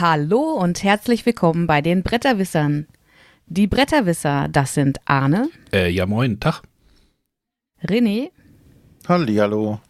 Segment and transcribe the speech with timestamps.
[0.00, 2.86] Hallo und herzlich willkommen bei den Bretterwissern.
[3.46, 6.62] Die Bretterwisser, das sind Arne, Äh, ja, moin, Tag.
[7.82, 8.30] René
[9.08, 9.80] Hallihallo.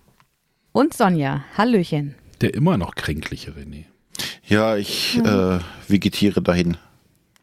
[0.72, 1.44] und Sonja.
[1.58, 2.14] Hallöchen.
[2.40, 3.84] Der immer noch kränkliche René.
[4.46, 5.58] Ja, ich äh,
[5.88, 6.78] vegetiere dahin.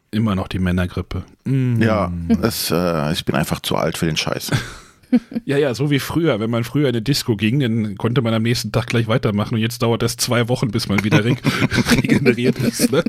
[0.09, 1.23] Immer noch die Männergrippe.
[1.43, 1.81] Mm.
[1.83, 4.49] Ja, es, äh, ich bin einfach zu alt für den Scheiß.
[5.45, 6.39] ja, ja, so wie früher.
[6.39, 9.55] Wenn man früher in eine Disco ging, dann konnte man am nächsten Tag gleich weitermachen
[9.55, 11.35] und jetzt dauert das zwei Wochen, bis man wieder re
[11.91, 12.91] regeneriert ist.
[12.91, 13.03] Ne?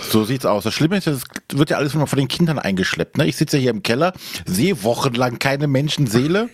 [0.00, 0.64] So sieht's aus.
[0.64, 3.18] Das Schlimme ist, es wird ja alles immer von den Kindern eingeschleppt.
[3.18, 3.26] Ne?
[3.26, 4.12] Ich sitze ja hier im Keller,
[4.46, 6.48] sehe wochenlang keine Menschenseele.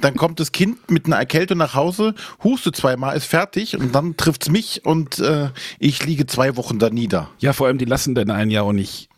[0.00, 4.16] Dann kommt das Kind mit einer Erkältung nach Hause, hustet zweimal, ist fertig und dann
[4.16, 7.30] trifft's mich und äh, ich liege zwei Wochen da nieder.
[7.38, 9.08] Ja, vor allem, die lassen dann einen ja auch nicht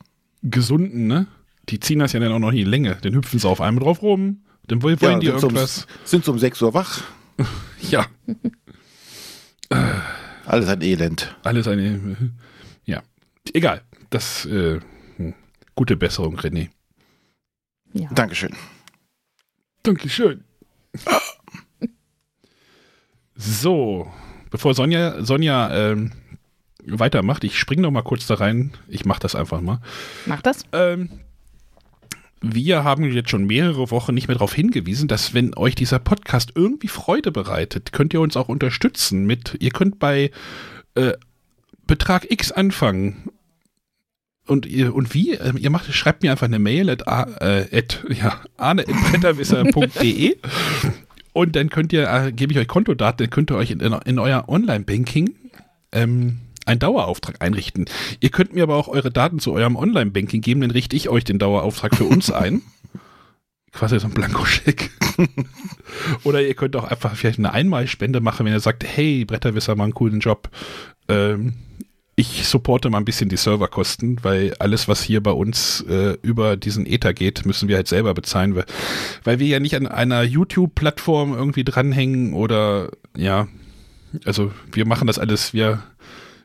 [0.43, 1.29] gesunden, ne?
[1.69, 2.97] Die ziehen das ja dann auch noch in die Länge.
[3.03, 5.87] Dann hüpfen sie auf einem drauf rum, dann wollen Ja, die sind, so um, irgendwas.
[6.05, 7.03] sind so um 6 Uhr wach.
[7.91, 8.07] Ja,
[10.47, 11.37] Alles ein Elend.
[11.45, 12.33] alles eine.
[12.85, 13.03] Ja,
[13.53, 13.83] egal.
[14.11, 14.81] Das, äh,
[15.17, 15.35] hm.
[15.75, 16.71] gute Besserung, René.
[17.93, 18.09] Ja.
[18.13, 18.55] Dankeschön.
[19.83, 20.45] Dankeschön.
[23.39, 24.11] So,
[24.51, 26.13] bevor Sonja, Sonja ähm,
[26.87, 28.73] weitermacht, ich springe noch mal kurz da rein.
[28.89, 29.81] Ich mache das einfach mal.
[30.25, 30.63] Mach das.
[30.73, 31.11] Ähm,
[32.55, 36.53] wir haben jetzt schon mehrere Wochen nicht mehr darauf hingewiesen, dass wenn euch dieser Podcast
[36.55, 40.31] irgendwie Freude bereitet, könnt ihr uns auch unterstützen mit, ihr könnt bei
[40.95, 41.13] äh,
[41.87, 43.31] Betrag X anfangen.
[44.47, 45.33] Und ihr, und wie?
[45.33, 50.37] Ähm, ihr macht, schreibt mir einfach eine Mail at, äh, at ja, arne.bretterwisser.de
[51.33, 54.19] und dann könnt ihr, äh, gebe ich euch Kontodaten, dann könnt ihr euch in, in
[54.19, 55.35] euer Online-Banking
[55.93, 57.87] ähm, einen Dauerauftrag einrichten.
[58.21, 61.25] Ihr könnt mir aber auch eure Daten zu eurem Online-Banking geben, dann richte ich euch
[61.25, 62.63] den Dauerauftrag für uns ein.
[63.73, 64.91] Quasi so ein Blankoscheck.
[66.25, 69.85] Oder ihr könnt auch einfach vielleicht eine Einmalspende machen, wenn ihr sagt, hey, Bretterwisser, mal
[69.85, 70.49] einen coolen Job.
[71.09, 71.55] Ähm,
[72.19, 76.57] ich supporte mal ein bisschen die Serverkosten, weil alles, was hier bei uns äh, über
[76.57, 78.65] diesen Ether geht, müssen wir halt selber bezahlen, weil,
[79.23, 83.49] weil wir ja nicht an einer YouTube-Plattform irgendwie dranhängen oder ja,
[84.25, 85.83] also wir machen das alles, wir,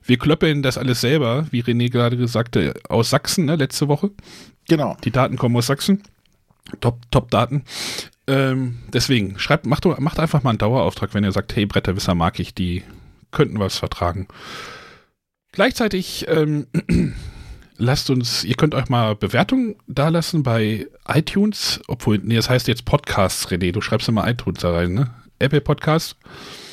[0.03, 4.11] wir klöppeln das alles selber, wie René gerade sagte, aus Sachsen, ne, letzte Woche.
[4.67, 4.97] Genau.
[5.03, 6.03] Die Daten kommen aus Sachsen.
[6.79, 7.63] Top, top Daten.
[8.27, 12.39] Ähm, deswegen, schreibt, macht, macht einfach mal einen Dauerauftrag, wenn ihr sagt, hey, Bretterwisser mag
[12.39, 12.83] ich, die
[13.31, 14.27] könnten was vertragen.
[15.51, 16.67] Gleichzeitig ähm,
[17.77, 22.85] lasst uns, ihr könnt euch mal Bewertungen dalassen bei iTunes, obwohl, nee, das heißt jetzt
[22.85, 25.13] Podcasts, René, du schreibst immer iTunes da rein, ne?
[25.39, 26.15] Apple Podcast.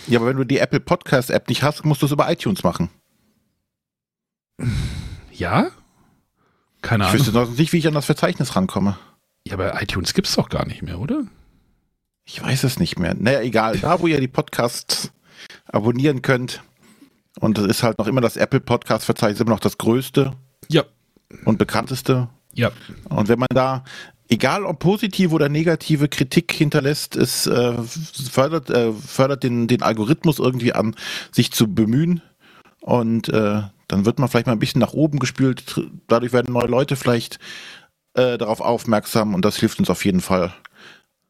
[0.06, 2.62] Ja, aber wenn du die Apple Podcast App nicht hast, musst du es über iTunes
[2.62, 2.90] machen.
[5.32, 5.68] Ja?
[6.82, 7.18] Keine Ich Ahnung.
[7.20, 8.98] wüsste sonst nicht, wie ich an das Verzeichnis rankomme.
[9.46, 11.24] Ja, aber iTunes gibt's doch gar nicht mehr, oder?
[12.24, 13.14] Ich weiß es nicht mehr.
[13.18, 13.78] Naja, egal.
[13.78, 15.10] Da, wo ihr die Podcasts
[15.66, 16.62] abonnieren könnt.
[17.40, 20.32] Und es ist halt noch immer das Apple Podcast Verzeichnis immer noch das größte
[20.68, 20.82] Ja.
[21.44, 22.28] und bekannteste.
[22.52, 22.70] Ja.
[23.08, 23.84] Und wenn man da,
[24.28, 27.74] egal ob positive oder negative Kritik hinterlässt, es äh,
[28.30, 30.96] fördert, äh, fördert den, den Algorithmus irgendwie an,
[31.32, 32.20] sich zu bemühen.
[32.88, 35.78] Und äh, dann wird man vielleicht mal ein bisschen nach oben gespült.
[36.06, 37.38] Dadurch werden neue Leute vielleicht
[38.14, 40.54] äh, darauf aufmerksam und das hilft uns auf jeden Fall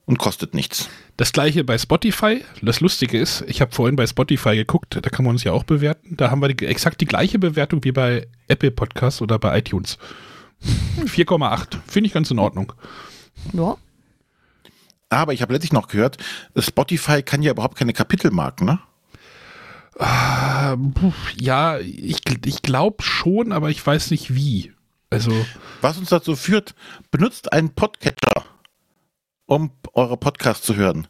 [0.06, 0.88] und kostet nichts.
[1.16, 2.44] Das gleiche bei Spotify.
[2.62, 5.64] Das Lustige ist, ich habe vorhin bei Spotify geguckt, da kann man uns ja auch
[5.64, 6.16] bewerten.
[6.16, 9.98] Da haben wir die, exakt die gleiche Bewertung wie bei Apple Podcasts oder bei iTunes.
[11.06, 11.78] 4,8.
[11.88, 12.72] Finde ich ganz in Ordnung.
[13.52, 13.76] Ja.
[15.08, 16.18] Aber ich habe letztlich noch gehört,
[16.56, 18.78] Spotify kann ja überhaupt keine Kapitelmarken, ne?
[19.98, 20.76] Ah,
[21.40, 24.72] Ja, ich, ich glaube schon, aber ich weiß nicht wie.
[25.10, 25.32] Also,
[25.80, 26.74] Was uns dazu führt,
[27.10, 28.44] benutzt einen Podcatcher,
[29.46, 31.08] um eure Podcasts zu hören.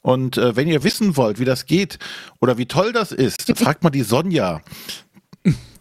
[0.00, 1.98] Und äh, wenn ihr wissen wollt, wie das geht
[2.40, 4.60] oder wie toll das ist, fragt mal die Sonja.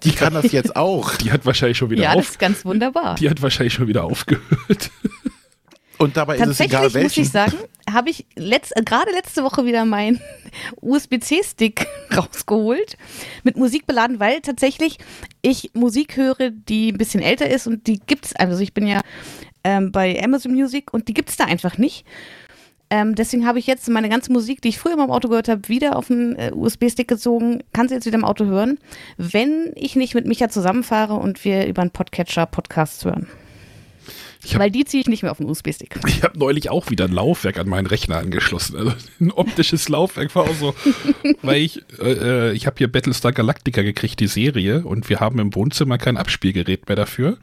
[0.03, 1.15] Die kann das jetzt auch.
[1.15, 2.29] die hat wahrscheinlich schon wieder Ja, das auf.
[2.31, 3.15] ist ganz wunderbar.
[3.15, 4.89] Die hat wahrscheinlich schon wieder aufgehört.
[5.97, 7.25] Und dabei ist es Tatsächlich egal muss ich welchen.
[7.25, 7.57] sagen,
[7.89, 10.21] habe ich letzt, äh, gerade letzte Woche wieder meinen
[10.81, 11.85] USB-C-Stick
[12.15, 12.97] rausgeholt,
[13.43, 14.97] mit Musik beladen, weil tatsächlich
[15.41, 19.01] ich Musik höre, die ein bisschen älter ist und die gibt's, also ich bin ja
[19.63, 22.05] ähm, bei Amazon Music und die gibt's da einfach nicht.
[22.89, 25.47] Ähm, deswegen habe ich jetzt meine ganze Musik, die ich früher immer im Auto gehört
[25.47, 27.63] habe, wieder auf den äh, USB-Stick gezogen.
[27.71, 28.79] Kann sie jetzt wieder im Auto hören,
[29.17, 33.27] wenn ich nicht mit Micha zusammenfahre und wir über einen Podcatcher Podcasts hören.
[34.43, 35.99] Hab- Weil die ziehe ich nicht mehr auf den USB-Stick.
[36.07, 38.75] Ich habe neulich auch wieder ein Laufwerk an meinen Rechner angeschlossen.
[38.75, 40.73] Also ein optisches Laufwerk war auch so,
[41.41, 45.53] weil ich, äh, ich habe hier Battlestar Galactica gekriegt, die Serie, und wir haben im
[45.53, 47.37] Wohnzimmer kein Abspielgerät mehr dafür.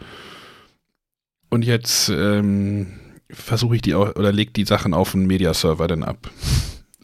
[1.51, 2.89] Und jetzt ähm,
[3.31, 6.31] versuche ich die au- oder leg die Sachen auf den Mediaserver dann ab.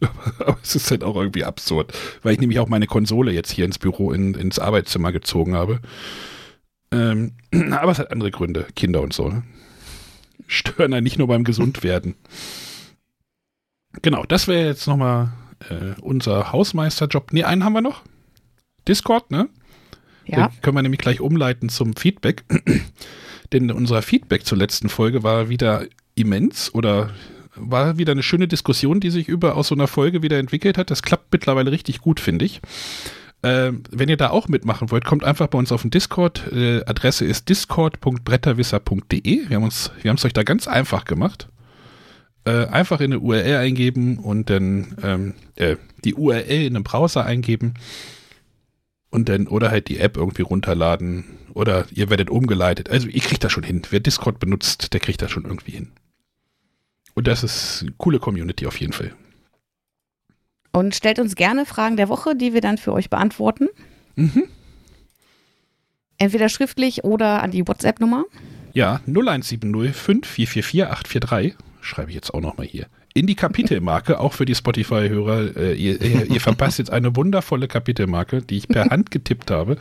[0.39, 3.63] Aber es ist halt auch irgendwie absurd, weil ich nämlich auch meine Konsole jetzt hier
[3.65, 5.79] ins Büro, in, ins Arbeitszimmer gezogen habe.
[6.91, 7.31] Ähm,
[7.71, 9.29] aber es hat andere Gründe, Kinder und so.
[9.29, 9.43] Ne?
[10.47, 12.15] Stören ja nicht nur beim Gesundwerden.
[14.01, 15.31] Genau, das wäre jetzt nochmal
[15.69, 17.33] äh, unser Hausmeisterjob.
[17.33, 18.03] Ne, einen haben wir noch.
[18.87, 19.49] Discord, ne?
[20.25, 20.47] Ja.
[20.47, 22.43] Den können wir nämlich gleich umleiten zum Feedback.
[23.53, 27.11] Denn unser Feedback zur letzten Folge war wieder immens oder
[27.55, 30.91] war wieder eine schöne Diskussion, die sich über aus so einer Folge wieder entwickelt hat.
[30.91, 32.61] Das klappt mittlerweile richtig gut, finde ich.
[33.41, 36.51] Äh, wenn ihr da auch mitmachen wollt, kommt einfach bei uns auf den Discord.
[36.51, 39.49] Äh, Adresse ist discord.bretterwisser.de.
[39.49, 41.49] Wir haben uns, wir haben es euch da ganz einfach gemacht.
[42.45, 47.25] Äh, einfach in eine URL eingeben und dann ähm, äh, die URL in einem Browser
[47.25, 47.73] eingeben
[49.09, 52.89] und dann oder halt die App irgendwie runterladen oder ihr werdet umgeleitet.
[52.89, 53.81] Also ihr kriegt das schon hin.
[53.89, 55.91] Wer Discord benutzt, der kriegt das schon irgendwie hin.
[57.15, 59.15] Und das ist eine coole Community auf jeden Fall.
[60.75, 63.69] Und stellt uns gerne Fragen der Woche, die wir dann für euch beantworten.
[64.15, 64.43] Mhm.
[66.17, 68.25] Entweder schriftlich oder an die WhatsApp-Nummer.
[68.73, 71.55] Ja, 0170 5444 843.
[71.79, 72.87] Schreibe ich jetzt auch nochmal hier.
[73.13, 75.55] In die Kapitelmarke, auch für die Spotify-Hörer.
[75.55, 79.77] Äh, ihr, ihr, ihr verpasst jetzt eine wundervolle Kapitelmarke, die ich per Hand getippt habe.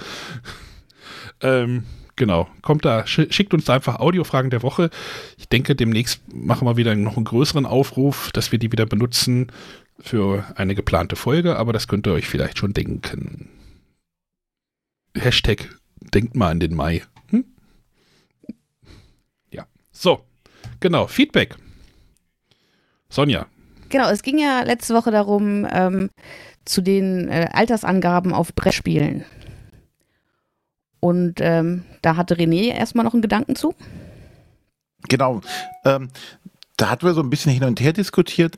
[1.40, 1.82] Ähm,
[2.14, 4.90] genau, kommt da, sch schickt uns da einfach Audiofragen der Woche.
[5.38, 9.48] Ich denke, demnächst machen wir wieder noch einen größeren Aufruf, dass wir die wieder benutzen
[9.98, 13.48] für eine geplante Folge, aber das könnt ihr euch vielleicht schon denken.
[15.16, 15.68] Hashtag
[16.00, 17.02] denkt mal an den Mai.
[17.28, 17.44] Hm?
[19.50, 19.66] Ja.
[19.92, 20.24] So,
[20.80, 21.56] genau, Feedback.
[23.08, 23.46] Sonja.
[23.88, 26.10] Genau, es ging ja letzte Woche darum, ähm,
[26.64, 29.24] zu den äh, Altersangaben auf Brettspielen.
[30.98, 33.74] Und ähm, da hatte René erstmal noch einen Gedanken zu.
[35.08, 35.42] Genau.
[35.84, 36.08] Ähm,
[36.76, 38.56] da hatten wir so ein bisschen hin und her diskutiert.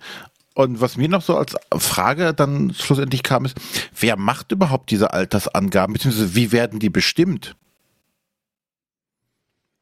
[0.56, 3.58] Und was mir noch so als Frage dann schlussendlich kam, ist,
[4.00, 7.56] wer macht überhaupt diese Altersangaben, beziehungsweise wie werden die bestimmt?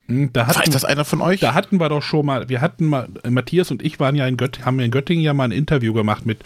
[0.07, 1.39] Hm, Da hatten, Weiß das einer von euch?
[1.39, 4.37] da hatten wir doch schon mal, wir hatten mal, Matthias und ich waren ja in
[4.37, 6.41] Göttingen, haben in Göttingen ja mal ein Interview gemacht mit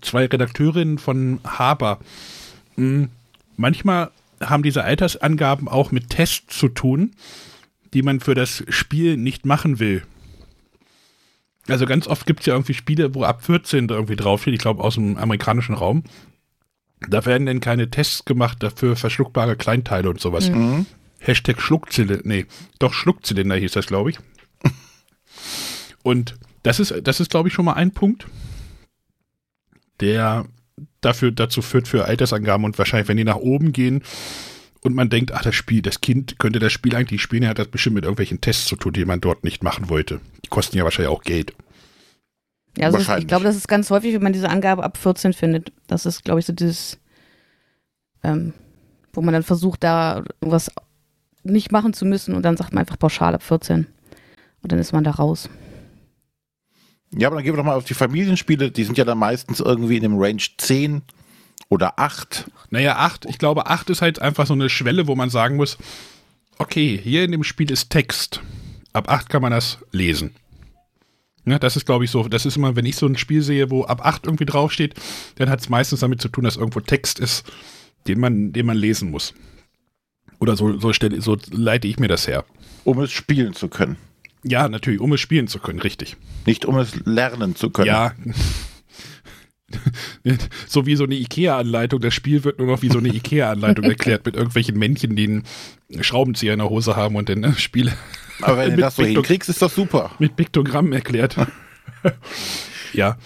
[0.00, 1.98] zwei Redakteurinnen von Haber.
[2.76, 3.08] Hm,
[3.56, 7.10] Manchmal haben diese Altersangaben auch mit Tests zu tun,
[7.94, 10.04] die man für das Spiel nicht machen will.
[11.68, 14.82] Also ganz oft gibt es ja irgendwie Spiele, wo ab 14 irgendwie draufsteht, ich glaube
[14.82, 16.02] aus dem amerikanischen Raum.
[17.08, 20.50] Da werden dann keine Tests gemacht dafür verschluckbare Kleinteile und sowas.
[20.50, 20.86] Mhm.
[21.20, 22.46] Hashtag Schluckzylinder, nee,
[22.78, 24.18] doch Schluckzylinder hieß das, glaube ich.
[26.02, 28.26] Und das ist, das ist, glaube ich, schon mal ein Punkt,
[30.00, 30.46] der
[31.00, 34.02] dafür, dazu führt für Altersangaben und wahrscheinlich, wenn die nach oben gehen
[34.82, 37.68] und man denkt, ach, das Spiel, das Kind könnte das Spiel eigentlich spielen, hat das
[37.68, 40.20] bestimmt mit irgendwelchen Tests zu tun, die man dort nicht machen wollte.
[40.44, 41.52] Die kosten ja wahrscheinlich auch Geld.
[42.76, 43.24] Ja, also Wahrscheinlich.
[43.24, 45.72] ich glaube, das ist ganz häufig, wenn man diese Angabe ab 14 findet.
[45.88, 46.98] Das ist, glaube ich, so dieses,
[48.22, 48.52] ähm,
[49.12, 50.70] wo man dann versucht, da irgendwas
[51.42, 53.86] nicht machen zu müssen und dann sagt man einfach pauschal ab 14.
[54.62, 55.48] Und dann ist man da raus.
[57.16, 58.70] Ja, aber dann gehen wir doch mal auf die Familienspiele.
[58.70, 61.02] Die sind ja dann meistens irgendwie in dem Range 10
[61.68, 62.50] oder 8.
[62.70, 65.78] Naja, 8, ich glaube, 8 ist halt einfach so eine Schwelle, wo man sagen muss,
[66.58, 68.40] okay, hier in dem Spiel ist Text.
[68.92, 70.34] Ab 8 kann man das lesen.
[71.44, 73.70] Ja, das ist, glaube ich, so, das ist immer, wenn ich so ein Spiel sehe,
[73.70, 74.94] wo ab 8 irgendwie draufsteht,
[75.36, 77.50] dann hat es meistens damit zu tun, dass irgendwo Text ist,
[78.06, 79.34] den man, den man lesen muss.
[80.40, 82.44] Oder so, so, stelle, so leite ich mir das her.
[82.84, 83.96] Um es spielen zu können.
[84.44, 86.16] Ja, natürlich, um es spielen zu können, richtig.
[86.46, 87.88] Nicht um es lernen zu können.
[87.88, 88.12] Ja.
[90.66, 92.00] so wie so eine IKEA-Anleitung.
[92.00, 96.02] Das Spiel wird nur noch wie so eine IKEA-Anleitung erklärt mit irgendwelchen Männchen, die einen
[96.02, 97.92] Schraubenzieher in der Hose haben und dann das Spiel
[98.40, 100.10] Aber wenn du Mit das so Piktok- hinkriegst, ist das super.
[100.18, 101.36] mit Piktogrammen erklärt.
[102.92, 103.16] ja.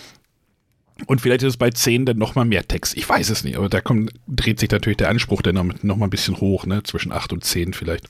[1.07, 2.97] Und vielleicht ist es bei 10 dann nochmal mehr Text.
[2.97, 5.97] Ich weiß es nicht, aber da kommt, dreht sich natürlich der Anspruch dann noch, noch
[5.97, 6.83] mal ein bisschen hoch, ne?
[6.85, 8.09] Zwischen 8 und 10 vielleicht.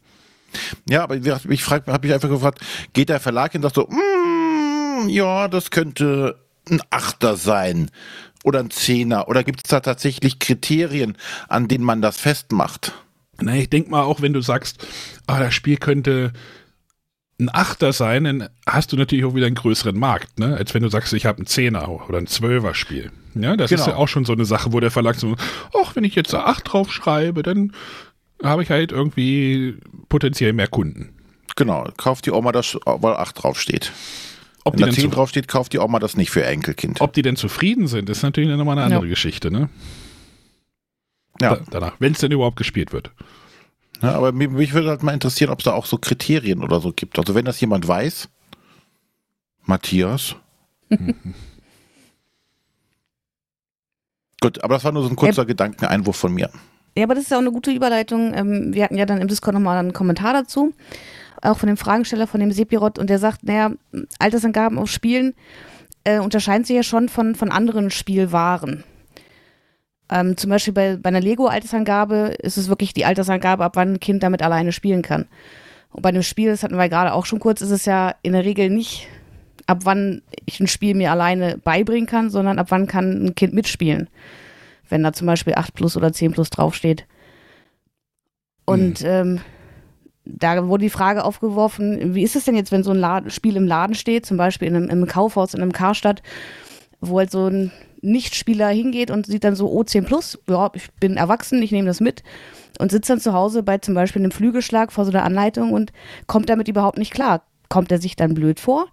[0.88, 2.60] Ja, aber ich frage, habe mich einfach gefragt,
[2.92, 7.90] geht der Verlag hin und sagt so, mm, ja, das könnte ein Achter sein
[8.44, 11.16] oder ein Zehner oder gibt es da tatsächlich Kriterien,
[11.48, 12.92] an denen man das festmacht?
[13.40, 14.86] Na, ich denke mal auch, wenn du sagst,
[15.26, 16.32] ah, das Spiel könnte
[17.40, 20.56] ein Achter sein, dann hast du natürlich auch wieder einen größeren Markt, ne?
[20.56, 23.10] Als wenn du sagst, ich habe ein Zehner oder ein Zwölfer Spiel.
[23.34, 23.90] Ja, das ist Genau.
[23.92, 25.34] ja auch schon so eine Sache, wo der Verlag so,
[25.82, 27.72] ach, wenn ich jetzt da 8 drauf schreibe, dann
[28.44, 29.76] habe ich halt irgendwie
[30.08, 31.14] potenziell mehr Kunden.
[31.56, 33.90] Genau, kauft die Oma das, weil 8 draufsteht.
[34.64, 36.46] Ob Wenn die, da denn 10 zu, draufsteht, kauft die Oma das nicht für ihr
[36.46, 37.00] Enkelkind.
[37.00, 39.10] ob die denn zufrieden sind, ist natürlich dann nochmal eine andere Ja.
[39.10, 39.68] Geschichte, ne?
[41.40, 41.56] Ja.
[41.56, 43.10] Da, danach, wenn es denn überhaupt gespielt wird.
[44.02, 46.80] Ja, aber mich, mich würde halt mal interessieren, ob es da auch so Kriterien oder
[46.80, 47.18] so gibt.
[47.18, 48.28] Also wenn das jemand weiß,
[49.64, 50.36] Matthias,
[54.40, 55.46] Gut, aber das war nur so ein kurzer Ja.
[55.46, 56.50] Gedankeneinwurf von mir.
[56.96, 58.34] Ja, aber das ist ja auch eine gute Überleitung.
[58.34, 60.74] Ähm, wir hatten ja dann im Discord nochmal einen Kommentar dazu,
[61.42, 63.72] auch von dem Fragensteller, von dem Sepirot, und der sagt, naja,
[64.18, 65.34] Altersangaben auf Spielen
[66.04, 68.84] äh, unterscheiden sich ja schon von, von anderen Spielwaren.
[70.10, 74.00] Ähm, zum Beispiel bei, bei einer Lego-Altersangabe ist es wirklich die Altersangabe, ab wann ein
[74.00, 75.26] Kind damit alleine spielen kann.
[75.90, 78.32] Und bei einem Spiel, das hatten wir gerade auch schon kurz, ist es ja in
[78.32, 79.08] der Regel nicht,
[79.66, 83.52] ab wann ich ein Spiel mir alleine beibringen kann, sondern ab wann kann ein Kind
[83.52, 84.08] mitspielen.
[84.88, 87.06] Wenn da zum Beispiel 8 plus oder 10 plus draufsteht.
[88.64, 89.40] Und ähm,
[90.24, 93.56] da wurde die Frage aufgeworfen, wie ist es denn jetzt, wenn so ein Laden, Spiel
[93.56, 96.22] im Laden steht, zum Beispiel in einem, in Kaufhaus, in einem Karstadt,
[97.00, 100.90] wo halt so ein Nichtspieler hingeht und sieht dann so, oh, 10 plus, ja, ich
[100.94, 102.22] bin erwachsen, ich nehme das mit
[102.78, 105.92] und sitzt dann zu Hause bei zum Beispiel einem Flügelschlag vor so einer Anleitung und
[106.26, 107.42] kommt damit überhaupt nicht klar.
[107.68, 108.86] Kommt er sich dann blöd vor?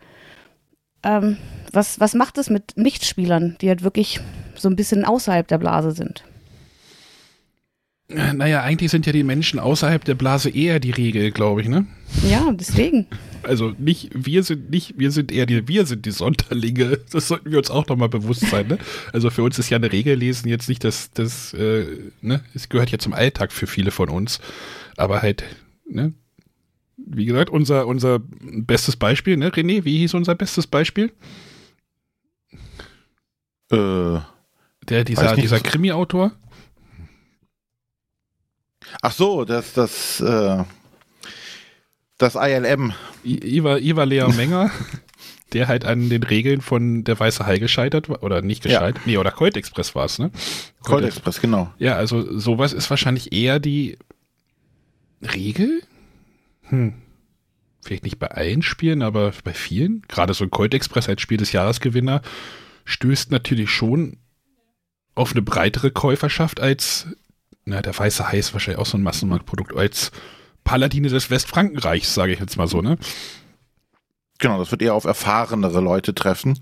[1.04, 1.38] Ähm,
[1.72, 4.20] was, was macht es mit Nichtspielern, die halt wirklich
[4.56, 6.24] so ein bisschen außerhalb der Blase sind?
[8.12, 11.86] Naja, eigentlich sind ja die Menschen außerhalb der Blase eher die Regel, glaube ich, ne?
[12.28, 13.06] Ja, deswegen.
[13.44, 17.00] Also nicht, wir sind nicht, wir sind eher die, wir sind die Sonderlinge.
[17.12, 18.80] Das sollten wir uns auch nochmal bewusst sein, ne?
[19.14, 21.86] Also für uns ist ja eine Regel lesen jetzt nicht das, das, äh,
[22.22, 22.44] ne?
[22.56, 24.40] Es gehört ja zum Alltag für viele von uns.
[24.98, 25.44] Aber halt,
[25.88, 26.14] ne?
[26.98, 29.52] Wie gesagt, unser, unser bestes Beispiel, ne?
[29.52, 31.12] René, wie hieß unser bestes Beispiel?
[33.72, 34.20] Äh,
[34.90, 35.44] Der, dieser, nicht.
[35.44, 36.32] dieser Krimi-Autor?
[39.02, 40.64] Ach so, das, das, äh,
[42.18, 42.94] das ILM.
[43.26, 44.72] I- Iva, Iva Lea Menger,
[45.54, 48.80] der halt an den Regeln von der Weiße Hai gescheitert war, oder nicht Ja.
[48.80, 50.32] gescheitert, nee, oder Colt Express war es, ne?
[50.84, 51.74] Cold Express, genau.
[51.80, 53.98] Ja, also sowas ist wahrscheinlich eher die
[55.22, 55.82] Regel?
[56.64, 56.94] Hm.
[57.82, 60.04] Vielleicht nicht bei allen Spielen, aber bei vielen.
[60.08, 62.22] Gerade so ein Colt Express als Spiel des Jahresgewinner
[62.86, 64.18] stößt natürlich schon
[65.16, 67.08] auf eine breitere Käuferschaft als,
[67.66, 70.12] na, der Weiße Hai ist wahrscheinlich auch so ein Massenmarktprodukt, als
[70.64, 72.98] Paladine des Westfrankenreichs, sage ich jetzt mal so, ne?
[74.40, 76.60] Genau, das wird eher auf erfahrenere Leute treffen.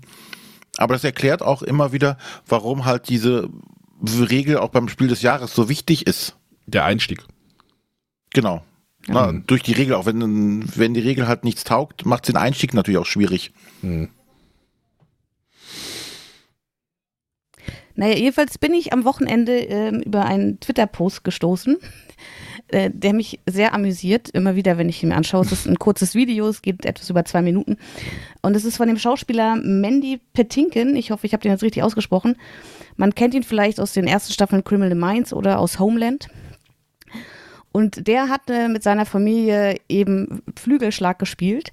[0.76, 3.48] Aber das erklärt auch immer wieder, warum halt diese
[4.02, 6.36] Regel auch beim Spiel des Jahres so wichtig ist.
[6.66, 7.24] Der Einstieg.
[8.32, 8.62] Genau.
[9.06, 12.74] Na, durch die Regel, auch wenn, wenn die Regel halt nichts taugt, macht den Einstieg
[12.74, 13.52] natürlich auch schwierig.
[13.80, 14.10] Hm.
[17.98, 21.78] Naja, jedenfalls bin ich am Wochenende ähm, über einen Twitter-Post gestoßen,
[22.68, 24.28] äh, der mich sehr amüsiert.
[24.28, 25.44] Immer wieder, wenn ich ihn mir anschaue.
[25.44, 27.76] Es ist ein kurzes Video, es geht etwas über zwei Minuten.
[28.40, 30.94] Und es ist von dem Schauspieler Mandy Patinkin.
[30.94, 32.36] Ich hoffe, ich habe den jetzt richtig ausgesprochen.
[32.94, 36.28] Man kennt ihn vielleicht aus den ersten Staffeln Criminal Minds oder aus Homeland.
[37.72, 41.72] Und der hat äh, mit seiner Familie eben Flügelschlag gespielt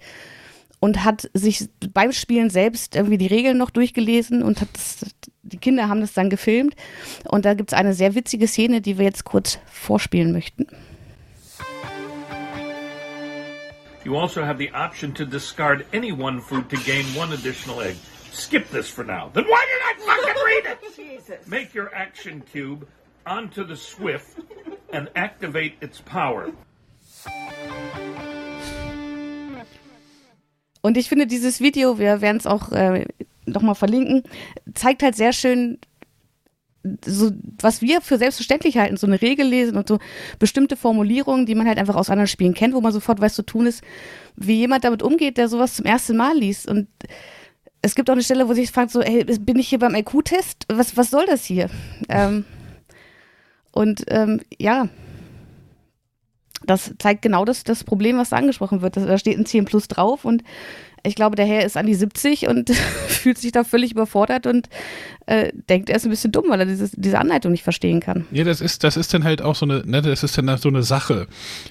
[0.86, 5.04] und hat sich beim Spielen selbst irgendwie die Regeln noch durchgelesen und hat das,
[5.42, 6.76] die Kinder haben das dann gefilmt.
[7.28, 10.68] Und da gibt es eine sehr witzige Szene, die wir jetzt kurz vorspielen möchten.
[14.04, 17.96] You also have the option to discard any one food to gain one additional egg.
[18.32, 19.32] Skip this for now.
[19.34, 20.96] Then why did I fucking read it?
[20.96, 21.48] Jesus.
[21.48, 22.86] Make your action cube
[23.26, 24.38] onto the Swift
[24.94, 26.52] and activate its power.
[30.86, 33.06] Und ich finde, dieses Video, wir werden es auch äh,
[33.48, 34.22] nochmal verlinken,
[34.76, 35.80] zeigt halt sehr schön,
[37.04, 39.98] so, was wir für selbstverständlich halten, so eine Regel lesen und so
[40.38, 43.42] bestimmte Formulierungen, die man halt einfach aus anderen Spielen kennt, wo man sofort weiß zu
[43.42, 43.84] tun ist,
[44.36, 46.68] wie jemand damit umgeht, der sowas zum ersten Mal liest.
[46.68, 46.88] Und
[47.82, 50.66] es gibt auch eine Stelle, wo sich fragt, so, ey, bin ich hier beim IQ-Test?
[50.72, 51.68] Was, was soll das hier?
[52.10, 52.46] Ähm,
[53.72, 54.88] und ähm, ja,
[56.64, 58.98] das zeigt genau das, das Problem, was da angesprochen wird.
[58.98, 60.44] Da steht ein 10 Plus drauf und
[61.04, 62.70] ich glaube, der Herr ist an die 70 und
[63.08, 64.70] fühlt sich da völlig überfordert und
[65.28, 68.26] äh, denkt, er ist ein bisschen dumm, weil er dieses, diese Anleitung nicht verstehen kann.
[68.32, 70.70] Ja, das ist, das ist dann halt auch so eine, ne, das ist dann so
[70.70, 71.28] eine Sache,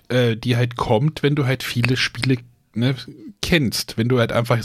[0.08, 2.38] äh, die halt kommt, wenn du halt viele Spiele
[2.74, 2.94] ne,
[3.42, 3.98] kennst.
[3.98, 4.58] Wenn du halt einfach,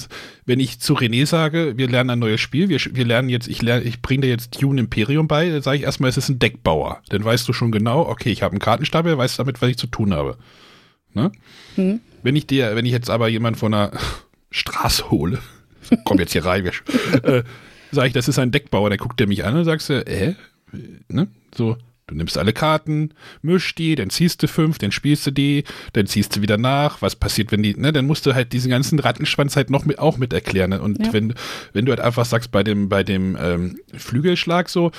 [0.46, 3.62] wenn ich zu René sage, wir lernen ein neues Spiel, wir, wir lernen jetzt, ich
[3.62, 6.40] lerne, ich bringe dir jetzt Dune Imperium bei, dann sage ich erstmal, es ist ein
[6.40, 7.02] Deckbauer.
[7.10, 9.88] Dann weißt du schon genau, okay, ich habe einen Kartenstapel, weißt damit, was ich zu
[9.88, 10.38] tun habe.
[11.14, 11.32] Ne?
[11.76, 12.00] Hm.
[12.24, 13.92] Wenn ich dir, wenn ich jetzt aber jemand von einer
[14.52, 15.40] Straße hole,
[16.06, 16.66] komm jetzt hier rein,
[17.24, 17.44] äh,
[17.92, 20.36] sage ich, das ist ein Deckbauer, dann guckt der mich an und sagst du, äh,
[21.08, 21.28] ne?
[21.56, 21.78] So,
[22.10, 23.12] du nimmst alle Karten,
[23.42, 25.64] mischst die, dann ziehst du fünf, dann spielst du die,
[25.94, 27.02] dann ziehst du wieder nach.
[27.02, 27.94] Was passiert, wenn die, ne?
[27.94, 30.72] Dann musst du halt diesen ganzen Rattenschwanz halt noch mit, auch mit erklären.
[30.72, 30.82] Ne?
[30.82, 31.14] Und Ja.
[31.14, 31.34] wenn,
[31.74, 34.92] wenn du halt einfach sagst, bei dem, bei dem ähm, Flügelschlag so,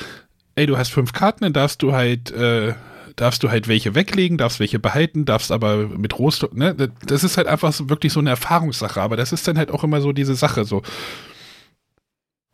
[0.54, 2.74] ey, du hast fünf Karten, dann darfst du halt, äh,
[3.16, 6.74] darfst du halt welche weglegen, darfst welche behalten, darfst aber mit Rohstoff, ne?
[7.06, 9.84] Das ist halt einfach so, wirklich so eine Erfahrungssache, aber das ist dann halt auch
[9.84, 10.82] immer so diese Sache, so,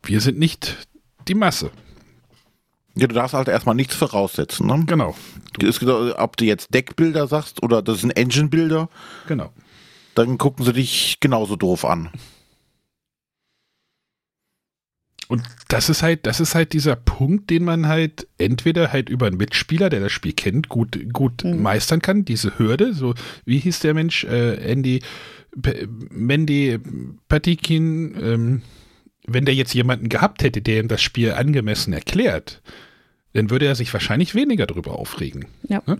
[0.03, 0.87] wir sind nicht
[1.27, 1.71] die Masse.
[2.97, 4.67] Ja, du darfst halt erstmal nichts voraussetzen.
[4.67, 4.83] Ne?
[4.87, 5.15] Genau.
[5.61, 8.89] Es ob du jetzt Deckbilder sagst oder das sind Engine-Bilder,
[9.27, 9.51] Genau.
[10.15, 12.09] dann gucken sie dich genauso doof an.
[15.29, 19.27] Und das ist halt, das ist halt dieser Punkt, den man halt entweder halt über
[19.27, 21.61] einen Mitspieler, der das Spiel kennt, gut, gut Mhm.
[21.61, 22.93] meistern kann, diese Hürde.
[22.93, 23.13] So,
[23.43, 24.23] wie hieß der Mensch?
[24.23, 25.01] Äh, Andy,
[25.61, 26.79] P Mandy
[27.27, 28.61] Patikin, ähm,
[29.27, 32.61] wenn der jetzt jemanden gehabt hätte, der ihm das Spiel angemessen erklärt,
[33.37, 35.45] dann würde er sich wahrscheinlich weniger darüber aufregen.
[35.67, 35.83] Ja.
[35.85, 35.99] Ne?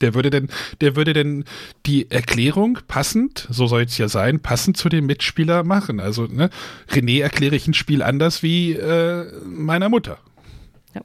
[0.00, 0.48] Der würde denn,
[0.80, 1.44] der würde denn
[1.84, 5.98] die Erklärung passend, so soll es ja sein, passend zu dem Mitspieler machen.
[5.98, 6.48] Also, ne,
[6.88, 10.18] René erkläre ich ein Spiel anders wie äh, meiner Mutter.
[10.94, 11.00] Ja.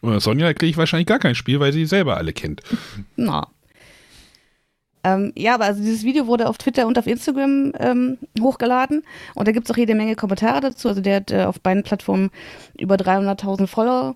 [0.00, 2.62] Oder Sonja erkläre ich wahrscheinlich gar kein Spiel, weil sie selber alle kennt.
[3.16, 3.48] Na.
[5.04, 9.02] Ähm, ja, aber also dieses Video wurde auf Twitter und auf Instagram ähm, hochgeladen
[9.34, 10.88] und da gibt es auch jede Menge Kommentare dazu.
[10.88, 12.30] Also der hat äh, auf beiden Plattformen
[12.78, 14.14] über 300.000 Follower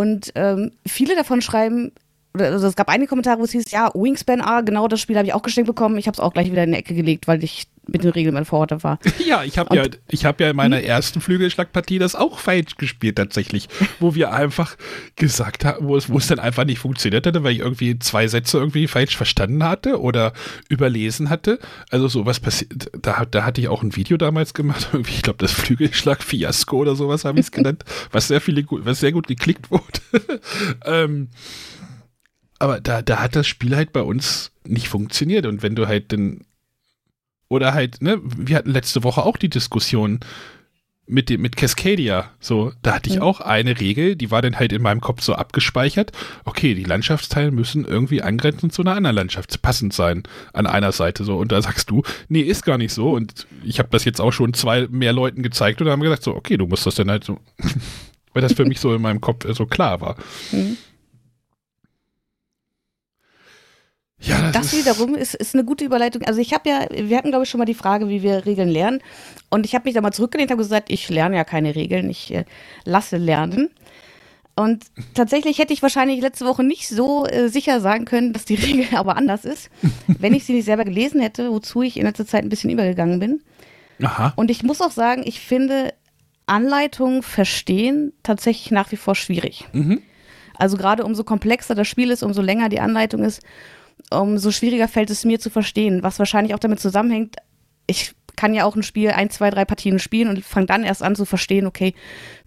[0.00, 1.92] und ähm, viele davon schreiben,
[2.32, 5.16] oder also es gab einige Kommentare, wo es hieß, ja, Wingspan, ah, genau das Spiel
[5.16, 5.98] habe ich auch geschenkt bekommen.
[5.98, 8.36] Ich habe es auch gleich wieder in die Ecke gelegt, weil ich mit den Regeln
[8.36, 8.98] überfordert war.
[9.26, 13.16] Ja, ich habe ja, ich habe ja in meiner ersten Flügelschlagpartie das auch falsch gespielt
[13.16, 13.68] tatsächlich,
[14.00, 14.76] wo wir einfach
[15.16, 18.26] gesagt haben, wo es, wo es dann einfach nicht funktioniert hatte, weil ich irgendwie zwei
[18.26, 20.32] Sätze irgendwie falsch verstanden hatte oder
[20.68, 21.58] überlesen hatte.
[21.90, 22.90] Also sowas passiert.
[23.00, 26.96] Da, da hatte ich auch ein Video damals gemacht, irgendwie, ich glaube das Flügelschlag-Fiasko oder
[26.96, 29.84] sowas habe ich es genannt, was sehr viele, gut- was sehr gut geklickt wurde.
[30.84, 31.28] ähm,
[32.58, 36.12] aber da, da hat das Spiel halt bei uns nicht funktioniert und wenn du halt
[36.12, 36.40] dann
[37.50, 40.20] oder halt, ne, wir hatten letzte Woche auch die Diskussion
[41.06, 42.30] mit dem, mit Cascadia.
[42.38, 43.22] So, da hatte ich Mhm.
[43.22, 46.12] auch eine Regel, die war dann halt in meinem Kopf so abgespeichert.
[46.44, 51.24] Okay, die Landschaftsteile müssen irgendwie angrenzend zu einer anderen Landschaft passend sein an einer Seite
[51.24, 51.36] so.
[51.36, 53.10] Und da sagst du, nee, ist gar nicht so.
[53.10, 56.36] Und ich habe das jetzt auch schon zwei mehr Leuten gezeigt und haben gesagt, so,
[56.36, 57.40] okay, du musst das dann halt so,
[58.32, 60.14] weil das für mich so in meinem Kopf so klar war.
[60.52, 60.76] Mhm.
[64.20, 66.22] Ja, Das ist- wiederum ist, ist eine gute Überleitung.
[66.22, 68.68] Also ich habe ja, wir hatten glaube ich schon mal die Frage, wie wir Regeln
[68.68, 69.00] lernen.
[69.48, 72.10] Und ich habe mich da mal zurückgelehnt und habe gesagt, ich lerne ja keine Regeln,
[72.10, 72.44] ich äh,
[72.84, 73.70] lasse lernen.
[74.56, 78.54] Und tatsächlich hätte ich wahrscheinlich letzte Woche nicht so äh, sicher sagen können, dass die
[78.56, 79.70] Regel aber anders ist,
[80.06, 83.20] wenn ich sie nicht selber gelesen hätte, wozu ich in letzter Zeit ein bisschen übergegangen
[83.20, 83.40] bin.
[84.02, 84.34] Aha.
[84.36, 85.94] Und ich muss auch sagen, ich finde
[86.46, 89.66] Anleitungen verstehen tatsächlich nach wie vor schwierig.
[89.72, 90.02] Mhm.
[90.58, 93.40] Also gerade umso komplexer das Spiel ist, umso länger die Anleitung ist,
[94.10, 97.36] umso schwieriger fällt es mir zu verstehen, was wahrscheinlich auch damit zusammenhängt,
[97.86, 101.02] ich kann ja auch ein Spiel ein, zwei, drei Partien spielen und fange dann erst
[101.02, 101.94] an zu verstehen, okay,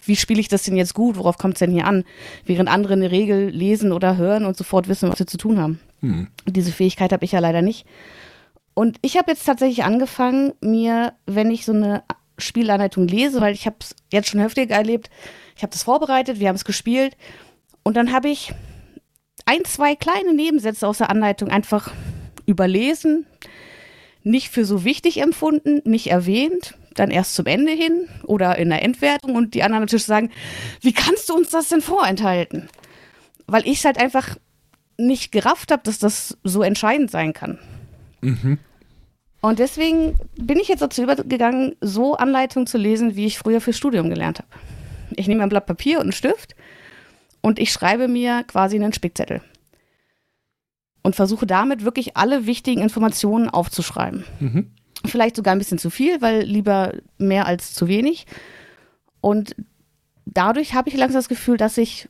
[0.03, 2.03] wie spiele ich das denn jetzt gut, worauf kommt es denn hier an?
[2.45, 5.79] Während andere eine Regel lesen oder hören und sofort wissen, was sie zu tun haben.
[5.99, 6.29] Hm.
[6.47, 7.85] Diese Fähigkeit habe ich ja leider nicht.
[8.73, 12.03] Und ich habe jetzt tatsächlich angefangen, mir, wenn ich so eine
[12.39, 15.11] Spielanleitung lese, weil ich habe es jetzt schon häufiger erlebt,
[15.55, 17.15] ich habe das vorbereitet, wir haben es gespielt
[17.83, 18.51] und dann habe ich
[19.45, 21.91] ein, zwei kleine Nebensätze aus der Anleitung einfach
[22.45, 23.25] überlesen,
[24.23, 28.81] nicht für so wichtig empfunden, nicht erwähnt, dann erst zum Ende hin oder in der
[28.81, 30.31] Endwertung und die anderen natürlich sagen,
[30.81, 32.69] wie kannst du uns das denn vorenthalten?
[33.47, 34.37] Weil ich es halt einfach
[34.97, 37.59] nicht gerafft habe, dass das so entscheidend sein kann.
[39.41, 43.77] Und deswegen bin ich jetzt dazu übergegangen, so Anleitungen zu lesen, wie ich früher fürs
[43.77, 44.47] Studium gelernt habe.
[45.17, 46.55] Ich nehme ein Blatt Papier und einen Stift
[47.43, 49.41] und ich schreibe mir quasi einen Spickzettel.
[51.03, 54.23] Und versuche damit wirklich alle wichtigen Informationen aufzuschreiben.
[54.39, 54.71] Mhm.
[55.05, 58.25] Vielleicht sogar ein bisschen zu viel, weil lieber mehr als zu wenig.
[59.19, 59.53] Und
[60.25, 62.07] dadurch habe ich langsam das Gefühl, dass ich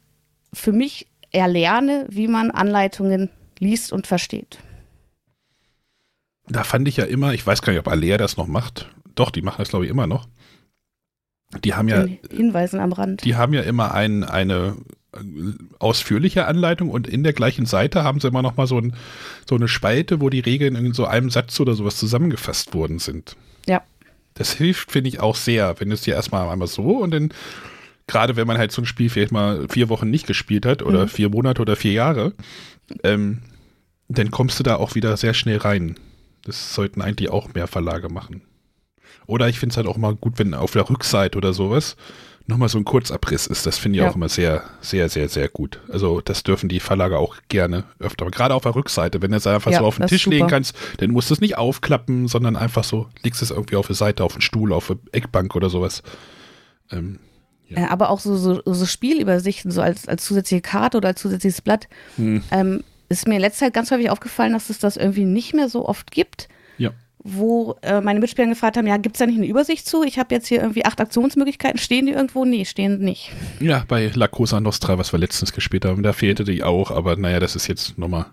[0.54, 4.60] für mich erlerne, wie man Anleitungen liest und versteht.
[6.48, 8.91] Da fand ich ja immer, ich weiß gar nicht, ob Alea das noch macht.
[9.15, 10.28] Doch, die machen das, glaube ich, immer noch.
[11.63, 13.24] Die haben ja, Den Hinweisen am Rand.
[13.24, 14.76] die haben ja immer ein, eine
[15.80, 18.93] ausführliche Anleitung und in der gleichen Seite haben sie immer noch mal so, ein,
[19.47, 23.36] so eine Spalte, wo die Regeln in so einem Satz oder sowas zusammengefasst worden sind.
[23.67, 23.82] Ja.
[24.34, 27.30] Das hilft, finde ich, auch sehr, wenn es dir erstmal einmal so und dann,
[28.08, 31.04] gerade wenn man halt so ein Spiel vielleicht mal vier Wochen nicht gespielt hat oder
[31.04, 31.10] Mhm.
[31.10, 32.34] vier Monate oder vier Jahre,
[33.04, 33.39] ähm,
[34.10, 35.95] dann kommst du da auch wieder sehr schnell rein.
[36.45, 38.41] Das sollten eigentlich auch mehr Verlage machen.
[39.26, 41.95] Oder ich finde es halt auch mal gut, wenn auf der Rückseite oder sowas
[42.46, 43.66] nochmal so ein Kurzabriss ist.
[43.66, 44.10] Das finde ich Ja.
[44.10, 45.80] auch immer sehr, sehr, sehr, sehr gut.
[45.92, 48.26] Also das dürfen die Verlage auch gerne öfter.
[48.32, 50.76] Gerade auf der Rückseite, wenn du es einfach Ja, so auf den Tisch legen kannst,
[50.98, 54.24] dann musst du es nicht aufklappen, sondern einfach so, legst es irgendwie auf die Seite,
[54.24, 56.04] auf den Stuhl, auf eine Eckbank oder sowas.
[56.92, 57.20] Ähm,
[57.70, 61.62] Äh, aber auch so, so, so Spielübersichten, so als, als zusätzliche Karte oder als zusätzliches
[61.62, 65.26] Blatt, hm, ähm, ist mir in letzter Zeit ganz häufig aufgefallen, dass es das irgendwie
[65.26, 66.50] nicht mehr so oft gibt.
[67.26, 70.04] Wo äh, meine Mitspieler gefragt haben, ja, gibt es da nicht eine Übersicht zu?
[70.04, 71.80] Ich habe jetzt hier irgendwie acht Aktionsmöglichkeiten.
[71.80, 72.44] Stehen die irgendwo?
[72.44, 73.32] Nee, stehen nicht.
[73.62, 77.16] Ja, bei La Cosa Nostra, was wir letztens gespielt haben, da fehlte die auch, aber
[77.16, 78.26] naja, das ist jetzt nochmal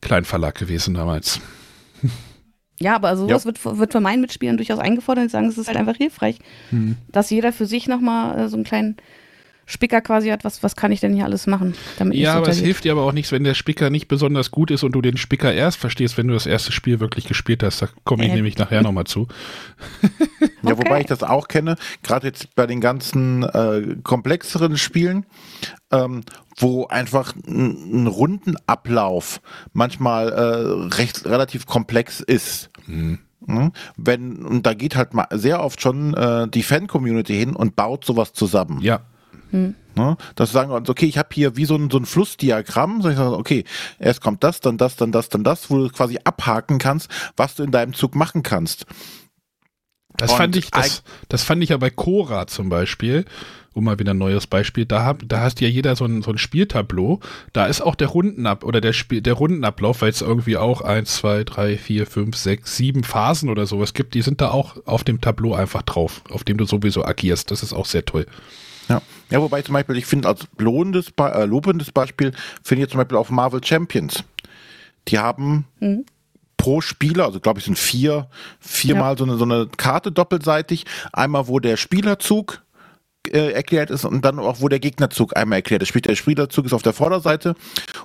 [0.00, 1.40] Kleinverlag gewesen damals.
[2.80, 3.46] Ja, aber sowas ja.
[3.46, 5.26] wird, wird von meinen Mitspielern durchaus eingefordert.
[5.26, 6.38] Ich sagen, es ist halt einfach hilfreich,
[6.70, 6.96] hm.
[7.08, 8.96] dass jeder für sich nochmal äh, so einen kleinen
[9.70, 11.74] Spicker quasi hat, was, was kann ich denn hier alles machen?
[12.10, 14.82] ja, aber es hilft dir aber auch nichts, wenn der Spicker nicht besonders gut ist
[14.82, 17.80] und du den Spicker erst verstehst, wenn du das erste Spiel wirklich gespielt hast.
[17.80, 18.34] Da komme ich äh.
[18.34, 19.28] nämlich nachher nochmal zu.
[20.02, 20.78] ja, okay.
[20.78, 25.24] wobei ich das auch kenne, gerade jetzt bei den ganzen äh, komplexeren Spielen,
[25.92, 26.22] ähm,
[26.56, 29.40] wo einfach ein, ein Rundenablauf
[29.72, 32.70] manchmal äh, recht relativ komplex ist.
[32.86, 33.20] Mhm.
[33.96, 38.04] Wenn, und da geht halt mal sehr oft schon äh, die Fan-Community hin und baut
[38.04, 38.80] sowas zusammen.
[38.82, 39.00] Ja.
[39.50, 39.74] Hm.
[39.96, 40.16] Ne?
[40.34, 43.08] Dass sagen wir uns, okay, ich habe hier wie so ein, so ein Flussdiagramm, so
[43.08, 43.64] ich sage, okay,
[43.98, 47.56] erst kommt das, dann das, dann das, dann das, wo du quasi abhaken kannst, was
[47.56, 48.86] du in deinem Zug machen kannst.
[50.16, 53.24] Das fand ich, das, das fand ich ja bei Cora zum Beispiel,
[53.72, 56.30] um mal wieder ein neues Beispiel, da, hab, da hast ja jeder so ein, so
[56.30, 57.20] ein Spieltableau,
[57.52, 61.16] da ist auch der Rundenab oder der Spiel, der Rundenablauf, weil es irgendwie auch eins,
[61.16, 65.04] zwei, drei, vier, fünf, sechs, sieben Phasen oder sowas gibt, die sind da auch auf
[65.04, 67.50] dem Tableau einfach drauf, auf dem du sowieso agierst.
[67.50, 68.26] Das ist auch sehr toll.
[68.90, 69.00] Ja.
[69.30, 73.16] ja, wobei zum Beispiel, ich finde als lohnendes, äh, lobendes Beispiel, finde ich zum Beispiel
[73.16, 74.24] auf Marvel Champions.
[75.08, 76.04] Die haben mhm.
[76.56, 79.16] pro Spieler, also glaube ich sind vier, viermal ja.
[79.16, 80.84] so, eine, so eine Karte doppelseitig.
[81.12, 82.62] Einmal, wo der Spielerzug
[83.28, 85.88] äh, erklärt ist und dann auch, wo der Gegnerzug einmal erklärt ist.
[85.88, 87.54] Sprich, der Spielerzug ist auf der Vorderseite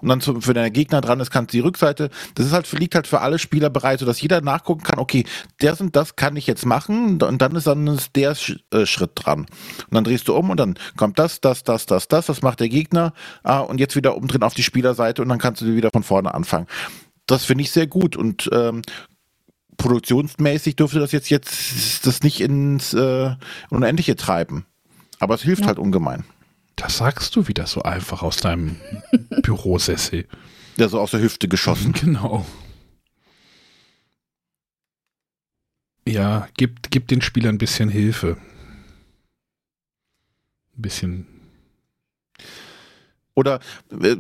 [0.02, 2.10] und dann zu, für den Gegner dran ist, kannst du die Rückseite.
[2.36, 5.26] Das ist halt, liegt halt für alle Spieler bereit, sodass jeder nachgucken kann, okay,
[5.62, 8.36] der und das kann ich jetzt machen und dann ist dann ist der
[8.72, 9.42] äh, Schritt dran.
[9.42, 12.60] Und dann drehst du um und dann kommt das, das, das, das, das, das macht
[12.60, 15.92] der Gegner ah, und jetzt wieder umdrehen auf die Spielerseite und dann kannst du wieder
[15.92, 16.68] von vorne anfangen.
[17.26, 18.82] Das finde ich sehr gut und ähm,
[19.78, 23.36] produktionsmäßig dürfte das jetzt jetzt das nicht ins äh,
[23.70, 24.66] Unendliche treiben.
[25.26, 25.70] Aber es hilft ja.
[25.70, 26.24] halt ungemein.
[26.76, 28.76] Das sagst du wieder so einfach aus deinem
[29.42, 30.28] Bürosessel.
[30.78, 31.94] Ja, so aus der Hüfte geschossen.
[32.00, 32.46] Genau.
[36.08, 38.38] Ja, gibt, gibt den Spielern ein bisschen Hilfe.
[40.78, 41.26] Ein bisschen.
[43.34, 43.62] Oder
[44.00, 44.18] äh,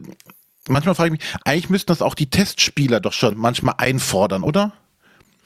[0.67, 4.73] manchmal frage ich mich, eigentlich müssten das auch die Testspieler doch schon manchmal einfordern, oder?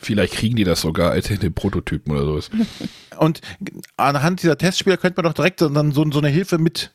[0.01, 2.49] Vielleicht kriegen die das sogar als den Prototypen oder sowas.
[3.17, 3.41] Und
[3.97, 6.93] anhand dieser Testspieler könnte man doch direkt dann so, so eine Hilfe mit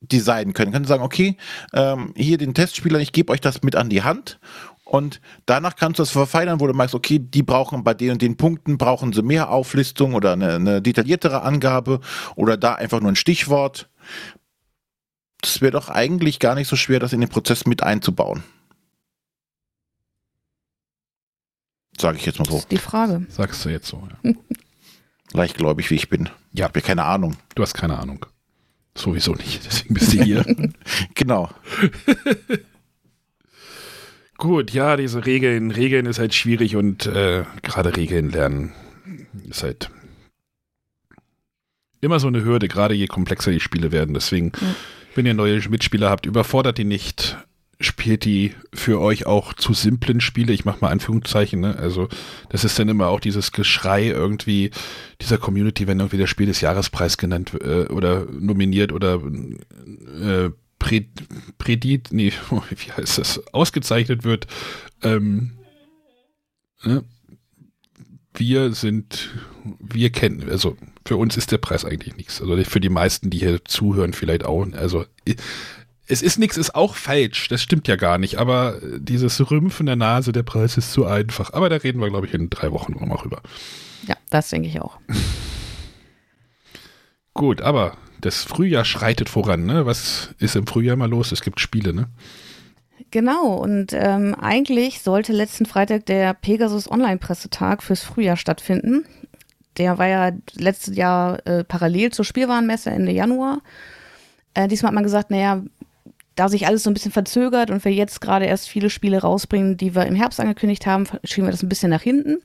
[0.00, 0.72] designen können.
[0.72, 1.36] Können sagen, okay,
[1.72, 4.38] ähm, hier den Testspieler, ich gebe euch das mit an die Hand
[4.84, 8.22] und danach kannst du das verfeinern, wo du merkst, okay, die brauchen bei den und
[8.22, 12.00] den Punkten, brauchen sie mehr Auflistung oder eine, eine detailliertere Angabe
[12.36, 13.88] oder da einfach nur ein Stichwort.
[15.40, 18.44] Das wäre doch eigentlich gar nicht so schwer, das in den Prozess mit einzubauen.
[21.98, 22.52] Sage ich jetzt mal so.
[22.52, 23.26] Das ist die Frage.
[23.28, 24.32] Sagst du jetzt so, ja.
[25.32, 26.26] Leichtgläubig, wie ich bin.
[26.26, 26.32] Ja.
[26.52, 27.36] Ich habe ja keine Ahnung.
[27.54, 28.26] Du hast keine Ahnung.
[28.94, 30.44] Sowieso nicht, deswegen bist du hier.
[31.14, 31.50] genau.
[34.36, 38.72] Gut, ja, diese Regeln, Regeln ist halt schwierig und äh, gerade Regeln lernen
[39.48, 39.90] ist halt
[42.00, 44.14] immer so eine Hürde, gerade je komplexer die Spiele werden.
[44.14, 44.74] Deswegen, mhm.
[45.14, 47.38] wenn ihr neue Mitspieler habt, überfordert die nicht
[47.82, 50.52] spielt die für euch auch zu simplen Spiele?
[50.52, 51.76] Ich mache mal Anführungszeichen, ne?
[51.76, 52.08] Also,
[52.48, 54.70] das ist dann immer auch dieses Geschrei irgendwie
[55.20, 59.20] dieser Community, wenn irgendwie der Spiel des Jahrespreis genannt äh, oder nominiert oder
[60.20, 60.50] äh,
[61.58, 62.32] Prädit, nee,
[62.70, 64.46] wie heißt das, ausgezeichnet wird.
[65.02, 65.52] Ähm,
[66.82, 67.04] ne?
[68.34, 69.30] Wir sind,
[69.78, 72.40] wir kennen, also für uns ist der Preis eigentlich nichts.
[72.40, 74.66] Also für die meisten, die hier zuhören, vielleicht auch.
[74.72, 75.04] Also
[76.06, 77.48] es ist nichts, ist auch falsch.
[77.48, 78.38] Das stimmt ja gar nicht.
[78.38, 81.52] Aber dieses Rümpfen der Nase, der Preis ist zu einfach.
[81.52, 83.40] Aber da reden wir, glaube ich, in drei Wochen nochmal rüber.
[84.06, 84.98] Ja, das denke ich auch.
[87.34, 89.64] Gut, aber das Frühjahr schreitet voran.
[89.64, 89.86] Ne?
[89.86, 91.32] Was ist im Frühjahr mal los?
[91.32, 92.08] Es gibt Spiele, ne?
[93.10, 99.04] Genau, und ähm, eigentlich sollte letzten Freitag der Pegasus Online-Pressetag fürs Frühjahr stattfinden.
[99.76, 103.60] Der war ja letztes Jahr äh, parallel zur Spielwarenmesse Ende Januar.
[104.54, 105.62] Äh, diesmal hat man gesagt, naja,
[106.34, 109.76] da sich alles so ein bisschen verzögert und wir jetzt gerade erst viele Spiele rausbringen,
[109.76, 112.38] die wir im Herbst angekündigt haben, schieben wir das ein bisschen nach hinten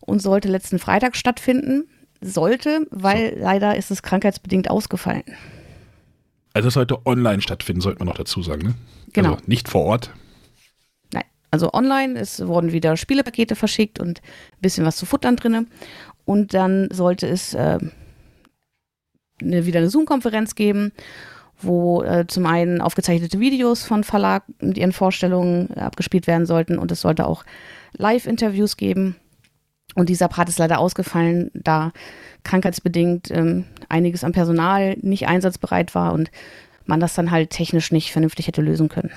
[0.00, 1.88] und sollte letzten Freitag stattfinden.
[2.22, 5.24] Sollte, weil leider ist es krankheitsbedingt ausgefallen.
[6.52, 8.74] Also es sollte online stattfinden, sollte man noch dazu sagen, ne?
[9.14, 9.32] Genau.
[9.32, 10.10] Also nicht vor Ort.
[11.14, 15.64] Nein, also online, es wurden wieder Spielepakete verschickt und ein bisschen was zu futtern drinne.
[16.26, 17.78] Und dann sollte es äh,
[19.40, 20.92] eine, wieder eine Zoom-Konferenz geben
[21.62, 26.90] wo äh, zum einen aufgezeichnete Videos von Verlag mit ihren Vorstellungen abgespielt werden sollten und
[26.92, 27.44] es sollte auch
[27.96, 29.16] Live-Interviews geben.
[29.94, 31.92] Und dieser Part ist leider ausgefallen, da
[32.44, 36.30] krankheitsbedingt ähm, einiges am Personal nicht einsatzbereit war und
[36.86, 39.10] man das dann halt technisch nicht vernünftig hätte lösen können.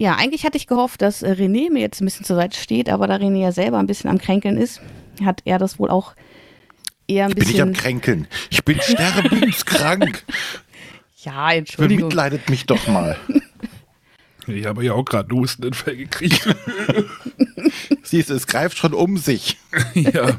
[0.00, 2.88] Ja, eigentlich hatte ich gehofft, dass äh, René mir jetzt ein bisschen zur Seite steht,
[2.88, 4.80] aber da René ja selber ein bisschen am Kränkeln ist,
[5.24, 6.14] hat er das wohl auch
[7.08, 7.68] eher ein Ich bin nicht bisschen.
[7.68, 8.28] am Kränkeln.
[8.50, 10.24] Ich bin sterbenskrank.
[11.24, 12.08] ja, Entschuldigung.
[12.10, 13.16] Bemitleidet mich doch mal.
[14.50, 16.48] Ich habe ja auch gerade Hustenanfall gekriegt.
[18.02, 19.58] Siehst du, es greift schon um sich.
[19.94, 20.38] ja.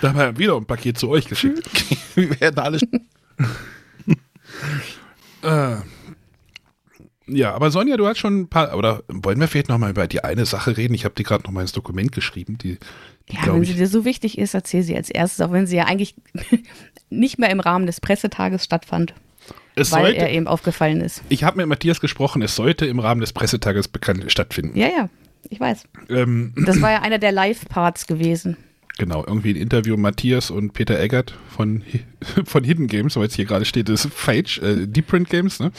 [0.00, 1.60] Da haben wir wieder ein Paket zu euch geschickt.
[2.14, 2.78] Wir werden alle.
[5.42, 5.76] Äh,
[7.26, 10.24] ja, aber Sonja, du hast schon ein paar, oder wollen wir vielleicht nochmal über die
[10.24, 10.94] eine Sache reden?
[10.94, 12.78] Ich habe die gerade nochmal ins Dokument geschrieben, die
[13.30, 15.84] Ja, wenn sie dir so wichtig ist, erzähl sie als erstes, auch wenn sie ja
[15.84, 16.14] eigentlich
[17.10, 19.14] nicht mehr im Rahmen des Pressetages stattfand,
[19.74, 21.22] Es weil sollte, er eben aufgefallen ist.
[21.28, 24.76] ich habe mit Matthias gesprochen, es sollte im Rahmen des Pressetages bekannt stattfinden.
[24.78, 25.08] Ja, ja,
[25.48, 25.84] ich weiß.
[26.10, 28.56] Ähm, Das war ja einer der Live-Parts gewesen.
[28.98, 31.82] genau, irgendwie ein Interview Matthias und Peter Eggert von,
[32.44, 35.60] von Hidden Games, weil es hier gerade steht, das ist Fage, äh, Deep Print Games,
[35.60, 35.70] ne?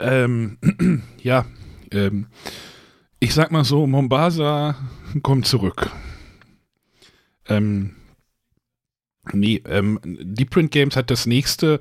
[0.00, 0.58] Ähm,
[1.22, 1.44] ja,
[1.92, 2.26] ähm,
[3.20, 4.76] ich sag mal so, Mombasa
[5.22, 5.90] kommt zurück.
[7.48, 7.96] Ähm,
[9.32, 11.80] nee, ähm, Deep Print Games hat das nächste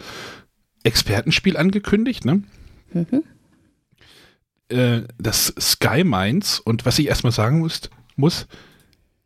[0.83, 2.43] Expertenspiel angekündigt, ne?
[2.93, 3.23] Mhm.
[4.69, 7.81] Äh, das Sky Mines und was ich erstmal sagen muss,
[8.15, 8.47] muss,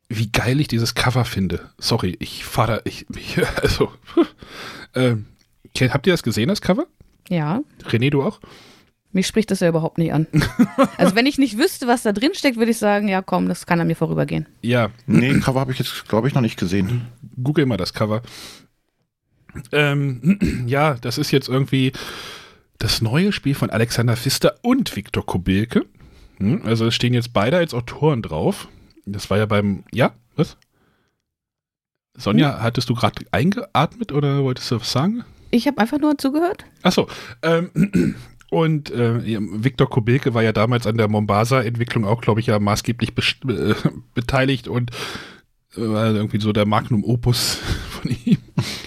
[0.10, 1.70] wie geil ich dieses Cover finde.
[1.80, 3.92] Sorry, ich fahre da, ich, ich also,
[5.74, 6.88] kennt- habt ihr das gesehen, das Cover?
[7.30, 8.40] Ja, René, du auch?
[9.14, 10.28] Mich spricht das ja überhaupt nicht an.
[10.98, 13.66] Also wenn ich nicht wüsste, was da drin steckt, würde ich sagen, ja komm, das
[13.66, 14.48] kann an mir vorübergehen.
[14.62, 17.08] Ja, Nee, Cover habe ich jetzt, glaube ich, noch nicht gesehen.
[17.42, 18.22] google mal das Cover.
[19.72, 21.92] Ähm, ja, das ist jetzt irgendwie
[22.80, 25.86] das neue Spiel von Alexander Pfister und Viktor Kobilke.
[26.38, 28.68] Hm, Also es stehen jetzt beide als Autoren drauf.
[29.06, 30.58] Das war ja beim, ja, was?
[32.18, 35.24] Sonja, hattest du gerade eingeatmet oder wolltest du was sagen?
[35.50, 36.66] Ich habe einfach nur zugehört.
[36.82, 37.08] Achso,
[37.42, 37.70] ähm,
[38.52, 43.14] und äh, Viktor Kobilke war ja damals an der Mombasa-Entwicklung auch, glaube ich, ja maßgeblich
[43.48, 43.74] äh,
[44.14, 44.92] beteiligt und
[45.78, 47.60] äh, war irgendwie so der Magnum Opus
[47.90, 48.40] von ihm,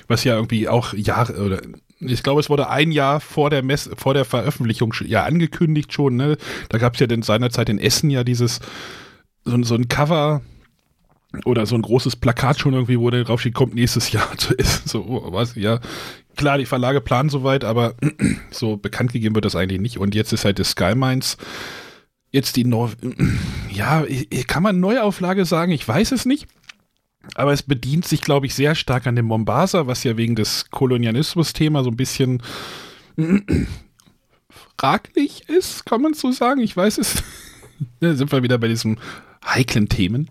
[0.06, 1.62] was ja irgendwie auch Jahre oder
[1.98, 6.16] ich glaube, es wurde ein Jahr vor der Mess vor der Veröffentlichung ja angekündigt schon.
[6.16, 6.36] Ne?
[6.68, 8.60] Da gab es ja dann seinerzeit in Essen ja dieses
[9.44, 10.42] so, so ein Cover
[11.44, 14.56] oder so ein großes Plakat schon irgendwie, wo der drauf steht, kommt nächstes Jahr zu
[14.58, 14.88] Essen.
[14.88, 15.54] So, oh, was?
[15.54, 15.80] Ja,
[16.36, 17.94] klar, die Verlage planen soweit, aber
[18.50, 19.98] so bekannt gegeben wird das eigentlich nicht.
[19.98, 21.36] Und jetzt ist halt das Sky Mines
[22.30, 22.90] jetzt die Neu
[23.70, 24.04] ja,
[24.46, 25.72] kann man Neuauflage sagen?
[25.72, 26.46] Ich weiß es nicht.
[27.36, 30.70] Aber es bedient sich, glaube ich, sehr stark an dem Mombasa, was ja wegen des
[30.70, 32.42] Kolonialismus-Thema so ein bisschen
[34.76, 36.60] fraglich ist, kann man so sagen.
[36.60, 37.22] Ich weiß es.
[37.98, 39.00] Da sind wir wieder bei diesen
[39.44, 40.30] heiklen Themen.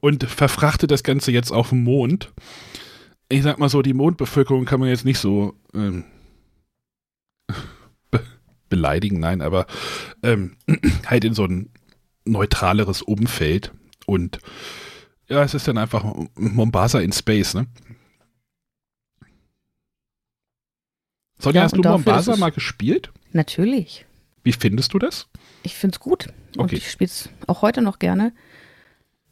[0.00, 2.32] Und verfrachtet das Ganze jetzt auf den Mond.
[3.28, 6.04] Ich sag mal so, die Mondbevölkerung kann man jetzt nicht so ähm,
[8.10, 8.20] be
[8.68, 9.66] beleidigen, nein, aber
[10.22, 10.56] ähm,
[11.06, 11.70] halt in so ein
[12.24, 13.72] neutraleres Umfeld.
[14.06, 14.38] Und
[15.28, 16.04] ja, es ist dann einfach
[16.36, 17.66] Mombasa in Space, ne?
[21.38, 23.12] Sonja, Ja, hast und du Mombasa mal gespielt?
[23.32, 24.06] Natürlich.
[24.42, 25.28] Wie findest du das?
[25.62, 26.28] Ich finde es gut.
[26.56, 26.76] Und Okay.
[26.76, 28.32] ich spiele es auch heute noch gerne.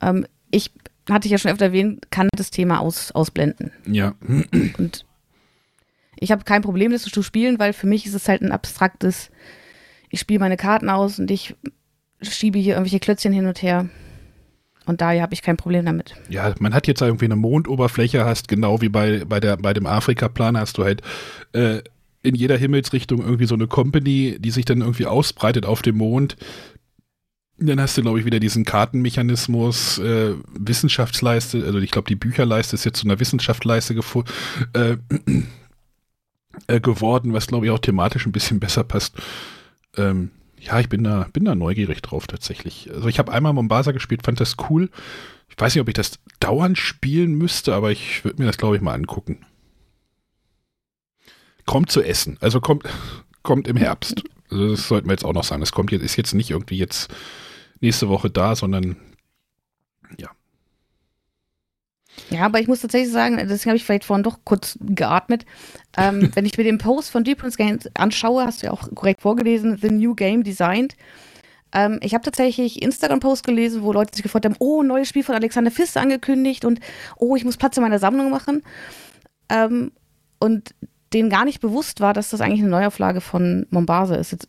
[0.01, 0.71] Ähm, ich
[1.09, 3.73] hatte ich ja schon öfter erwähnt, kann das Thema aus, ausblenden.
[3.87, 4.15] Ja.
[4.79, 5.05] Und
[6.19, 9.31] ich habe kein Problem, das zu spielen, weil für mich ist es halt ein abstraktes,
[10.11, 11.55] ich spiele meine Karten aus und ich
[12.23, 13.89] schiebe hier irgendwelche Klötzchen hin und her.
[14.87, 16.15] Und daher habe ich kein Problem damit.
[16.29, 19.85] Ja, man hat jetzt irgendwie eine Mondoberfläche, hast genau wie bei, bei, der, bei dem
[19.85, 21.03] Afrika-Plan, hast du halt
[21.53, 21.81] äh,
[22.23, 26.37] in jeder Himmelsrichtung irgendwie so eine Company, die sich dann irgendwie ausbreitet auf dem Mond.
[27.59, 32.77] Dann hast du, glaube ich, wieder diesen Kartenmechanismus, äh, Wissenschaftsleiste, also ich glaube, die Bücherleiste
[32.77, 33.95] ist jetzt zu einer Wissenschaftsleiste
[34.75, 34.97] äh,
[36.67, 39.17] äh, geworden, was, glaube ich, auch thematisch ein bisschen besser passt.
[39.97, 42.91] Ähm, ja, ich bin da, bin da neugierig drauf tatsächlich.
[42.93, 44.91] Also ich habe einmal Mombasa gespielt, fand das cool.
[45.49, 48.77] Ich weiß nicht, ob ich das dauernd spielen müsste, aber ich würde mir das, glaube
[48.77, 49.47] ich, mal angucken.
[51.65, 52.37] Kommt zu essen.
[52.41, 52.85] Also kommt,
[53.43, 54.25] kommt im Herbst.
[54.51, 55.61] Also das sollten wir jetzt auch noch sagen.
[55.61, 57.09] Das kommt jetzt, ist jetzt nicht irgendwie jetzt
[57.81, 58.97] nächste Woche da, sondern
[62.31, 65.45] Ja, aber ich muss tatsächlich sagen, deswegen habe ich vielleicht vorhin doch kurz geatmet.
[65.97, 68.89] Ähm, wenn ich mir den Post von Deep Prince Games anschaue, hast du ja auch
[68.95, 70.97] korrekt vorgelesen, The New Game Designed.
[71.73, 75.35] Ähm, ich habe tatsächlich Instagram-Post gelesen, wo Leute sich gefreut haben, oh, neues Spiel von
[75.35, 76.81] Alexander Pfister angekündigt und
[77.17, 78.63] oh, ich muss Platz in meiner Sammlung machen.
[79.49, 79.93] Ähm,
[80.39, 80.75] und
[81.13, 84.33] denen gar nicht bewusst war, dass das eigentlich eine Neuauflage von Mombasa ist.
[84.33, 84.49] Jetzt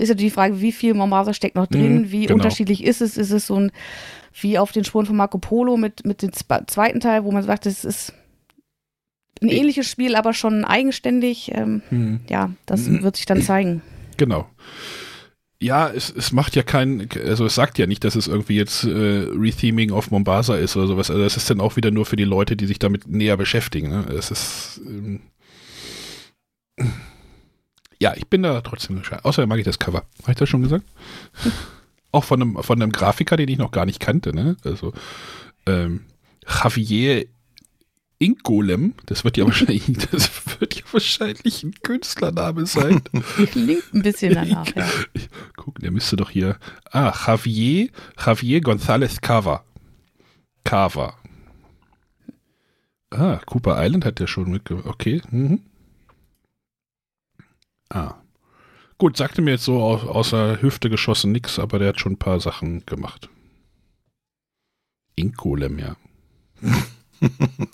[0.00, 2.34] ist ja die Frage, wie viel Mombasa steckt noch drin, Mhm, wie genau.
[2.34, 3.16] unterschiedlich ist es?
[3.16, 3.72] Ist es so ein,
[4.40, 7.42] wie auf den Spuren von Marco Polo mit, mit dem zwe- zweiten Teil, wo man
[7.42, 8.12] sagt, es ist
[9.42, 11.50] ein Ich- ähnliches Spiel, aber schon eigenständig.
[11.54, 12.20] Ähm, Hm.
[12.28, 13.02] ja, das Mhm.
[13.02, 13.82] wird sich dann zeigen.
[14.16, 14.48] Genau.
[15.62, 18.84] Ja, es, es macht ja kein, also es sagt ja nicht, dass es irgendwie jetzt
[18.84, 18.88] äh,
[19.34, 21.10] Retheming of Mombasa ist oder sowas.
[21.10, 23.90] Also es ist dann auch wieder nur für die Leute, die sich damit näher beschäftigen.
[23.90, 24.06] Ne?
[24.18, 25.20] Es ist ähm,
[28.00, 29.24] ja, ich bin da trotzdem gespannt.
[29.24, 30.04] Außerdem mag ich das Cover.
[30.22, 30.84] Habe ich das schon gesagt?
[32.12, 34.34] auch von einem, von einem Grafiker, den ich noch gar nicht kannte.
[34.34, 34.56] Ne?
[34.64, 34.92] Also
[35.66, 36.04] ähm,
[36.46, 37.26] Javier
[38.18, 43.02] Inkgolem, das wird ja wahrscheinlich, das wird ja wahrscheinlich ein Künstlername sein.
[43.50, 44.86] Klingt ein bisschen danach, ja.
[45.56, 46.58] Guck, der müsste doch hier.
[46.90, 49.64] Ah, Javier, Javier González Cava.
[50.64, 51.14] Cava.
[53.10, 54.86] Ah, Cooper Island hat der schon mitgemacht.
[54.86, 55.22] Okay.
[55.30, 55.62] Mhm.
[57.90, 58.14] Ah.
[58.98, 62.18] Gut, sagte mir jetzt so aus, außer Hüfte geschossen nix, aber der hat schon ein
[62.18, 63.28] paar Sachen gemacht.
[65.16, 65.96] Inkolem, ja.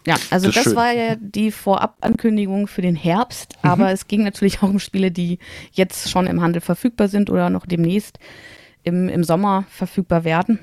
[0.06, 4.58] Ja, also Das das, war ja die Vorab-Ankündigung für den Herbst, aber es ging natürlich
[4.62, 5.38] auch um Spiele, die
[5.72, 8.18] jetzt schon im Handel verfügbar sind oder noch demnächst
[8.82, 10.58] im, im Sommer verfügbar werden.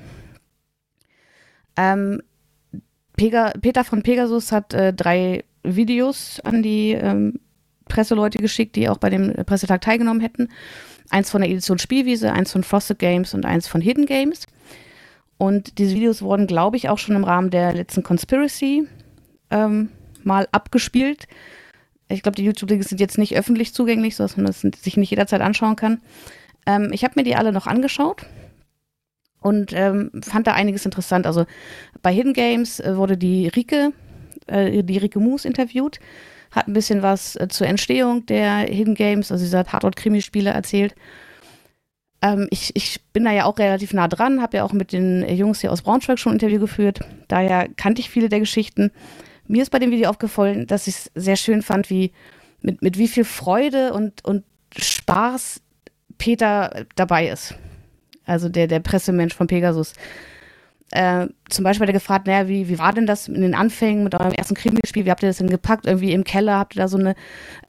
[1.76, 2.22] Ähm,
[3.16, 7.40] Pega, Peter von Pegasus hat äh, drei Videos an die ähm,
[7.86, 10.48] Presseleute geschickt, die auch bei dem Pressetag teilgenommen hätten.
[11.10, 14.46] Eins von der Edition Spielwiese, eins von Frosted Games und eins von Hidden Games.
[15.36, 18.86] Und diese Videos wurden, glaube ich, auch schon im Rahmen der letzten Conspiracy
[19.50, 19.90] ähm,
[20.22, 21.26] mal abgespielt.
[22.08, 25.40] Ich glaube, die YouTube-Links sind jetzt nicht öffentlich zugänglich, sodass man das sich nicht jederzeit
[25.40, 26.00] anschauen kann.
[26.66, 28.26] Ähm, ich habe mir die alle noch angeschaut
[29.40, 31.26] und ähm, fand da einiges interessant.
[31.26, 31.46] Also
[32.02, 33.92] bei Hidden Games äh, wurde die Rike,
[34.46, 36.00] äh, die Rike Moos interviewt,
[36.54, 40.94] hat ein bisschen was äh, zur Entstehung der Hidden Games, also dieser Tatort-Krimispiele erzählt.
[42.22, 45.28] Ähm, ich, ich bin da ja auch relativ nah dran, habe ja auch mit den
[45.28, 47.00] Jungs hier aus Braunschweig schon ein Interview geführt.
[47.28, 48.92] Daher kannte ich viele der Geschichten.
[49.46, 52.12] Mir ist bei dem Video aufgefallen, dass ich es sehr schön fand, wie
[52.62, 54.44] mit, mit wie viel Freude und, und
[54.76, 55.60] Spaß
[56.16, 57.54] Peter dabei ist.
[58.24, 59.92] Also der, der Pressemensch von Pegasus.
[60.94, 64.04] Äh, zum Beispiel hat er gefragt, naja, wie, wie war denn das in den Anfängen
[64.04, 65.04] mit eurem ersten Krimispiel?
[65.04, 65.86] Wie habt ihr das denn gepackt?
[65.86, 67.16] Irgendwie im Keller habt ihr da so eine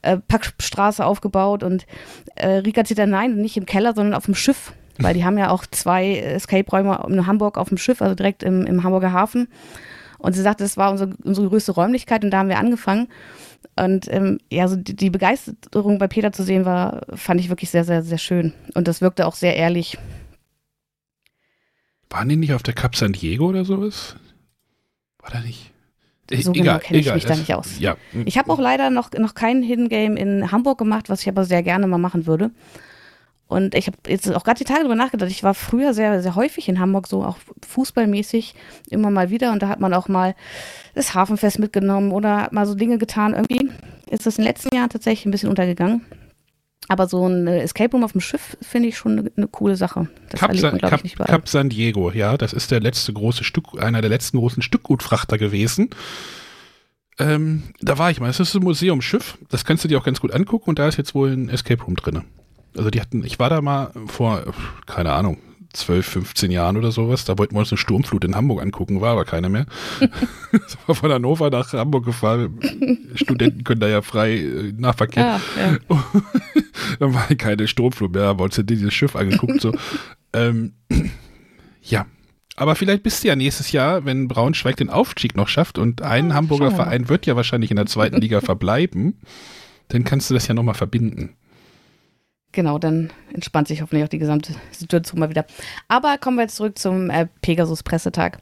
[0.03, 1.63] äh, Packstraße aufgebaut?
[1.63, 1.87] Und
[2.35, 4.73] äh, Rika erzählt dann, nein, nicht im Keller, sondern auf dem Schiff.
[4.99, 8.63] Weil die haben ja auch zwei Escape-Räume in Hamburg auf dem Schiff, also direkt im,
[8.67, 9.47] im Hamburger Hafen.
[10.19, 13.07] Und sie sagte, das war unsere, unsere größte Räumlichkeit und da haben wir angefangen.
[13.75, 17.71] Und ähm, ja, so die, die Begeisterung bei Peter zu sehen war, fand ich wirklich
[17.71, 18.53] sehr, sehr, sehr schön.
[18.75, 19.97] Und das wirkte auch sehr ehrlich.
[22.09, 24.15] Waren die nicht auf der Cup San Diego oder sowas?
[25.19, 25.71] War da nicht?
[26.31, 27.79] Äh, So genau kenne ich mich da nicht aus.
[27.79, 27.97] Ja.
[28.25, 31.45] Ich habe auch leider noch, noch kein Hidden Game in Hamburg gemacht, was ich aber
[31.45, 32.51] sehr gerne mal machen würde.
[33.47, 35.29] Und ich habe jetzt auch gerade die Tage drüber nachgedacht.
[35.29, 37.37] Ich war früher sehr, sehr häufig in Hamburg, so auch
[37.67, 38.55] fußballmäßig
[38.89, 39.51] immer mal wieder.
[39.51, 40.35] Und da hat man auch mal
[40.95, 43.33] das Hafenfest mitgenommen oder hat mal so Dinge getan.
[43.33, 43.69] Irgendwie
[44.09, 46.03] ist das in den letzten Jahren tatsächlich ein bisschen untergegangen.
[46.87, 49.75] Aber so ein äh, Escape Room auf dem Schiff finde ich schon eine, eine coole
[49.75, 50.07] Sache.
[50.29, 51.01] Das Cap, San, Cap.
[51.03, 55.37] Cap San Diego, ja, das ist der letzte große Stück, einer der letzten großen Stückgutfrachter
[55.37, 55.89] gewesen.
[57.17, 58.27] Ähm, da war ich mal.
[58.27, 59.37] Das ist ein Museumsschiff.
[59.49, 61.81] Das kannst du dir auch ganz gut angucken und da ist jetzt wohl ein Escape
[61.83, 62.23] Room drin.
[62.77, 64.43] Also die hatten, ich war da mal vor,
[64.85, 65.37] keine Ahnung,
[65.75, 67.25] 12, 15 Jahren oder sowas.
[67.25, 69.65] Da wollten wir uns eine Sturmflut in Hamburg angucken, war aber keine mehr.
[70.87, 72.59] Von Hannover nach Hamburg gefahren.
[73.15, 75.39] Studenten können da ja frei äh, Nahverkehr.
[75.57, 75.77] Ja, ja.
[76.99, 79.61] Dann war keine Sturmflut mehr, haben wir uns dieses Schiff angeguckt.
[79.61, 79.73] So.
[80.33, 80.73] ähm,
[81.81, 82.05] ja.
[82.57, 86.33] Aber vielleicht bist du ja nächstes Jahr, wenn Braunschweig den Aufstieg noch schafft und ein
[86.33, 86.83] Hamburger schauen wir mal.
[86.85, 89.19] Verein wird ja wahrscheinlich in der zweiten Liga verbleiben,
[89.89, 91.35] dann kannst du das ja nochmal verbinden.
[92.55, 95.45] Genau, dann entspannt sich hoffentlich auch die gesamte Situation mal wieder.
[95.89, 98.39] Aber kommen wir jetzt zurück zum äh, Pegasus-Pressetag.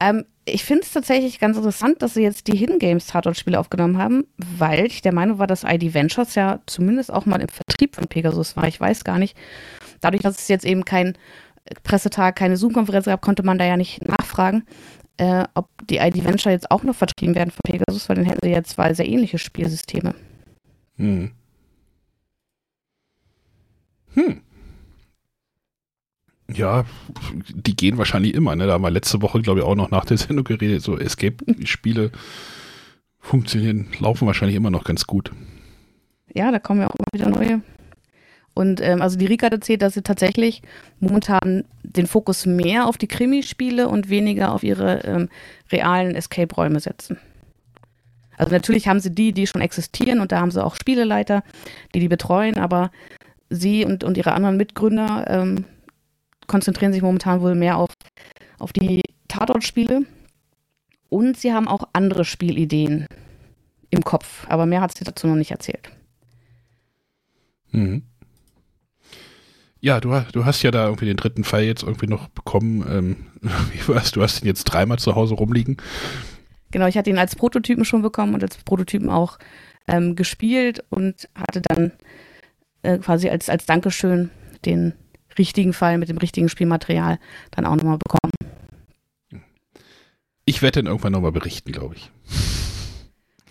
[0.00, 3.96] Ähm, ich finde es tatsächlich ganz interessant, dass sie jetzt die Hidden Games Tatort-Spiele aufgenommen
[3.96, 7.94] haben, weil ich der Meinung war, dass ID Ventures ja zumindest auch mal im Vertrieb
[7.94, 8.66] von Pegasus war.
[8.66, 9.36] Ich weiß gar nicht.
[10.00, 11.16] Dadurch, dass es jetzt eben kein
[11.84, 14.64] Pressetag, keine Zoom-Konferenz gab, konnte man da ja nicht nachfragen,
[15.18, 18.40] äh, ob die ID Venture jetzt auch noch vertrieben werden von Pegasus, weil dann hätten
[18.42, 20.16] sie ja zwei sehr ähnliche Spielsysteme.
[20.96, 21.30] Hm.
[24.14, 24.40] Hm.
[26.52, 26.84] Ja,
[27.48, 28.66] die gehen wahrscheinlich immer, ne?
[28.66, 30.82] Da haben wir letzte Woche, glaube ich, auch noch nach der Sendung geredet.
[30.82, 32.10] So Escape-Spiele
[33.18, 35.32] funktionieren, laufen wahrscheinlich immer noch ganz gut.
[36.34, 37.62] Ja, da kommen ja auch immer wieder neue.
[38.54, 40.62] Und ähm, also die Rika hat erzählt, dass sie tatsächlich
[41.00, 45.28] momentan den Fokus mehr auf die Krimispiele und weniger auf ihre ähm,
[45.72, 47.18] realen Escape-Räume setzen.
[48.36, 51.42] Also natürlich haben sie die, die schon existieren und da haben sie auch Spieleleiter,
[51.94, 52.90] die die betreuen, aber
[53.50, 55.64] sie und, und ihre anderen Mitgründer ähm,
[56.46, 57.90] konzentrieren sich momentan wohl mehr auf,
[58.58, 60.02] auf die Tatort-Spiele.
[61.08, 63.06] Und sie haben auch andere Spielideen
[63.90, 65.90] im Kopf, aber mehr hat sie dazu noch nicht erzählt.
[67.70, 68.02] Mhm.
[69.80, 72.84] Ja, du, du hast ja da irgendwie den dritten Fall jetzt irgendwie noch bekommen.
[72.90, 73.16] Ähm,
[73.72, 74.12] wie war's?
[74.12, 75.76] Du hast ihn jetzt dreimal zu Hause rumliegen.
[76.70, 79.38] Genau, ich hatte ihn als Prototypen schon bekommen und als Prototypen auch
[79.86, 81.92] ähm, gespielt und hatte dann
[82.84, 84.30] äh, quasi als, als Dankeschön
[84.64, 84.94] den
[85.38, 87.18] richtigen Fall mit dem richtigen Spielmaterial
[87.50, 88.32] dann auch nochmal bekommen.
[90.44, 92.10] Ich werde dann irgendwann nochmal berichten, glaube ich.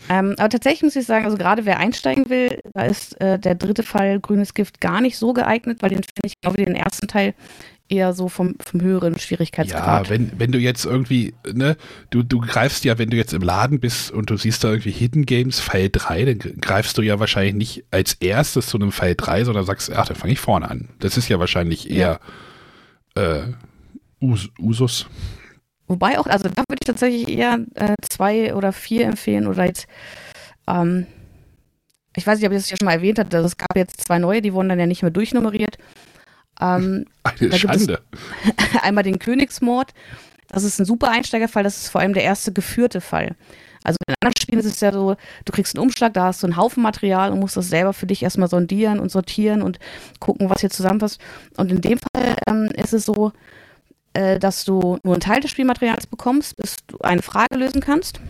[0.09, 3.55] Ähm, aber tatsächlich muss ich sagen, also gerade wer einsteigen will, da ist äh, der
[3.55, 6.75] dritte Fall Grünes Gift gar nicht so geeignet, weil den finde ich genau wie den
[6.75, 7.33] ersten Teil
[7.89, 10.05] eher so vom, vom höheren Schwierigkeitsgrad.
[10.05, 11.77] Ja, wenn, wenn du jetzt irgendwie, ne,
[12.09, 14.91] du, du greifst ja, wenn du jetzt im Laden bist und du siehst da irgendwie
[14.91, 19.15] Hidden Games Fall 3, dann greifst du ja wahrscheinlich nicht als erstes zu einem Fall
[19.15, 20.89] 3, sondern sagst, ach, dann fange ich vorne an.
[20.99, 22.19] Das ist ja wahrscheinlich eher
[23.15, 23.39] ja.
[23.39, 23.53] Äh,
[24.21, 25.07] Us Usus.
[25.87, 29.87] Wobei auch, also da würde ich tatsächlich eher äh, zwei oder vier empfehlen oder jetzt,
[30.65, 31.05] ähm,
[32.15, 34.17] ich weiß nicht, ob ich das ja schon mal erwähnt hatte, es gab jetzt zwei
[34.17, 35.77] neue, die wurden dann ja nicht mehr durchnummeriert.
[36.61, 37.05] Ähm,
[37.39, 38.01] Eine Schande.
[38.81, 39.93] einmal den Königsmord.
[40.49, 41.63] Das ist ein super Einsteigerfall.
[41.63, 43.35] Das ist vor allem der erste geführte Fall.
[43.83, 46.47] Also in anderen Spielen ist es ja so, du kriegst einen Umschlag, da hast du
[46.47, 49.79] einen Haufen Material und musst das selber für dich erstmal sondieren und sortieren und
[50.19, 51.19] gucken, was hier zusammenpasst.
[51.57, 53.33] Und in dem Fall ähm, ist es so,
[54.13, 58.21] äh, dass du nur einen Teil des Spielmaterials bekommst, bis du eine Frage lösen kannst.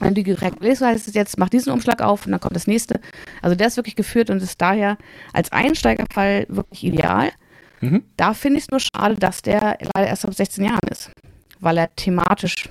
[0.00, 2.68] Wenn du direkt lest, heißt es jetzt, mach diesen Umschlag auf und dann kommt das
[2.68, 3.00] nächste.
[3.42, 4.96] Also der ist wirklich geführt und ist daher
[5.32, 7.32] als Einsteigerfall wirklich ideal.
[7.80, 8.04] Mhm.
[8.16, 11.10] Da finde ich es nur schade, dass der leider erst ab 16 Jahren ist,
[11.60, 12.68] weil er thematisch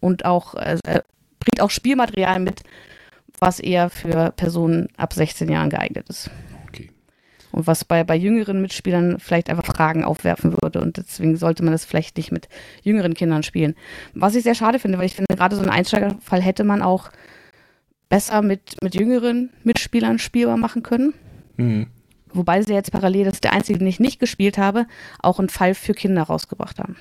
[0.00, 2.62] und auch äh, bringt auch Spielmaterial mit,
[3.38, 6.30] was eher für Personen ab 16 Jahren geeignet ist.
[6.68, 6.90] Okay.
[7.52, 10.80] Und was bei, bei jüngeren Mitspielern vielleicht einfach Fragen aufwerfen würde.
[10.80, 12.48] Und deswegen sollte man das vielleicht nicht mit
[12.82, 13.74] jüngeren Kindern spielen.
[14.14, 17.10] Was ich sehr schade finde, weil ich finde, gerade so einen Einsteigerfall hätte man auch
[18.08, 21.14] besser mit, mit jüngeren Mitspielern spielbar machen können.
[21.56, 21.86] Mhm.
[22.32, 24.86] Wobei sie jetzt parallel, das ist der einzige, den ich nicht gespielt habe,
[25.20, 26.96] auch einen Fall für Kinder rausgebracht haben.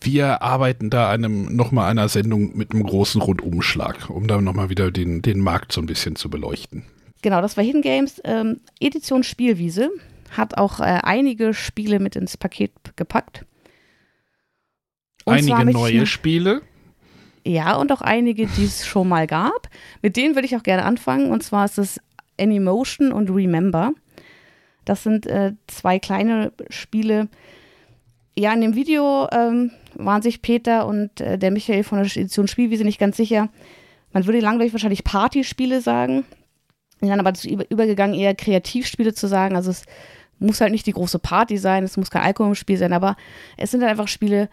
[0.00, 4.90] Wir arbeiten da einem nochmal einer Sendung mit einem großen Rundumschlag, um da nochmal wieder
[4.90, 6.84] den, den Markt so ein bisschen zu beleuchten.
[7.22, 9.90] Genau, das war Hidden Games ähm, Edition Spielwiese.
[10.30, 13.46] Hat auch äh, einige Spiele mit ins Paket gepackt.
[15.24, 16.62] Und einige neue Spiele?
[17.44, 19.68] Ja, und auch einige, die es schon mal gab.
[20.02, 21.30] Mit denen würde ich auch gerne anfangen.
[21.30, 22.00] Und zwar ist es
[22.38, 23.92] Anymotion und Remember.
[24.84, 27.28] Das sind äh, zwei kleine Spiele.
[28.38, 32.48] Ja, in dem Video ähm, waren sich Peter und äh, der Michael von der Edition
[32.48, 33.48] Spielwiese nicht ganz sicher.
[34.12, 36.24] Man würde langweilig wahrscheinlich Partyspiele sagen.
[37.00, 39.56] Sind dann aber dazu übergegangen, eher Kreativspiele zu sagen.
[39.56, 39.84] Also es
[40.38, 43.16] muss halt nicht die große Party sein, es muss kein Alkohol im Spiel sein, aber
[43.56, 44.48] es sind halt einfach Spiele,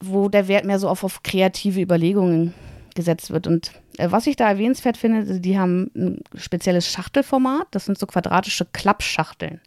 [0.00, 2.54] wo der Wert mehr so auf, auf kreative Überlegungen
[2.94, 3.46] gesetzt wird.
[3.46, 7.66] Und was ich da erwähnenswert finde, die haben ein spezielles Schachtelformat.
[7.72, 9.60] Das sind so quadratische Klappschachteln.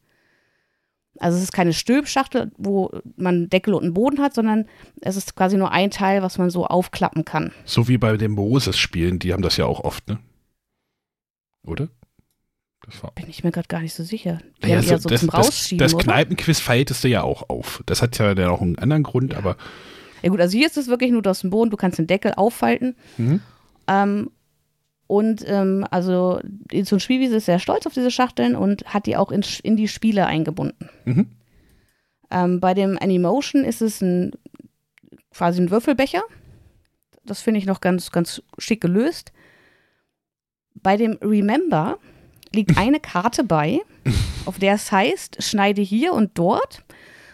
[1.19, 4.65] Also es ist keine Stülpschachtel, wo man Deckel und einen Boden hat, sondern
[5.01, 7.51] es ist quasi nur ein Teil, was man so aufklappen kann.
[7.65, 10.19] So wie bei den Moses-Spielen, die haben das ja auch oft, ne?
[11.63, 11.89] Oder?
[13.13, 14.39] Bin ich mir gerade gar nicht so sicher.
[14.63, 17.83] Die ja, so, so das, das, das Kneipenquiz verhältst du ja auch auf.
[17.85, 19.37] Das hat ja dann auch einen anderen Grund, ja.
[19.37, 19.55] aber
[20.23, 22.33] ja gut, also hier ist es wirklich nur aus dem Boden, du kannst den Deckel
[22.33, 22.95] auffalten.
[23.17, 23.41] Mhm.
[23.87, 24.31] Ähm,
[25.07, 26.39] und ähm, also
[26.83, 29.75] so ein Spielwiese ist sehr stolz auf diese Schachteln und hat die auch in, in
[29.75, 30.89] die Spiele eingebunden.
[31.03, 31.27] Mhm.
[32.29, 34.31] Ähm, bei dem Animotion ist es ein,
[35.33, 36.23] quasi ein Würfelbecher.
[37.25, 39.33] Das finde ich noch ganz, ganz schick gelöst.
[40.75, 41.99] Bei dem Remember
[42.53, 43.81] liegt eine Karte bei,
[44.45, 46.85] auf der es heißt, schneide hier und dort.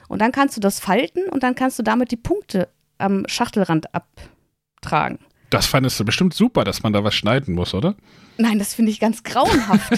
[0.08, 3.94] Und dann kannst du das falten und dann kannst du damit die Punkte am Schachtelrand
[3.94, 5.20] abtragen.
[5.50, 7.96] Das fandest du bestimmt super, dass man da was schneiden muss, oder?
[8.38, 9.94] Nein, das finde ich ganz grauenhaft.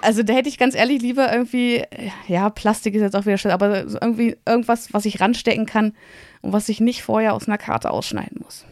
[0.00, 1.84] also da hätte ich ganz ehrlich lieber irgendwie,
[2.28, 5.94] ja, Plastik ist jetzt auch wieder schön, aber irgendwie irgendwas, was ich ranstecken kann
[6.40, 8.64] und was ich nicht vorher aus einer Karte ausschneiden muss.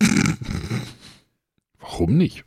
[1.78, 2.44] Warum nicht?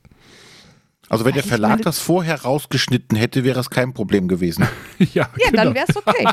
[1.10, 4.68] Also wenn der Verlag das vorher rausgeschnitten hätte, wäre es kein Problem gewesen.
[5.00, 5.64] ja, ja genau.
[5.64, 6.28] dann wäre es okay.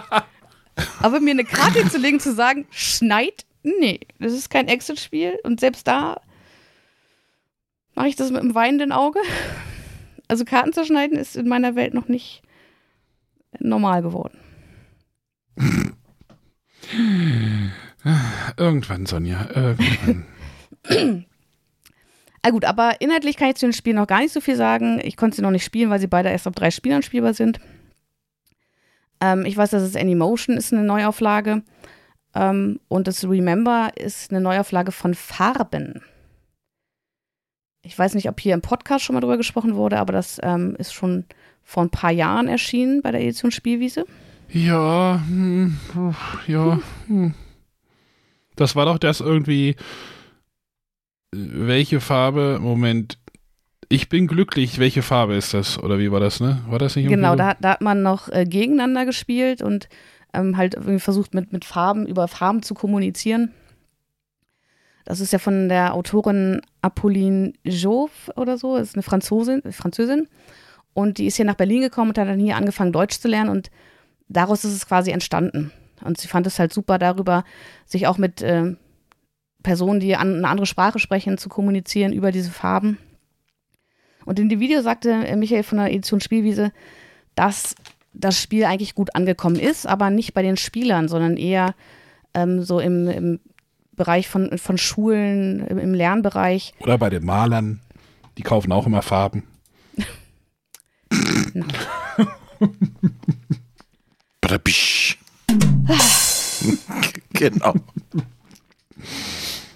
[1.01, 5.39] Aber mir eine Karte zu legen, zu sagen, schneid, nee, das ist kein Exit-Spiel.
[5.43, 6.21] Und selbst da
[7.95, 9.21] mache ich das mit einem weinenden Auge.
[10.27, 12.41] Also Karten zu schneiden ist in meiner Welt noch nicht
[13.59, 14.39] normal geworden.
[18.57, 20.25] Irgendwann, Sonja, irgendwann.
[22.47, 25.01] Ah gut, aber inhaltlich kann ich zu den Spielen noch gar nicht so viel sagen.
[25.03, 27.59] Ich konnte sie noch nicht spielen, weil sie beide erst ab drei Spielern spielbar sind.
[29.19, 31.63] Ähm, ich weiß, dass es Anymotion ist eine Neuauflage.
[32.35, 36.03] Ähm, und das Remember ist eine Neuauflage von Farben.
[37.83, 40.75] Ich weiß nicht, ob hier im Podcast schon mal drüber gesprochen wurde, aber das ähm,
[40.79, 41.25] ist schon
[41.63, 44.07] vor ein paar Jahren erschienen bei der Edition Spielwiese.
[44.51, 45.79] Ja, hm,
[46.47, 46.79] ja.
[47.07, 47.35] Hm.
[48.57, 49.77] Das war doch das irgendwie.
[51.33, 52.59] Welche Farbe?
[52.61, 53.19] Moment.
[53.89, 54.79] Ich bin glücklich.
[54.79, 55.79] Welche Farbe ist das?
[55.79, 56.63] Oder wie war das, ne?
[56.69, 59.89] War das nicht Genau, da, da, hat man noch äh, gegeneinander gespielt und
[60.35, 63.53] ähm, halt irgendwie versucht, mit, mit Farben, über Farben zu kommunizieren.
[65.05, 70.29] Das ist ja von der Autorin Apolline Jouve oder so, ist eine Franzosin, Französin.
[70.95, 73.51] Und die ist hier nach Berlin gekommen und hat dann hier angefangen, Deutsch zu lernen
[73.51, 73.71] und
[74.29, 75.73] daraus ist es quasi entstanden.
[76.03, 77.45] Und sie fand es halt super darüber,
[77.85, 78.77] sich auch mit äh,
[79.63, 82.99] Personen, die an, eine andere Sprache sprechen, zu kommunizieren über diese Farben.
[84.25, 86.73] Und in dem Video sagte äh, Michael von der Edition Spielwiese,
[87.35, 87.75] dass
[88.15, 91.75] das Spiel eigentlich gut angekommen ist, aber nicht bei den Spielern, sondern eher
[92.33, 93.41] ähm, so im, im
[93.93, 96.75] Bereich von, von Schulen, im, im Lernbereich.
[96.81, 97.81] Oder bei den Malern.
[98.39, 99.45] Die kaufen auch immer Farben.
[107.33, 107.75] Genau.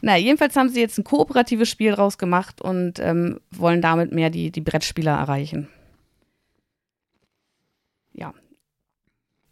[0.00, 4.30] Na, jedenfalls haben sie jetzt ein kooperatives Spiel draus gemacht und ähm, wollen damit mehr
[4.30, 5.68] die, die Brettspieler erreichen.
[8.18, 8.34] Ja.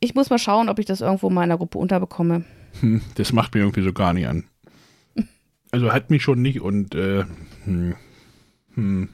[0.00, 2.44] Ich muss mal schauen, ob ich das irgendwo mal in der Gruppe unterbekomme.
[2.80, 4.44] Hm, das macht mir irgendwie so gar nicht an.
[5.70, 7.24] Also hat mich schon nicht und äh,
[7.64, 7.96] hm,
[8.74, 9.08] hm.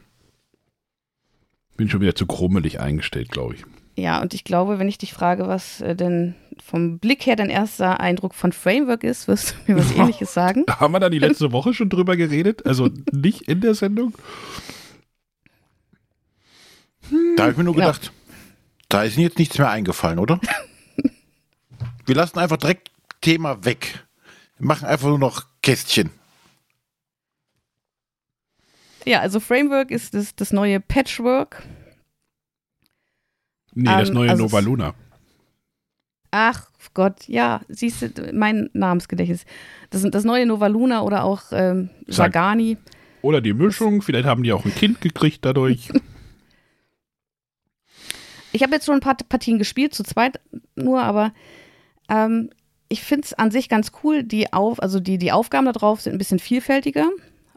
[1.76, 3.64] bin schon wieder zu krummelig eingestellt, glaube ich.
[3.96, 7.50] Ja, und ich glaube, wenn ich dich frage, was äh, denn vom Blick her dein
[7.50, 10.64] erster Eindruck von Framework ist, wirst du mir was ähnliches sagen.
[10.70, 12.64] Haben wir da die letzte Woche schon drüber geredet?
[12.66, 14.14] Also nicht in der Sendung?
[17.36, 17.86] Da habe ich mir nur Genau.
[17.86, 18.12] gedacht,
[18.92, 20.40] da ist Ihnen jetzt nichts mehr eingefallen, oder?
[22.06, 22.90] Wir lassen einfach direkt
[23.20, 24.04] Thema weg.
[24.58, 26.10] Wir machen einfach nur noch Kästchen.
[29.04, 31.62] Ja, also Framework ist das, das neue Patchwork.
[33.74, 34.94] Nee, das Ähm, neue also Nova Luna.
[36.30, 39.44] Ach Gott, ja, siehst du, mein Namensgedächtnis.
[39.90, 42.76] Das sind das neue Nova Luna oder auch ähm, Sag- Sagani.
[43.22, 45.88] Oder die Mischung, vielleicht haben die auch ein Kind gekriegt dadurch.
[48.52, 50.40] Ich habe jetzt schon ein paar Partien gespielt, zu zweit
[50.74, 51.32] nur, aber
[52.08, 52.50] ähm,
[52.88, 54.22] ich finde es an sich ganz cool.
[54.22, 57.08] Die, Auf, also die, die Aufgaben da drauf sind ein bisschen vielfältiger,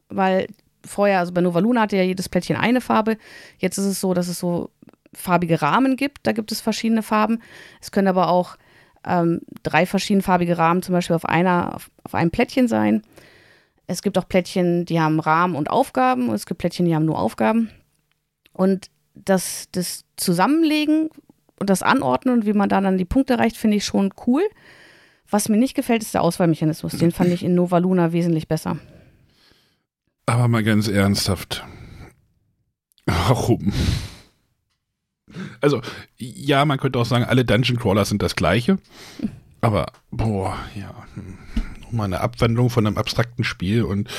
[0.07, 0.47] weil
[0.85, 3.17] vorher, also bei Nova Luna hatte ja jedes Plättchen eine Farbe.
[3.57, 4.69] Jetzt ist es so, dass es so
[5.13, 6.19] farbige Rahmen gibt.
[6.23, 7.41] Da gibt es verschiedene Farben.
[7.81, 8.57] Es können aber auch
[9.05, 13.01] ähm, drei verschiedenfarbige Rahmen zum Beispiel auf, einer, auf, auf einem Plättchen sein.
[13.87, 16.29] Es gibt auch Plättchen, die haben Rahmen und Aufgaben.
[16.29, 17.69] Und es gibt Plättchen, die haben nur Aufgaben.
[18.53, 21.09] Und das, das Zusammenlegen
[21.59, 24.43] und das Anordnen und wie man da dann die Punkte erreicht, finde ich schon cool.
[25.30, 26.93] Was mir nicht gefällt, ist der Auswahlmechanismus.
[26.93, 28.78] Den fand ich in Nova Luna wesentlich besser.
[30.28, 31.63] Aber mal ganz ernsthaft.
[33.05, 33.74] Warum?
[35.61, 35.82] Also,
[36.18, 38.78] ja, man könnte auch sagen, alle Dungeon Crawler sind das gleiche.
[39.61, 40.93] Aber, boah, ja.
[41.16, 41.38] hm,
[41.82, 44.09] Nochmal eine Abwandlung von einem abstrakten Spiel und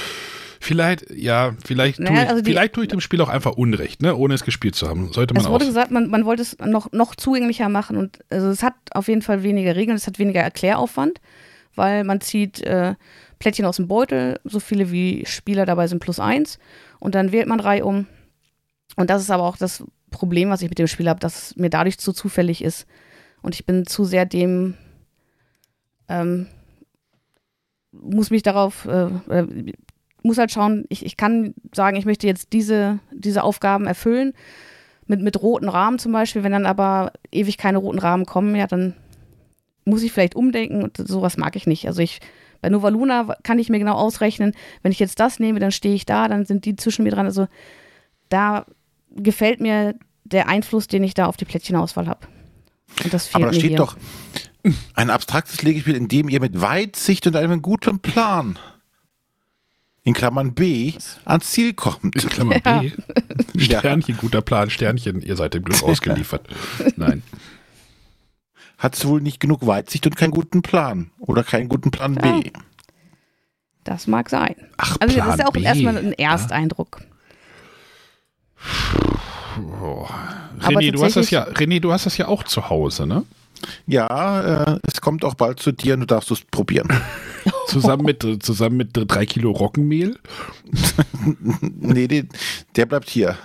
[0.67, 3.53] vielleicht, ja, vielleicht, Naja, tue ich, also die- vielleicht tue ich dem Spiel auch einfach
[3.57, 5.13] Unrecht, ne, ohne es gespielt zu haben.
[5.13, 5.53] Sollte man Es auch.
[5.53, 9.09] wurde gesagt, man, man wollte es noch, noch zugänglicher machen und also es hat auf
[9.09, 11.21] jeden Fall weniger Regeln, es hat weniger Erkläraufwand,
[11.75, 12.95] weil man zieht äh,
[13.39, 16.59] Plättchen aus dem Beutel, so viele wie Spieler dabei sind plus eins
[16.99, 18.07] und dann wählt man Reihe um.
[18.97, 21.57] Und das ist aber auch das Problem, was ich mit dem Spiel habe, dass es
[21.57, 22.87] mir dadurch zu zufällig ist
[23.43, 24.75] und ich bin zu sehr dem
[26.09, 26.47] ähm,
[27.93, 29.73] muss mich darauf äh, äh,
[30.27, 34.33] muss halt schauen, ich, ich kann sagen, ich möchte jetzt diese, diese Aufgaben erfüllen
[35.07, 38.67] mit, mit roten Rahmen zum Beispiel, wenn dann aber ewig keine roten Rahmen kommen, ja,
[38.67, 38.95] dann
[39.85, 41.87] muss ich vielleicht umdenken und sowas mag ich nicht.
[41.87, 42.21] Also ich,
[42.61, 44.53] bei Nova Luna kann ich mir genau ausrechnen,
[44.83, 47.27] wenn ich jetzt das nehme, dann stehe ich da, dann sind die zwischen mir dran.
[47.27, 47.47] Also
[48.29, 48.67] da
[49.11, 52.27] gefällt mir der Einfluss, den ich da auf die Plättchenauswahl habe.
[53.05, 53.79] Und das fehlt Aber da mir steht hier.
[53.79, 53.97] doch
[54.95, 58.59] ein abstraktes Legespiel, in dem ihr mit Weitsicht und einem guten Plan
[60.07, 60.95] in Klammern B
[61.25, 62.15] ans Ziel kommt.
[62.23, 62.81] In Klammer Ja.
[62.81, 62.93] B.
[63.59, 66.47] Sternchen, guter Plan, Sternchen, ihr seid dem Glück ausgeliefert.
[66.97, 67.23] Nein.
[68.79, 71.11] Hat wohl nicht genug Weitsicht und keinen guten Plan.
[71.19, 72.39] Oder keinen guten Plan Ja.
[72.41, 72.51] B.
[73.85, 74.55] Das mag sein.
[74.77, 75.63] Ach, Also das Plan ist ja auch B.
[75.63, 77.01] erstmal ein Ersteindruck.
[79.83, 80.07] Oh.
[80.61, 83.25] Aber René, du hast das ja, René, du hast das ja auch zu Hause, ne?
[83.87, 86.89] Ja, äh, es kommt auch bald zu dir und du darfst es probieren.
[87.67, 90.19] Zusammen mit, zusammen mit drei Kilo Roggenmehl.
[91.61, 92.29] Nee, den,
[92.75, 93.39] der bleibt hier.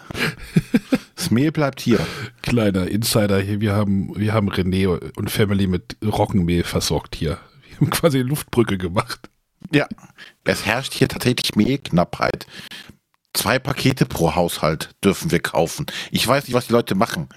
[1.15, 1.99] Das Mehl bleibt hier.
[2.41, 3.61] Kleiner Insider hier.
[3.61, 7.37] Wir haben, wir haben René und Family mit Roggenmehl versorgt hier.
[7.67, 9.29] Wir haben quasi eine Luftbrücke gemacht.
[9.71, 9.87] Ja.
[10.43, 12.47] Es herrscht hier tatsächlich Mehlknappheit.
[13.33, 15.85] Zwei Pakete pro Haushalt dürfen wir kaufen.
[16.11, 17.29] Ich weiß nicht, was die Leute machen.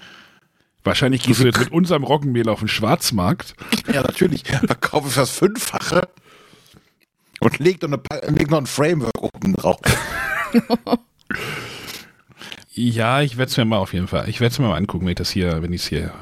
[0.85, 3.55] Wahrscheinlich gehst du jetzt mit unserem Roggenmehl auf den Schwarzmarkt.
[3.91, 4.43] Ja, natürlich.
[4.45, 6.07] Verkaufe ich das Fünffache
[7.39, 9.79] und leg noch, eine, leg noch ein Framework oben drauf.
[12.71, 14.29] Ja, ich werde es mir mal auf jeden Fall.
[14.29, 16.13] Ich werde es mir mal angucken, wenn ich das hier, wenn ich es hier.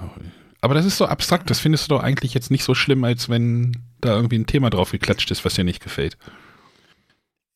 [0.61, 1.49] Aber das ist so abstrakt.
[1.49, 4.69] Das findest du doch eigentlich jetzt nicht so schlimm, als wenn da irgendwie ein Thema
[4.69, 6.17] drauf geklatscht ist, was dir nicht gefällt.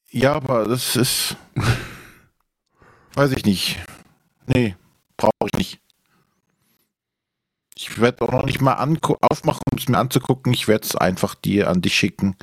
[0.09, 1.37] Ja, aber das ist.
[3.13, 3.79] Weiß ich nicht.
[4.45, 4.75] Nee,
[5.15, 5.79] brauche ich nicht.
[7.79, 8.73] Ich werde auch noch nicht mal
[9.21, 10.51] aufmachen, um es mir anzugucken.
[10.51, 12.35] Ich werde es einfach dir an dich schicken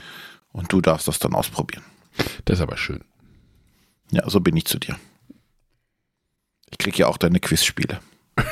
[0.53, 1.83] und du darfst das dann ausprobieren.
[2.45, 3.03] Das ist aber schön.
[4.13, 4.97] Ja, so bin ich zu dir.
[6.71, 8.01] Ich krieg ja auch deine Quizspiele.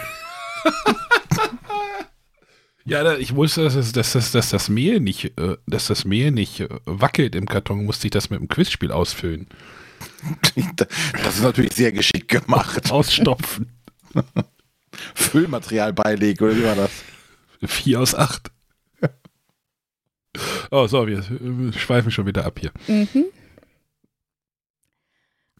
[2.84, 6.32] Ja, da- ich wusste, dass, dass, dass, dass das Mehl nicht, äh, dass das Mehl
[6.32, 9.46] nicht äh, wackelt im Karton, musste ich das mit einem Quizspiel ausfüllen.
[11.22, 12.90] Das ist natürlich sehr geschickt gemacht.
[12.90, 13.70] Ausstopfen.
[15.14, 16.90] Füllmaterial beilegen, oder wie war das?
[17.64, 18.50] Vier aus acht.
[20.70, 21.22] Oh, so, wir
[21.74, 22.72] schweifen schon wieder ab hier.
[22.88, 23.26] Mhm.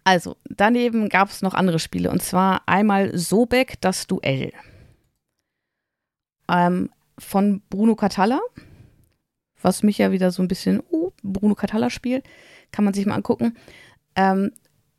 [0.05, 4.53] Also, daneben gab es noch andere Spiele und zwar einmal Sobek, das Duell.
[6.49, 8.41] Ähm, von Bruno Catalla,
[9.61, 12.23] was mich ja wieder so ein bisschen, oh, Bruno Catalla-Spiel,
[12.73, 13.57] kann man sich mal angucken.
[14.17, 14.53] Ähm,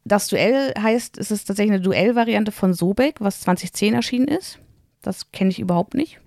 [0.05, 4.59] das Duell heißt, es ist tatsächlich eine Duellvariante von Sobek, was 2010 erschienen ist.
[5.01, 6.19] Das kenne ich überhaupt nicht.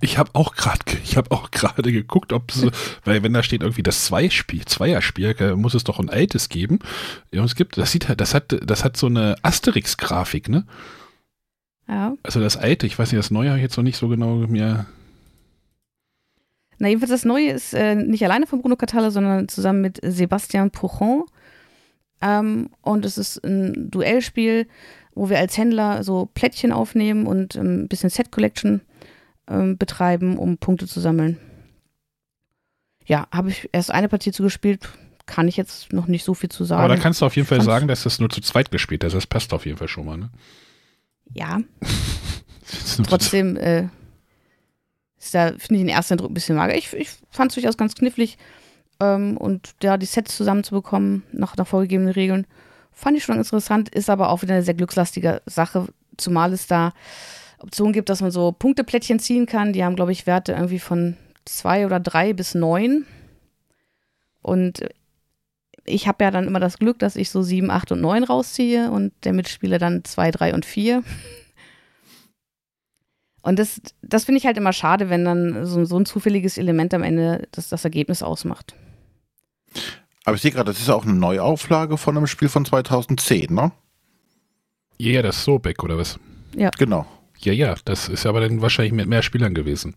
[0.00, 2.66] Ich habe auch gerade, ich habe auch gerade geguckt, ob es,
[3.04, 6.80] weil wenn da steht irgendwie das Zweispiel, Zweierspiel, äh, muss es doch ein altes geben.
[7.32, 10.66] Ja, es gibt, das sieht halt, das hat, das hat so eine Asterix-Grafik, ne?
[11.88, 12.14] Ja.
[12.22, 14.34] Also das alte, ich weiß nicht, das neue habe ich jetzt noch nicht so genau
[14.34, 14.86] mir.
[16.78, 20.70] Na, jedenfalls das Neue ist äh, nicht alleine von Bruno Catalla, sondern zusammen mit Sebastian
[20.70, 21.24] Pouchon.
[22.20, 24.66] Ähm, und es ist ein Duellspiel,
[25.14, 28.80] wo wir als Händler so Plättchen aufnehmen und ähm, ein bisschen Set Collection
[29.48, 31.38] ähm, betreiben, um Punkte zu sammeln.
[33.06, 34.88] Ja, habe ich erst eine Partie zugespielt,
[35.26, 36.82] kann ich jetzt noch nicht so viel zu sagen.
[36.84, 39.02] Aber da kannst du auf jeden Fall Fand's- sagen, dass das nur zu zweit gespielt
[39.04, 39.14] ist.
[39.14, 40.30] Das passt auf jeden Fall schon mal, ne?
[41.34, 41.60] ja,
[43.06, 43.88] trotzdem äh,
[45.18, 46.76] ist da, finde ich, den ersten Eindruck ein bisschen mager.
[46.76, 48.38] Ich, ich fand es durchaus ganz knifflig.
[49.00, 52.46] Ähm, und da die Sets zusammenzubekommen, nach, nach vorgegebenen Regeln,
[52.92, 55.86] fand ich schon interessant, ist aber auch wieder eine sehr glückslastige Sache,
[56.16, 56.92] zumal es da
[57.60, 59.72] Optionen gibt, dass man so Punkteplättchen ziehen kann.
[59.72, 63.06] Die haben, glaube ich, Werte irgendwie von zwei oder drei bis neun.
[64.42, 64.84] Und
[65.84, 68.90] ich habe ja dann immer das Glück, dass ich so sieben, acht und neun rausziehe
[68.90, 71.02] und der Mitspieler dann zwei, drei und vier.
[73.42, 76.92] Und das, das finde ich halt immer schade, wenn dann so, so ein zufälliges Element
[76.94, 78.74] am Ende das, das Ergebnis ausmacht.
[80.24, 83.72] Aber ich sehe gerade, das ist auch eine Neuauflage von einem Spiel von 2010, ne?
[84.98, 86.18] Ja, ja, das ist Sobek oder was?
[86.78, 87.06] Genau.
[87.38, 89.94] Ja, ja, das ist aber dann wahrscheinlich mit mehr Spielern gewesen.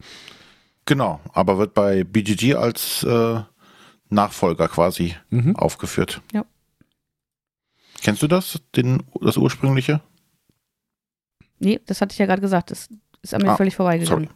[0.85, 1.19] Genau.
[1.33, 3.41] Aber wird bei BGG als äh,
[4.09, 5.55] Nachfolger quasi Mhm.
[5.55, 6.21] aufgeführt.
[6.33, 6.45] Ja.
[8.03, 10.01] Kennst du das, den, das ursprüngliche?
[11.59, 12.71] Nee, das hatte ich ja gerade gesagt.
[12.71, 12.89] Das
[13.21, 14.25] ist an mir Ah, völlig vorbeigegangen.
[14.27, 14.35] sorry.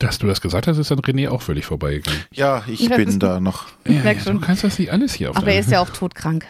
[0.00, 2.22] Dass du das gesagt hast, ist an René auch völlig vorbeigegangen.
[2.32, 3.66] Ja, ich Ja, bin da noch.
[3.84, 4.40] Ich merk du schon.
[4.40, 6.46] kannst das nicht alles hier auf Aber er ist ja auch todkrank.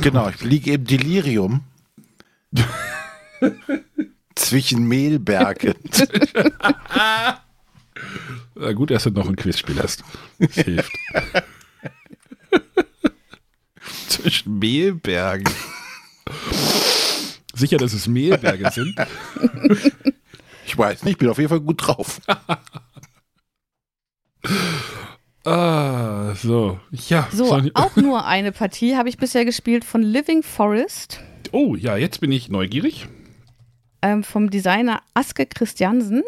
[0.00, 1.60] Genau, ich liege im Delirium.
[4.34, 5.74] zwischen Mehlbergen.
[8.54, 10.02] Na gut, dass du noch ein Quizspiel hast.
[10.40, 10.92] Das hilft.
[14.08, 15.48] Zwischen Mehlbergen.
[17.54, 18.96] Sicher, dass es Mehlberge sind?
[20.66, 22.20] Ich weiß nicht, bin auf jeden Fall gut drauf.
[25.44, 26.78] Ah, so.
[27.08, 27.28] Ja.
[27.32, 32.20] So, auch nur eine Partie habe ich bisher gespielt von Living Forest Oh, ja, jetzt
[32.20, 33.08] bin ich neugierig.
[34.00, 36.22] ähm, vom Designer Aske Christiansen.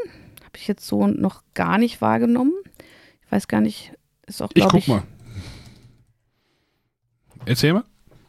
[0.44, 2.52] Habe ich jetzt so noch gar nicht wahrgenommen.
[3.24, 3.92] Ich weiß gar nicht,
[4.26, 4.88] ist auch, Ich glaube guck ich.
[4.88, 5.02] mal.
[7.46, 7.84] Erzähl mal.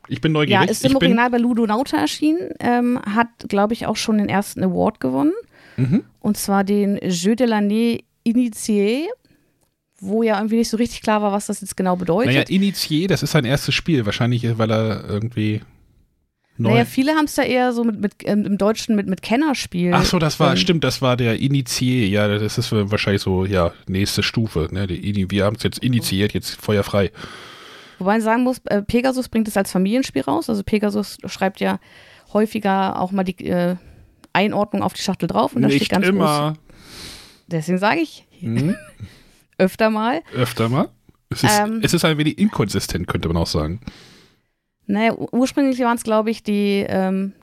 [0.08, 0.70] Ich bin Ja, neugierig.
[0.70, 4.30] ist im ich Original bei Ludo Nauta erschienen, ähm, hat, glaube ich, auch schon den
[4.30, 5.34] ersten Award gewonnen.
[5.78, 6.03] Mhm.
[6.19, 9.07] Und zwar den Jeu de l'année Initié,
[9.99, 12.34] wo ja irgendwie nicht so richtig klar war, was das jetzt genau bedeutet.
[12.34, 14.05] Naja, Initié, das ist sein erstes Spiel.
[14.05, 15.61] Wahrscheinlich, weil er irgendwie.
[16.57, 16.69] Neu.
[16.69, 19.91] Naja, viele haben es da eher so mit, mit ähm, im Deutschen mit, mit Kennerspiel.
[19.93, 22.07] Ach so, das war, ähm, stimmt, das war der Initié.
[22.07, 24.69] Ja, das ist wahrscheinlich so, ja, nächste Stufe.
[24.71, 24.88] Ne?
[24.88, 27.11] Die, wir haben es jetzt initiiert, jetzt feuerfrei.
[27.99, 30.49] Wobei man sagen muss, äh, Pegasus bringt es als Familienspiel raus.
[30.49, 31.80] Also Pegasus schreibt ja
[32.32, 33.76] häufiger auch mal die äh,
[34.36, 36.09] Einordnung auf die Schachtel drauf und da steht ganz groß.
[36.15, 36.53] immer.
[37.47, 38.75] Deswegen sage ich Hm?
[39.57, 40.21] öfter mal.
[40.36, 40.89] Öfter mal.
[41.29, 41.79] Es ist, Ähm.
[41.81, 43.79] es ist ein wenig inkonsistent, könnte man auch sagen.
[44.88, 47.33] Naja, ur- ursprünglich waren es, glaube ich, die, ähm,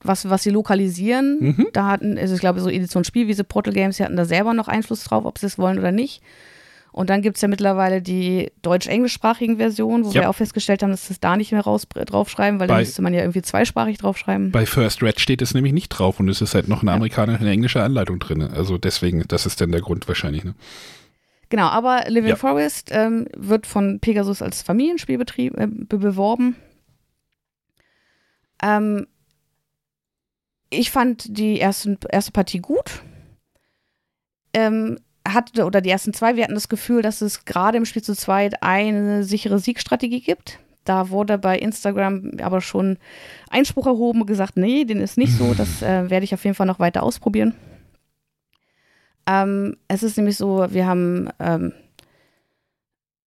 [0.00, 1.38] was, was sie lokalisieren.
[1.40, 1.66] Mhm.
[1.72, 4.68] Da hatten, also ich glaube, so Edition Spielwiese, Portal Games, die hatten da selber noch
[4.68, 6.22] Einfluss drauf, ob sie es wollen oder nicht.
[6.98, 10.22] Und dann gibt es ja mittlerweile die deutsch-englischsprachigen Versionen, wo Ja.
[10.22, 13.02] wir auch festgestellt haben, dass es da nicht mehr raus draufschreiben, weil da Bei- müsste
[13.02, 14.50] man ja irgendwie zweisprachig draufschreiben.
[14.50, 17.38] Bei First Red steht es nämlich nicht drauf und es ist halt noch eine amerikanische,
[17.40, 18.42] eine englische Anleitung drin.
[18.42, 20.42] Also deswegen, das ist dann der Grund wahrscheinlich.
[20.42, 20.54] Ne?
[21.50, 22.36] Genau, aber Living Ja.
[22.36, 26.56] Forest ähm, wird von Pegasus als Familienspiel äh, be beworben.
[28.60, 29.06] Ähm,
[30.70, 33.02] ich fand die ersten, erste Partie gut.
[34.52, 34.98] Ähm,
[35.32, 38.14] hatte, oder die ersten zwei, wir hatten das Gefühl, dass es gerade im Spiel zu
[38.14, 40.58] zweit eine sichere Siegstrategie gibt.
[40.84, 42.96] Da wurde bei Instagram aber schon
[43.50, 45.54] Einspruch erhoben und gesagt, nee, den ist nicht so.
[45.58, 47.54] Das äh, werde ich auf jeden Fall noch weiter ausprobieren.
[49.26, 51.72] Ähm, es ist nämlich so, wir haben ähm,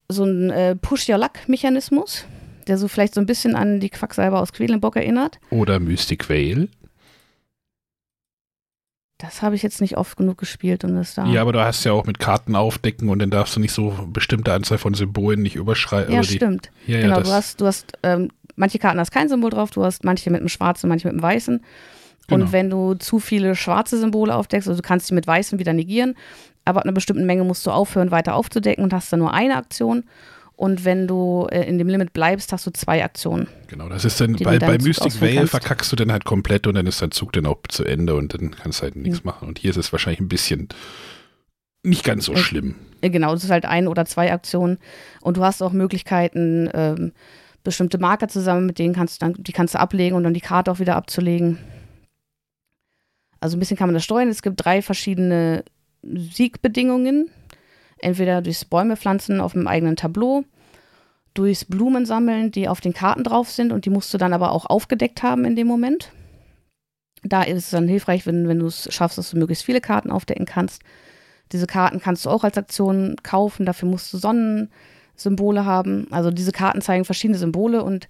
[0.09, 2.25] so einen äh, Push-Your-Luck-Mechanismus,
[2.67, 5.39] der so vielleicht so ein bisschen an die Quacksalber aus Quedlinburg erinnert.
[5.51, 6.67] Oder Mystic Vale.
[9.21, 11.25] Das habe ich jetzt nicht oft genug gespielt, um das da.
[11.27, 13.93] Ja, aber du hast ja auch mit Karten aufdecken und dann darfst du nicht so
[14.11, 16.13] bestimmte Anzahl von Symbolen nicht überschreiten.
[16.13, 16.71] Ja, die- stimmt.
[16.87, 19.69] Ja, ja, genau, das, du hast, du hast ähm, manche Karten hast kein Symbol drauf,
[19.71, 21.63] du hast manche mit einem schwarzen, manche mit einem weißen.
[22.27, 22.45] Genau.
[22.45, 25.73] Und wenn du zu viele schwarze Symbole aufdeckst, also du kannst sie mit weißen wieder
[25.73, 26.15] negieren,
[26.65, 29.55] aber ab einer bestimmten Menge musst du aufhören, weiter aufzudecken und hast dann nur eine
[29.57, 30.03] Aktion.
[30.61, 33.47] Und wenn du äh, in dem Limit bleibst, hast du zwei Aktionen.
[33.67, 35.49] genau, das ist dann, bei, bei Mystic Vale kannst.
[35.49, 38.35] verkackst du dann halt komplett und dann ist dein Zug dann auch zu Ende und
[38.35, 39.01] dann kannst du halt Mhm.
[39.01, 39.47] nichts machen.
[39.47, 40.69] Und hier ist es wahrscheinlich ein bisschen
[41.81, 42.75] nicht ganz so schlimm.
[43.01, 44.77] Genau, das ist halt ein oder zwei Aktionen.
[45.21, 47.11] Und du hast auch Möglichkeiten, ähm,
[47.63, 50.41] bestimmte Marker zusammen, mit denen kannst du dann, die kannst du ablegen und dann die
[50.41, 51.57] Karte auch wieder abzulegen.
[53.39, 54.29] Also ein bisschen kann man das steuern.
[54.29, 55.63] Es gibt drei verschiedene
[56.03, 57.31] Siegbedingungen.
[58.01, 60.43] Entweder durchs Bäume pflanzen auf dem eigenen Tableau,
[61.33, 64.51] durchs Blumen sammeln, die auf den Karten drauf sind und die musst du dann aber
[64.51, 66.11] auch aufgedeckt haben in dem Moment.
[67.23, 70.09] Da ist es dann hilfreich, wenn, wenn du es schaffst, dass du möglichst viele Karten
[70.09, 70.81] aufdecken kannst.
[71.51, 76.07] Diese Karten kannst du auch als Aktion kaufen, dafür musst du Sonnensymbole haben.
[76.09, 78.07] Also diese Karten zeigen verschiedene Symbole und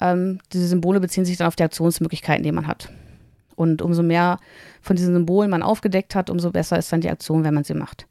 [0.00, 2.90] ähm, diese Symbole beziehen sich dann auf die Aktionsmöglichkeiten, die man hat.
[3.56, 4.38] Und umso mehr
[4.82, 7.74] von diesen Symbolen man aufgedeckt hat, umso besser ist dann die Aktion, wenn man sie
[7.74, 8.06] macht.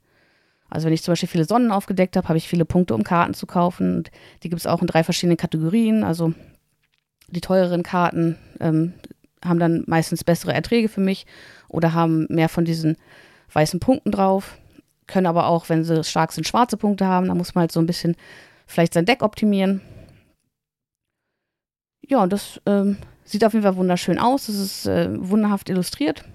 [0.70, 3.34] Also wenn ich zum Beispiel viele Sonnen aufgedeckt habe, habe ich viele Punkte, um Karten
[3.34, 3.98] zu kaufen.
[3.98, 4.12] Und
[4.44, 6.04] die gibt es auch in drei verschiedenen Kategorien.
[6.04, 6.34] Also
[7.28, 8.94] die teureren Karten ähm,
[9.44, 11.26] haben dann meistens bessere Erträge für mich
[11.68, 12.98] oder haben mehr von diesen
[13.54, 14.58] weißen Punkten drauf.
[15.08, 17.28] Können aber auch, wenn sie stark sind, schwarze Punkte haben.
[17.28, 18.16] Da muss man halt so ein bisschen
[18.68, 19.82] vielleicht sein Deck optimieren.
[22.08, 24.50] Ja, und das ähm, sieht auf jeden Fall wunderschön aus.
[24.50, 26.26] Es ist äh, wunderhaft illustriert.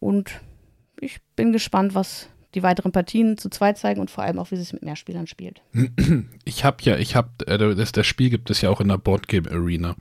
[0.00, 0.40] Und
[1.00, 4.56] ich bin gespannt, was die weiteren Partien zu zweit zeigen und vor allem auch, wie
[4.56, 5.62] es mit mehr Spielern spielt.
[6.44, 8.98] Ich habe ja, ich habe, äh, das, das Spiel gibt es ja auch in der
[8.98, 9.94] Boardgame Arena.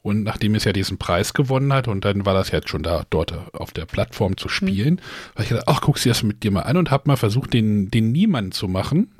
[0.00, 3.04] Und nachdem es ja diesen Preis gewonnen hat und dann war das jetzt schon da
[3.10, 5.00] dort auf der Plattform zu spielen,
[5.34, 7.52] habe ich gedacht, ach, guck sie das mit dir mal an und habe mal versucht,
[7.52, 9.12] den, den Niemand zu machen.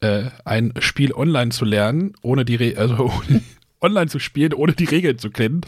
[0.00, 3.42] Äh, ein Spiel online zu lernen, ohne die Re also ohne,
[3.80, 5.62] online zu spielen, ohne die Regeln zu kennen.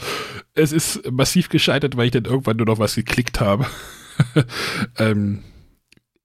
[0.55, 3.67] Es ist massiv gescheitert, weil ich dann irgendwann nur noch was geklickt habe.
[4.99, 5.43] ähm,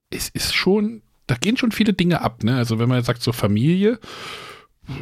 [0.09, 2.57] es ist schon, da gehen schon viele Dinge ab, ne?
[2.57, 3.99] Also wenn man jetzt sagt, so Familie,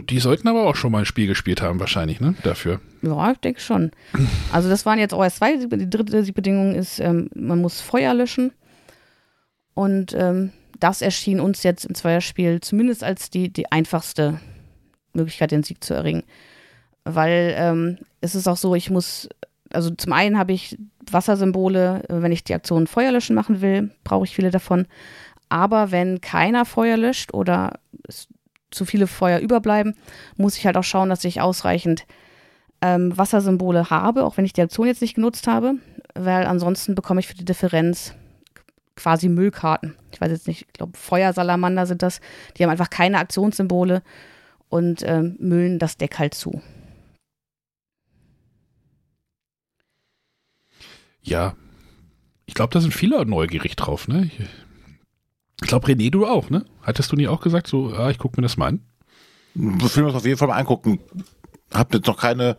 [0.09, 2.35] die sollten aber auch schon mal ein Spiel gespielt haben, wahrscheinlich, ne?
[2.43, 2.79] Dafür.
[3.01, 3.91] Ja, ich denke schon.
[4.51, 5.57] Also das waren jetzt erst zwei.
[5.57, 8.51] Die dritte Bedingung ist, ähm, man muss Feuer löschen.
[9.73, 14.39] Und ähm, das erschien uns jetzt im Zweierspiel zumindest als die, die einfachste
[15.13, 16.23] Möglichkeit, den Sieg zu erringen.
[17.03, 19.27] Weil ähm, es ist auch so, ich muss,
[19.73, 20.77] also zum einen habe ich
[21.09, 24.87] Wassersymbole, äh, wenn ich die Aktion Feuer löschen machen will, brauche ich viele davon.
[25.49, 28.27] Aber wenn keiner Feuer löscht oder es
[28.71, 29.95] zu viele Feuer überbleiben,
[30.35, 32.05] muss ich halt auch schauen, dass ich ausreichend
[32.81, 35.75] ähm, Wassersymbole habe, auch wenn ich die Aktion jetzt nicht genutzt habe,
[36.15, 38.15] weil ansonsten bekomme ich für die Differenz
[38.95, 39.95] quasi Müllkarten.
[40.11, 42.19] Ich weiß jetzt nicht, ich glaube Feuersalamander sind das.
[42.57, 44.01] Die haben einfach keine Aktionssymbole
[44.69, 46.61] und ähm, müllen das Deck halt zu.
[51.23, 51.55] Ja.
[52.45, 54.29] Ich glaube, da sind viele neugierig drauf, ne?
[55.61, 56.65] Ich, glaube, René, du auch, ne?
[56.81, 58.85] Hattest du nie auch gesagt, so, ah, ich gucke mir das mal an?
[59.55, 60.99] Das will wir uns auf jeden Fall mal angucken.
[61.73, 62.57] habe jetzt noch keine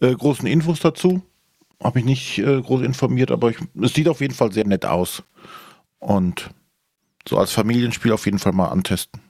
[0.00, 1.22] äh, großen Infos dazu.
[1.82, 4.86] Habe mich nicht äh, groß informiert, aber ich, es sieht auf jeden Fall sehr nett
[4.86, 5.22] aus.
[5.98, 6.50] Und
[7.28, 9.20] so als Familienspiel auf jeden Fall mal antesten.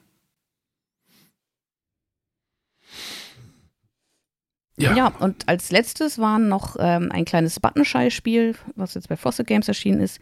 [4.79, 4.95] Ja.
[4.95, 9.67] ja, und als letztes war noch ähm, ein kleines Buttonschei-Spiel, was jetzt bei Fossil Games
[9.67, 10.19] erschienen ist,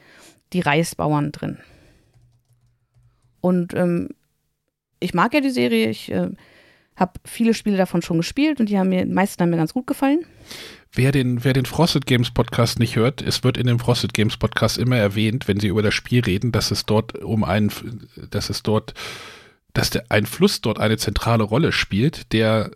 [0.52, 1.60] die Reisbauern drin.
[3.40, 4.10] Und ähm,
[5.00, 6.30] ich mag ja die Serie, ich äh,
[6.96, 9.74] habe viele Spiele davon schon gespielt und die haben mir, die meisten haben mir ganz
[9.74, 10.26] gut gefallen.
[10.92, 14.38] Wer den, wer den Frosted Games Podcast nicht hört, es wird in dem Frosted Games
[14.38, 17.72] Podcast immer erwähnt, wenn sie über das Spiel reden, dass es dort um einen,
[18.32, 18.96] dass es dort,
[19.74, 22.72] dass der, ein Fluss dort eine zentrale Rolle spielt, der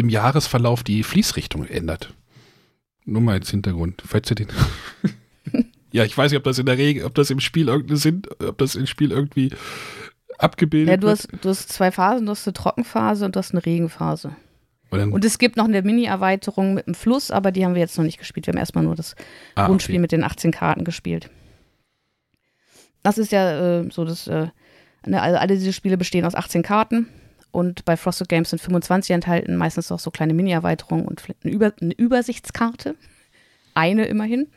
[0.00, 2.14] im Jahresverlauf die Fließrichtung ändert.
[3.04, 4.48] Nur mal als Hintergrund, falls ihr den.
[5.92, 8.22] ja, ich weiß nicht, ob das in der Regel, ob das im Spiel irgendeine Sinn,
[8.46, 9.50] ob das im Spiel irgendwie
[10.38, 13.52] abgebildet ja, du hast, du hast zwei Phasen, du hast eine Trockenphase und du hast
[13.52, 14.34] eine Regenphase.
[14.88, 17.96] Und, und es gibt noch eine Mini-Erweiterung mit dem Fluss, aber die haben wir jetzt
[17.96, 18.46] noch nicht gespielt.
[18.46, 19.14] Wir haben erstmal nur das
[19.54, 20.00] ah, Grundspiel okay.
[20.00, 21.30] mit den 18 Karten gespielt.
[23.02, 24.48] Das ist ja äh, so, dass äh,
[25.06, 27.06] ne, also alle diese Spiele bestehen aus 18 Karten
[27.52, 31.72] und bei Frosted Games sind 25 enthalten, meistens auch so kleine Mini-Erweiterungen und eine, Über
[31.80, 32.94] eine Übersichtskarte.
[33.74, 34.48] Eine immerhin,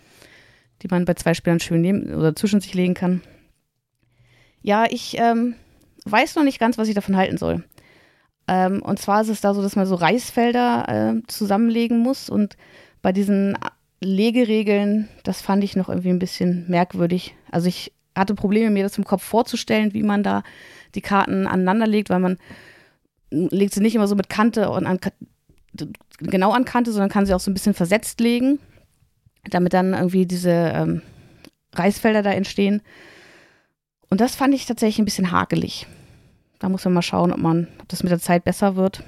[0.82, 3.22] die man bei zwei Spielern schön neben oder zwischen sich legen kann.
[4.62, 5.56] Ja, ich ähm,
[6.06, 7.64] weiß noch nicht ganz, was ich davon halten soll.
[8.48, 12.58] Ähm, und zwar ist es da so, dass man so Reisfelder äh, zusammenlegen muss und
[13.02, 13.58] bei diesen
[14.02, 17.36] Legeregeln, das fand ich noch irgendwie ein bisschen merkwürdig.
[17.52, 20.44] Also ich hatte Probleme, mir das im Kopf vorzustellen, wie man da
[20.96, 22.38] die Karten aneinander legt, weil man
[23.34, 25.00] legt sie nicht immer so mit Kante und an,
[26.20, 28.60] genau an Kante, sondern kann sie auch so ein bisschen versetzt legen,
[29.50, 31.02] damit dann irgendwie diese ähm,
[31.74, 32.82] Reisfelder da entstehen.
[34.10, 35.88] Und das fand ich tatsächlich ein bisschen hakelig.
[36.60, 39.04] Da muss man mal schauen, ob man, ob das mit der Zeit besser wird.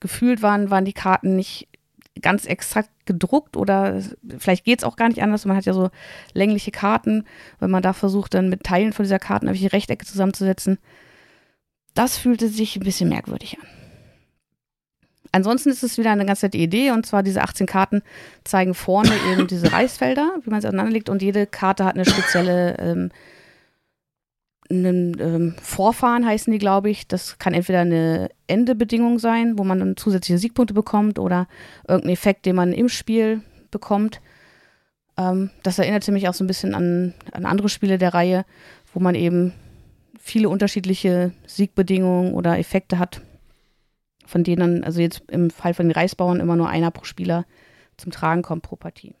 [0.00, 1.68] Gefühlt waren, waren die Karten nicht
[2.20, 4.02] ganz exakt gedruckt oder
[4.38, 5.44] vielleicht geht es auch gar nicht anders.
[5.44, 5.90] Man hat ja so
[6.32, 7.24] längliche Karten,
[7.58, 10.78] wenn man da versucht, dann mit Teilen von dieser Karten irgendwelche Rechtecke zusammenzusetzen.
[11.94, 13.66] Das fühlte sich ein bisschen merkwürdig an.
[15.32, 18.02] Ansonsten ist es wieder eine ganz nette Idee und zwar diese 18 Karten
[18.44, 22.78] zeigen vorne eben diese Reisfelder, wie man sie aneinanderlegt und jede Karte hat eine spezielle
[22.78, 23.10] ähm,
[24.70, 27.08] einen, ähm, Vorfahren heißen die, glaube ich.
[27.08, 31.48] Das kann entweder eine Endebedingung sein, wo man dann zusätzliche Siegpunkte bekommt oder
[31.86, 34.20] irgendein Effekt, den man im Spiel bekommt.
[35.16, 38.44] Ähm, das erinnerte mich auch so ein bisschen an, an andere Spiele der Reihe,
[38.92, 39.52] wo man eben
[40.28, 43.22] viele unterschiedliche Siegbedingungen oder Effekte hat
[44.26, 47.46] von denen, also jetzt im Fall von den Reisbauern, immer nur einer pro Spieler
[47.96, 49.14] zum Tragen kommt pro Partie.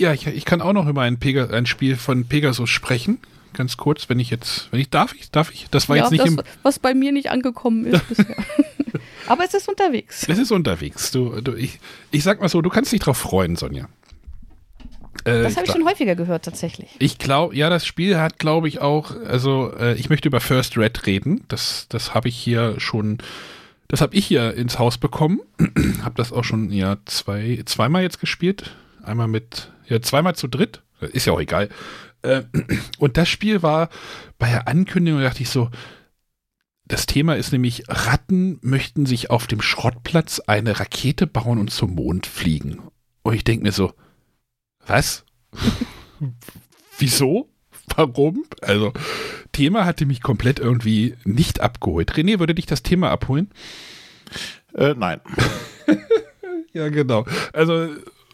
[0.00, 3.18] Ja, ich, ich kann auch noch über ein, Pega, ein Spiel von Pegasus sprechen.
[3.52, 5.66] Ganz kurz, wenn ich jetzt, wenn ich darf, ich darf ich.
[5.70, 8.34] Das war ja, jetzt nicht das, im was bei mir nicht angekommen ist bisher.
[9.26, 10.26] Aber es ist unterwegs.
[10.26, 11.10] Es ist unterwegs.
[11.10, 11.78] Du, du, ich,
[12.10, 13.88] ich sag mal so, du kannst dich drauf freuen, Sonja.
[15.24, 16.90] Äh, das habe ich schon häufiger gehört, tatsächlich.
[16.98, 20.76] Ich glaube, ja, das Spiel hat, glaube ich, auch, also äh, ich möchte über First
[20.76, 21.44] Red reden.
[21.48, 23.18] Das, das habe ich hier schon,
[23.88, 25.40] das habe ich hier ins Haus bekommen.
[26.02, 28.74] habe das auch schon, ja, zwei, zweimal jetzt gespielt.
[29.02, 30.82] Einmal mit, ja, zweimal zu dritt.
[31.00, 31.68] Ist ja auch egal.
[32.22, 32.42] Äh,
[32.98, 33.90] und das Spiel war
[34.38, 35.70] bei der Ankündigung, dachte ich so,
[36.84, 41.94] das Thema ist nämlich, Ratten möchten sich auf dem Schrottplatz eine Rakete bauen und zum
[41.94, 42.82] Mond fliegen.
[43.22, 43.94] Und ich denke mir so,
[44.86, 45.24] was?
[46.98, 47.48] Wieso?
[47.96, 48.44] Warum?
[48.60, 48.92] Also,
[49.52, 52.12] Thema hatte mich komplett irgendwie nicht abgeholt.
[52.12, 53.50] René, würde dich das Thema abholen?
[54.74, 55.20] Äh, nein.
[56.72, 57.26] ja, genau.
[57.52, 57.88] Also,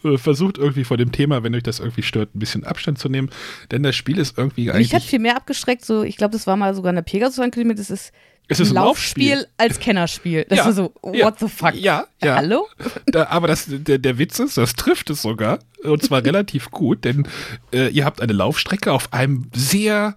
[0.04, 3.08] äh, versucht irgendwie vor dem Thema, wenn euch das irgendwie stört, ein bisschen Abstand zu
[3.08, 3.30] nehmen,
[3.70, 4.92] denn das Spiel ist irgendwie eigentlich.
[4.92, 7.90] Mich hat viel mehr abgeschreckt, so, ich glaube, das war mal sogar eine Pegasus-Ankündigung, das
[7.90, 8.12] ist
[8.48, 10.46] es ist ein Laufspiel, Laufspiel als Kennerspiel.
[10.48, 11.74] Das ja, ist so, what ja, the fuck?
[11.74, 12.36] Ja, ja.
[12.36, 12.66] Hallo?
[13.06, 15.58] Da, aber das, der, der Witz ist, das trifft es sogar.
[15.82, 17.28] Und zwar relativ gut, denn
[17.72, 20.16] äh, ihr habt eine Laufstrecke auf einem sehr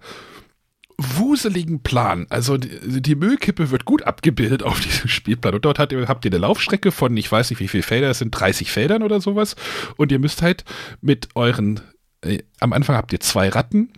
[0.98, 2.26] wuseligen Plan.
[2.30, 5.54] Also die, die, Müllkippe wird gut abgebildet auf diesem Spielplan.
[5.54, 8.10] Und dort habt ihr, habt ihr eine Laufstrecke von, ich weiß nicht wie viele Felder,
[8.10, 9.56] es sind 30 Feldern oder sowas.
[9.96, 10.64] Und ihr müsst halt
[11.00, 11.80] mit euren,
[12.22, 13.92] äh, am Anfang habt ihr zwei Ratten,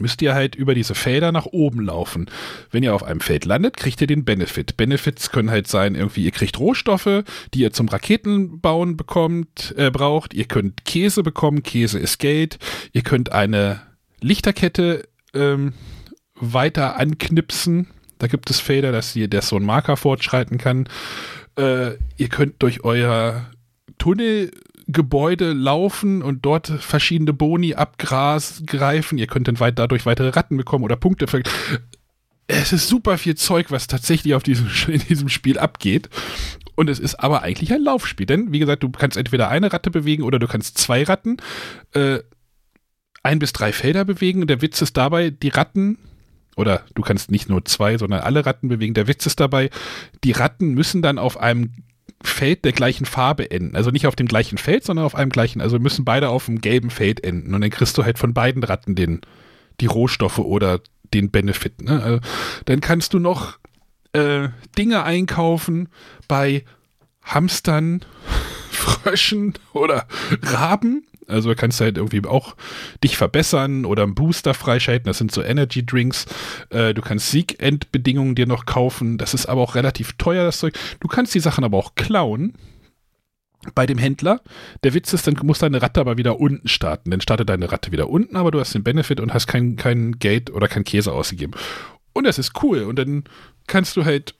[0.00, 2.26] müsst ihr halt über diese Felder nach oben laufen.
[2.70, 4.76] Wenn ihr auf einem Feld landet, kriegt ihr den Benefit.
[4.76, 7.24] Benefits können halt sein, irgendwie ihr kriegt Rohstoffe,
[7.54, 10.34] die ihr zum Raketenbauen bekommt, äh, braucht.
[10.34, 12.58] Ihr könnt Käse bekommen, Käse ist Geld.
[12.92, 13.80] Ihr könnt eine
[14.20, 15.74] Lichterkette ähm,
[16.34, 17.88] weiter anknipsen.
[18.18, 20.88] Da gibt es Felder, dass ihr der so ein Marker fortschreiten kann.
[21.56, 23.46] Äh, ihr könnt durch euer
[23.98, 24.50] Tunnel
[24.88, 29.18] Gebäude laufen und dort verschiedene Boni abgreifen.
[29.18, 31.26] Ihr könnt dann weit, dadurch weitere Ratten bekommen oder Punkte.
[32.46, 36.08] es ist super viel Zeug, was tatsächlich auf diesem, in diesem Spiel abgeht.
[36.74, 38.24] Und es ist aber eigentlich ein Laufspiel.
[38.24, 41.36] Denn, wie gesagt, du kannst entweder eine Ratte bewegen oder du kannst zwei Ratten,
[41.92, 42.20] äh,
[43.22, 44.40] ein bis drei Felder bewegen.
[44.40, 45.98] Und der Witz ist dabei, die Ratten,
[46.56, 48.94] oder du kannst nicht nur zwei, sondern alle Ratten bewegen.
[48.94, 49.68] Der Witz ist dabei,
[50.24, 51.72] die Ratten müssen dann auf einem
[52.22, 53.76] Feld der gleichen Farbe enden.
[53.76, 56.60] Also nicht auf dem gleichen Feld, sondern auf einem gleichen, also müssen beide auf dem
[56.60, 57.54] gelben Feld enden.
[57.54, 59.20] Und dann kriegst du halt von beiden Ratten den,
[59.80, 60.80] die Rohstoffe oder
[61.14, 61.82] den Benefit.
[61.82, 62.02] Ne?
[62.02, 62.20] Also,
[62.64, 63.58] dann kannst du noch
[64.12, 65.88] äh, Dinge einkaufen
[66.26, 66.64] bei
[67.22, 68.04] Hamstern,
[68.70, 70.06] Fröschen oder
[70.42, 71.06] Raben.
[71.28, 72.56] Also kannst du halt irgendwie auch
[73.04, 75.06] dich verbessern oder einen Booster freischalten.
[75.06, 76.26] Das sind so Energy Drinks.
[76.70, 79.18] Äh, du kannst Siegendbedingungen dir noch kaufen.
[79.18, 80.74] Das ist aber auch relativ teuer, das Zeug.
[81.00, 82.54] Du kannst die Sachen aber auch klauen
[83.74, 84.40] bei dem Händler.
[84.84, 87.10] Der Witz ist, dann muss deine Ratte aber wieder unten starten.
[87.10, 90.18] Dann startet deine Ratte wieder unten, aber du hast den Benefit und hast kein, kein
[90.18, 91.52] Geld oder kein Käse ausgegeben.
[92.12, 92.82] Und das ist cool.
[92.82, 93.24] Und dann
[93.66, 94.34] kannst du halt,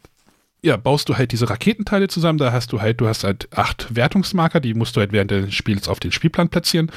[0.63, 2.39] ja, baust du halt diese Raketenteile zusammen.
[2.39, 5.55] Da hast du halt, du hast halt acht Wertungsmarker, die musst du halt während des
[5.55, 6.91] Spiels auf den Spielplan platzieren.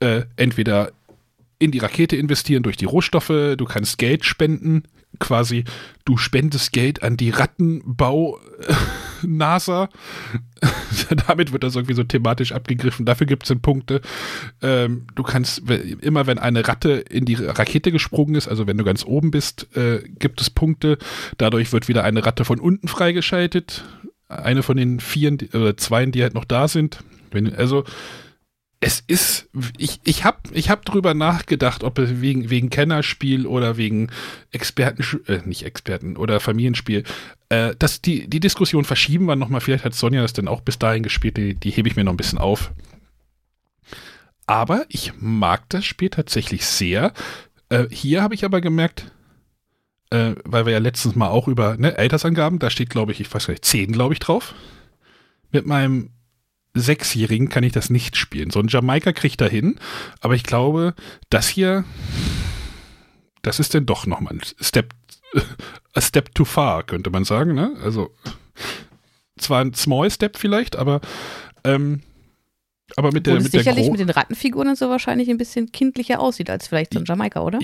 [0.00, 0.92] Äh, entweder
[1.58, 4.82] in die Rakete investieren durch die Rohstoffe, du kannst Geld spenden,
[5.18, 5.64] quasi
[6.04, 8.38] du spendest Geld an die Rattenbau
[9.22, 9.88] NASA.
[11.26, 13.06] Damit wird das irgendwie so thematisch abgegriffen.
[13.06, 14.00] Dafür gibt es Punkte.
[14.62, 18.84] Ähm, du kannst immer, wenn eine Ratte in die Rakete gesprungen ist, also wenn du
[18.84, 20.98] ganz oben bist, äh, gibt es Punkte.
[21.38, 23.84] Dadurch wird wieder eine Ratte von unten freigeschaltet.
[24.28, 27.04] Eine von den vier oder zwei, die halt noch da sind.
[27.30, 27.84] Wenn, also
[28.84, 33.76] es ist, ich, ich habe ich hab drüber nachgedacht, ob es wegen, wegen Kennerspiel oder
[33.76, 34.10] wegen
[34.50, 37.04] Experten, äh, nicht Experten oder Familienspiel,
[37.48, 39.60] äh, dass die, die Diskussion verschieben wir nochmal.
[39.60, 42.12] Vielleicht hat Sonja das dann auch bis dahin gespielt, die, die hebe ich mir noch
[42.12, 42.72] ein bisschen auf.
[44.46, 47.12] Aber ich mag das Spiel tatsächlich sehr.
[47.68, 49.12] Äh, hier habe ich aber gemerkt,
[50.10, 53.32] äh, weil wir ja letztens mal auch über ne, Altersangaben, da steht, glaube ich, ich
[53.32, 54.56] weiß gar nicht, 10, glaube ich, drauf.
[55.52, 56.10] Mit meinem
[56.74, 58.50] Sechsjährigen kann ich das nicht spielen.
[58.50, 59.76] So ein Jamaika kriegt da hin,
[60.20, 60.94] aber ich glaube,
[61.30, 61.84] das hier,
[63.42, 64.94] das ist denn doch nochmal ein Step,
[65.94, 67.54] a Step too far, könnte man sagen.
[67.54, 67.76] Ne?
[67.82, 68.10] Also
[69.38, 71.00] zwar ein Small Step vielleicht, aber
[71.64, 72.00] ähm,
[72.96, 76.50] aber mit der, mit sicherlich mit den Rattenfiguren und so wahrscheinlich ein bisschen kindlicher aussieht
[76.50, 77.58] als vielleicht so ein Jamaika, oder?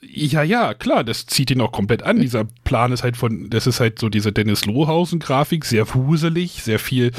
[0.00, 2.16] Ja, ja, klar, das zieht ihn auch komplett an.
[2.16, 2.22] Mhm.
[2.22, 6.78] Dieser Plan ist halt von, das ist halt so diese Dennis Lohausen-Grafik, sehr wuselig, sehr
[6.78, 7.12] viel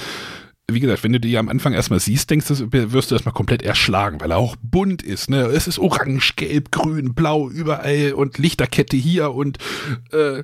[0.72, 3.62] wie gesagt, wenn du die am Anfang erstmal siehst, denkst du, wirst du erstmal komplett
[3.64, 5.30] erschlagen, weil er auch bunt ist.
[5.30, 5.42] Ne?
[5.42, 9.58] Es ist orange, gelb, grün, blau, überall und Lichterkette hier und
[10.12, 10.44] äh,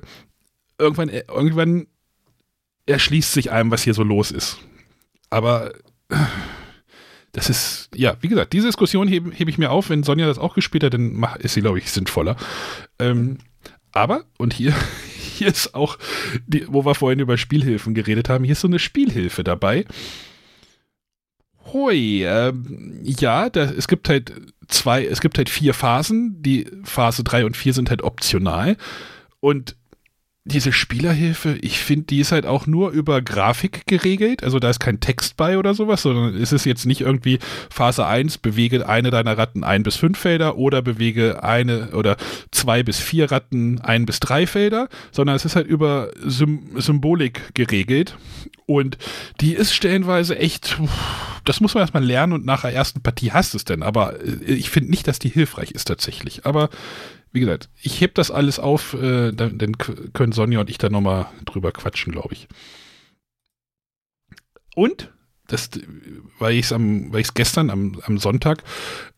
[0.78, 1.86] irgendwann, äh, irgendwann
[2.86, 4.58] erschließt sich einem, was hier so los ist.
[5.30, 5.74] Aber
[6.10, 6.16] äh,
[7.32, 9.88] das ist, ja, wie gesagt, diese Diskussion hebe, hebe ich mir auf.
[9.88, 12.36] Wenn Sonja das auch gespielt hat, dann ist sie, glaube ich, sinnvoller.
[12.98, 13.38] Ähm,
[13.92, 14.74] aber, und hier,
[15.40, 15.98] hier ist auch,
[16.46, 19.86] die, wo wir vorhin über Spielhilfen geredet haben, hier ist so eine Spielhilfe dabei.
[21.72, 22.52] Hui, äh,
[23.02, 24.32] ja, da, es gibt halt
[24.68, 26.42] zwei, es gibt halt vier Phasen.
[26.42, 28.76] Die Phase 3 und 4 sind halt optional.
[29.40, 29.76] Und
[30.44, 34.42] diese Spielerhilfe, ich finde, die ist halt auch nur über Grafik geregelt.
[34.42, 37.38] Also da ist kein Text bei oder sowas, sondern es ist jetzt nicht irgendwie
[37.68, 42.16] Phase 1, bewege eine deiner Ratten ein bis fünf Felder oder bewege eine oder
[42.52, 47.54] zwei bis vier Ratten ein bis drei Felder, sondern es ist halt über Sym Symbolik
[47.54, 48.16] geregelt.
[48.64, 48.96] Und
[49.42, 50.80] die ist stellenweise echt,
[51.44, 53.82] das muss man erstmal lernen und nach der ersten Partie hast es denn.
[53.82, 56.46] Aber äh, ich finde nicht, dass die hilfreich ist tatsächlich.
[56.46, 56.70] Aber
[57.32, 60.88] wie gesagt, ich heb das alles auf, äh, dann, dann, können Sonja und ich da
[60.88, 62.48] nochmal drüber quatschen, glaube ich.
[64.74, 65.12] Und,
[65.46, 65.70] das,
[66.38, 68.62] weil ich es gestern am, am Sonntag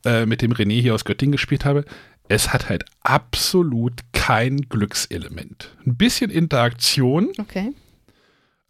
[0.05, 1.85] äh, mit dem René hier aus Göttingen gespielt habe,
[2.29, 5.77] es hat halt absolut kein Glückselement.
[5.85, 7.31] Ein bisschen Interaktion.
[7.39, 7.73] Okay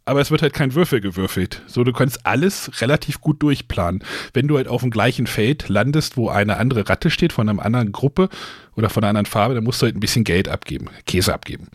[0.05, 1.63] aber es wird halt kein Würfel gewürfelt.
[1.67, 4.03] So, du kannst alles relativ gut durchplanen.
[4.33, 7.65] Wenn du halt auf dem gleichen Feld landest, wo eine andere Ratte steht von einer
[7.65, 8.29] anderen Gruppe
[8.75, 11.69] oder von einer anderen Farbe, dann musst du halt ein bisschen Geld abgeben, Käse abgeben.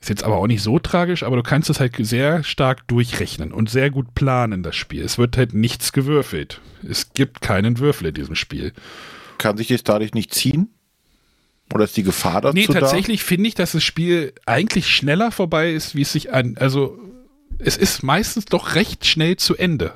[0.00, 3.52] Ist jetzt aber auch nicht so tragisch, aber du kannst es halt sehr stark durchrechnen
[3.52, 5.02] und sehr gut planen, das Spiel.
[5.02, 6.60] Es wird halt nichts gewürfelt.
[6.88, 8.72] Es gibt keinen Würfel in diesem Spiel.
[9.38, 10.68] Kann sich das dadurch nicht ziehen?
[11.74, 15.72] Oder ist die Gefahr dazu Nee, tatsächlich finde ich, dass das Spiel eigentlich schneller vorbei
[15.72, 16.96] ist, wie es sich an, also
[17.58, 19.94] es ist meistens doch recht schnell zu Ende.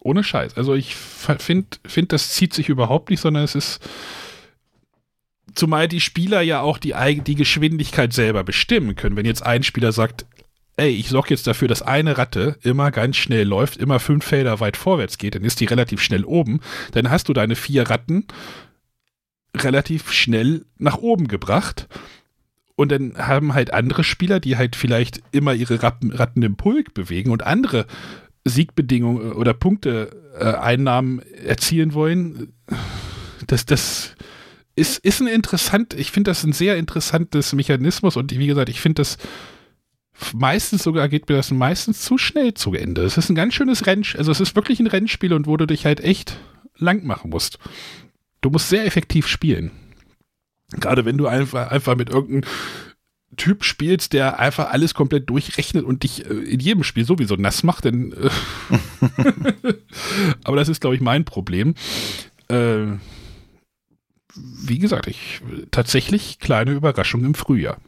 [0.00, 0.56] Ohne Scheiß.
[0.56, 3.80] Also ich finde, find, das zieht sich überhaupt nicht, sondern es ist.
[5.54, 6.94] Zumal die Spieler ja auch die,
[7.26, 9.16] die Geschwindigkeit selber bestimmen können.
[9.16, 10.26] Wenn jetzt ein Spieler sagt,
[10.76, 14.60] ey, ich sorge jetzt dafür, dass eine Ratte immer ganz schnell läuft, immer fünf Felder
[14.60, 16.60] weit vorwärts geht, dann ist die relativ schnell oben.
[16.92, 18.26] Dann hast du deine vier Ratten
[19.56, 21.88] relativ schnell nach oben gebracht
[22.76, 26.92] Und dann haben halt andere Spieler, die halt vielleicht immer ihre Ratten, Ratten im Pulk
[26.94, 27.86] bewegen und andere
[28.44, 32.52] Siegbedingungen oder Punkte-Einnahmen erzielen wollen.
[33.46, 34.14] Das, das
[34.76, 38.80] ist, ist ein interessant, ich finde das ein sehr interessantes Mechanismus und wie gesagt, ich
[38.80, 39.16] finde das
[40.32, 43.02] meistens sogar geht mir das meistens zu schnell zu Ende.
[43.02, 45.66] Es ist ein ganz schönes Rennspiel, also es ist wirklich ein Rennspiel und wo du
[45.66, 46.38] dich halt echt
[46.76, 47.58] lang machen musst.
[48.40, 49.70] Du musst sehr effektiv spielen.
[50.72, 52.42] Gerade wenn du einfach, einfach mit irgendeinem
[53.36, 57.62] Typ spielst, der einfach alles komplett durchrechnet und dich äh, in jedem Spiel sowieso nass
[57.62, 58.30] macht, denn äh
[60.44, 61.74] aber das ist, glaube ich, mein Problem.
[62.48, 62.96] Äh,
[64.34, 65.40] wie gesagt, ich
[65.70, 67.78] tatsächlich kleine Überraschung im Frühjahr.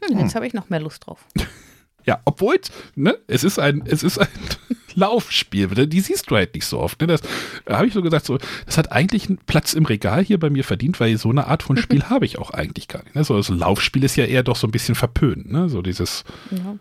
[0.00, 1.24] Hm, jetzt habe ich noch mehr Lust drauf.
[2.06, 2.56] Ja, obwohl,
[2.94, 4.28] ne, es ist ein, es ist ein
[4.94, 7.00] Laufspiel, die siehst du halt nicht so oft.
[7.00, 7.08] Ne?
[7.08, 7.20] Das
[7.64, 10.48] da habe ich so gesagt, so, das hat eigentlich einen Platz im Regal hier bei
[10.48, 13.14] mir verdient, weil so eine Art von Spiel habe ich auch eigentlich gar nicht.
[13.14, 13.24] Ne?
[13.24, 15.68] So, also Laufspiel ist ja eher doch so ein bisschen verpönt, ne?
[15.68, 16.24] So dieses.
[16.50, 16.76] Ja.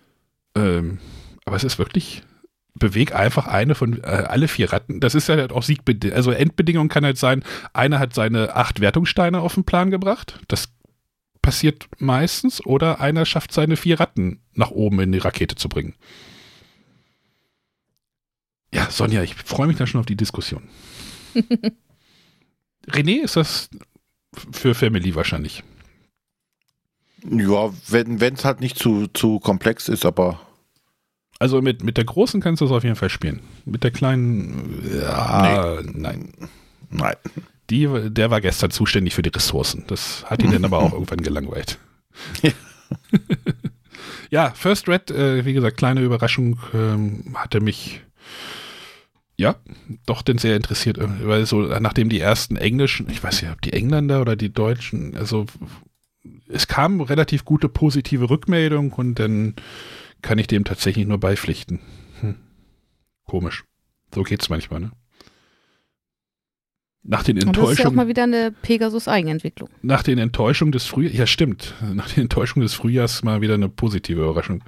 [0.55, 0.99] Ähm,
[1.45, 2.23] aber es ist wirklich,
[2.75, 4.99] beweg einfach eine von äh, alle vier Ratten.
[4.99, 6.15] Das ist ja halt auch Siegbedingung.
[6.15, 10.39] Also Endbedingung kann halt sein, einer hat seine acht Wertungssteine auf den Plan gebracht.
[10.47, 10.69] Das
[11.45, 12.65] passiert meistens.
[12.65, 15.93] Oder einer schafft seine vier Ratten nach oben in die Rakete zu bringen.
[18.73, 20.63] Ja, Sonja, ich freue mich da schon auf die Diskussion.
[22.87, 23.69] René, ist das
[24.51, 25.63] für Family wahrscheinlich?
[27.29, 30.41] Ja, wenn es halt nicht zu, zu komplex ist, aber.
[31.37, 33.41] Also mit, mit der großen kannst du es auf jeden Fall spielen.
[33.65, 35.91] Mit der kleinen, ja, nee.
[35.93, 36.33] nein.
[36.89, 37.15] Nein.
[37.69, 39.85] Die, der war gestern zuständig für die Ressourcen.
[39.87, 41.79] Das hat ihn dann aber auch irgendwann gelangweilt.
[42.41, 42.51] Ja,
[44.29, 48.01] ja First Red, äh, wie gesagt, kleine Überraschung, ähm, hatte mich
[49.37, 49.55] ja,
[50.05, 53.61] doch denn sehr interessiert, äh, weil so nachdem die ersten englischen, ich weiß nicht, ob
[53.61, 55.45] die Engländer oder die Deutschen, also
[56.47, 59.55] es kam relativ gute positive Rückmeldung und dann
[60.21, 61.79] kann ich dem tatsächlich nur beipflichten.
[62.21, 62.35] Hm.
[63.25, 63.63] Komisch.
[64.13, 64.91] So geht's manchmal, ne?
[67.07, 67.69] Nach den Enttäuschungen.
[67.69, 69.69] das ist ja auch mal wieder eine Pegasus-Eigenentwicklung.
[69.83, 73.69] Nach den Enttäuschungen des Frühjahrs, ja stimmt, nach den Enttäuschungen des Frühjahrs mal wieder eine
[73.69, 74.63] positive Überraschung.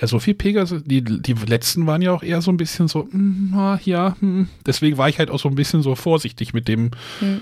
[0.00, 3.08] Ja, so viel Pegasus, die, die letzten waren ja auch eher so ein bisschen so,
[3.10, 4.48] mm, ja, hm.
[4.66, 7.40] deswegen war ich halt auch so ein bisschen so vorsichtig mit dem, hm.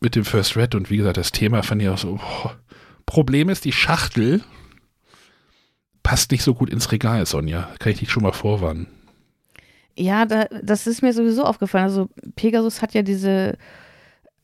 [0.00, 2.56] mit dem First Red und wie gesagt, das Thema fand ich auch so, boah.
[3.06, 4.42] Problem ist, die Schachtel
[6.02, 7.68] passt nicht so gut ins Regal, Sonja.
[7.78, 8.86] Kann ich dich schon mal vorwarnen.
[9.96, 11.84] Ja, da, das ist mir sowieso aufgefallen.
[11.84, 13.56] Also Pegasus hat ja diese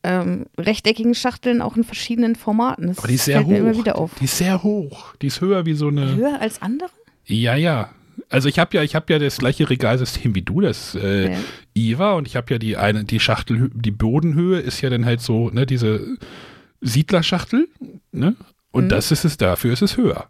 [0.03, 2.87] ähm, rechteckigen Schachteln auch in verschiedenen Formaten.
[2.87, 3.51] Das Aber die ist sehr hoch.
[3.51, 4.11] Immer wieder auf.
[4.19, 5.15] Die ist sehr hoch.
[5.21, 6.15] Die ist höher wie so eine.
[6.15, 6.89] Höher als andere?
[7.25, 7.89] Ja, ja.
[8.29, 11.37] Also ich habe ja, ich habe ja das gleiche Regalsystem wie du, das äh, ja.
[11.75, 15.21] IVA, und ich habe ja die eine, die Schachtel, die Bodenhöhe ist ja dann halt
[15.21, 16.17] so, ne, diese
[16.81, 17.67] Siedlerschachtel,
[18.11, 18.35] ne?
[18.71, 18.89] Und mhm.
[18.89, 20.29] das ist es, dafür ist es höher.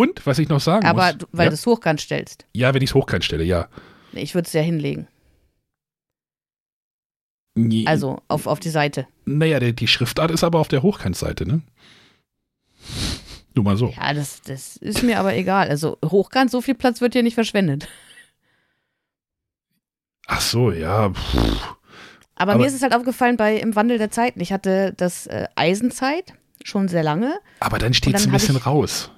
[0.00, 1.14] Und was ich noch sagen Aber muss.
[1.14, 1.50] Aber weil ja?
[1.50, 2.46] du es hochkant stellst.
[2.54, 3.68] Ja, wenn ich es hochkant stelle, ja.
[4.12, 5.08] Ich würde es ja hinlegen.
[7.54, 7.84] Nee.
[7.86, 9.06] Also auf, auf die Seite.
[9.26, 11.60] Naja, die, die Schriftart ist aber auf der Hochkantseite, ne?
[13.54, 13.92] Nur mal so.
[13.94, 15.68] Ja, das, das ist mir aber egal.
[15.68, 17.86] Also hochkant, so viel Platz wird hier nicht verschwendet.
[20.26, 21.12] Ach so, ja.
[22.36, 24.40] Aber, aber, mir ist es halt aufgefallen bei im Wandel der Zeiten.
[24.40, 26.32] Ich hatte das äh, Eisenzeit
[26.64, 27.38] schon sehr lange.
[27.58, 29.10] Aber dann steht es ein bisschen raus.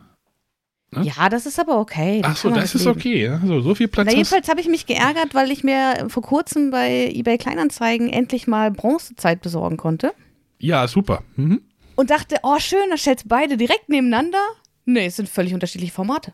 [0.95, 1.05] Ne?
[1.05, 2.21] Ja, das ist aber okay.
[2.25, 2.99] Ach so, das ist leben.
[2.99, 3.29] okay.
[3.29, 4.07] Also, so viel Platz.
[4.07, 8.47] Na, jedenfalls habe ich mich geärgert, weil ich mir vor kurzem bei eBay Kleinanzeigen endlich
[8.47, 10.13] mal Bronzezeit besorgen konnte.
[10.59, 11.23] Ja, super.
[11.37, 11.63] Mhm.
[11.95, 14.39] Und dachte, oh schön, da stellst beide direkt nebeneinander.
[14.85, 16.33] Nee, es sind völlig unterschiedliche Formate.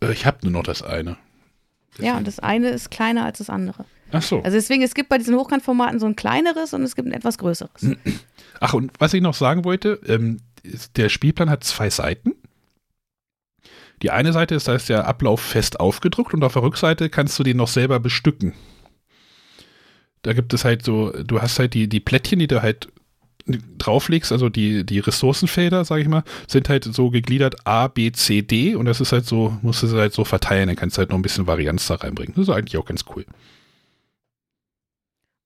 [0.00, 1.16] Äh, ich habe nur noch das eine.
[1.92, 2.06] Deswegen.
[2.06, 3.84] Ja, und das eine ist kleiner als das andere.
[4.12, 4.40] Ach so.
[4.42, 7.38] Also deswegen, es gibt bei diesen Hochkantformaten so ein kleineres und es gibt ein etwas
[7.38, 7.96] größeres.
[8.60, 10.38] Ach, und was ich noch sagen wollte, ähm,
[10.96, 12.32] der Spielplan hat zwei Seiten.
[14.02, 17.38] Die eine Seite ist, da ist der Ablauf fest aufgedruckt und auf der Rückseite kannst
[17.38, 18.52] du den noch selber bestücken.
[20.22, 22.88] Da gibt es halt so, du hast halt die, die Plättchen, die du halt
[23.78, 28.42] drauflegst, also die, die Ressourcenfelder, sage ich mal, sind halt so gegliedert A, B, C,
[28.42, 30.98] D und das ist halt so, musst du sie halt so verteilen, dann kannst du
[30.98, 32.34] halt noch ein bisschen Varianz da reinbringen.
[32.34, 33.24] Das ist eigentlich auch ganz cool.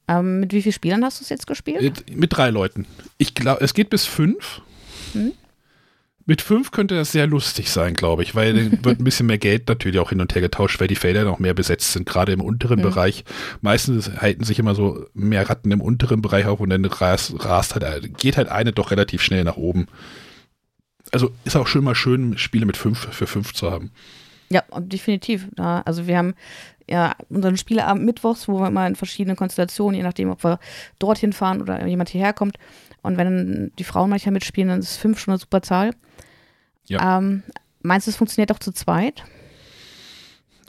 [0.09, 1.83] Ähm, mit wie vielen Spielern hast du es jetzt gespielt?
[1.83, 2.87] Mit, mit drei Leuten.
[3.19, 4.63] Ich glaube, es geht bis fünf.
[5.13, 5.33] Hm?
[6.27, 9.39] Mit fünf könnte das sehr lustig sein, glaube ich, weil dann wird ein bisschen mehr
[9.39, 12.33] Geld natürlich auch hin und her getauscht, weil die Felder noch mehr besetzt sind, gerade
[12.33, 12.83] im unteren mhm.
[12.83, 13.25] Bereich.
[13.61, 17.75] Meistens halten sich immer so mehr Ratten im unteren Bereich auf und dann rast, rast
[17.75, 19.87] halt, geht halt eine doch relativ schnell nach oben.
[21.13, 23.91] Also ist auch schon mal schön, Spiele mit fünf für fünf zu haben.
[24.51, 25.49] Ja, definitiv.
[25.59, 26.35] Ja, also wir haben
[26.89, 30.59] ja unseren Spieleabend mittwochs, wo wir immer in verschiedenen Konstellationen, je nachdem, ob wir
[30.99, 32.57] dorthin fahren oder jemand hierher kommt.
[33.03, 35.95] Und wenn die Frauen manchmal mitspielen, dann ist fünf schon eine super Zahl.
[36.87, 37.19] Ja.
[37.19, 37.43] Ähm,
[37.83, 39.25] meinst du, es funktioniert auch zu zweit?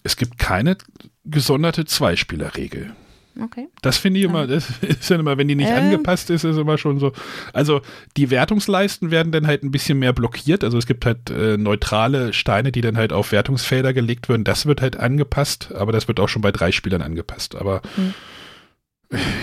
[0.04, 0.78] Es gibt keine
[1.26, 2.96] gesonderte Zweispielerregel.
[3.42, 3.70] Okay.
[3.82, 5.86] Das finde ich immer, das ist ja immer, wenn die nicht Ähm.
[5.86, 7.14] angepasst ist, ist immer schon so.
[7.54, 7.82] Also
[8.18, 10.64] die Wertungsleisten werden dann halt ein bisschen mehr blockiert.
[10.64, 14.44] Also es gibt halt äh, neutrale Steine, die dann halt auf Wertungsfelder gelegt werden.
[14.44, 17.56] Das wird halt angepasst, aber das wird auch schon bei drei Spielern angepasst.
[17.56, 18.14] Aber Hm.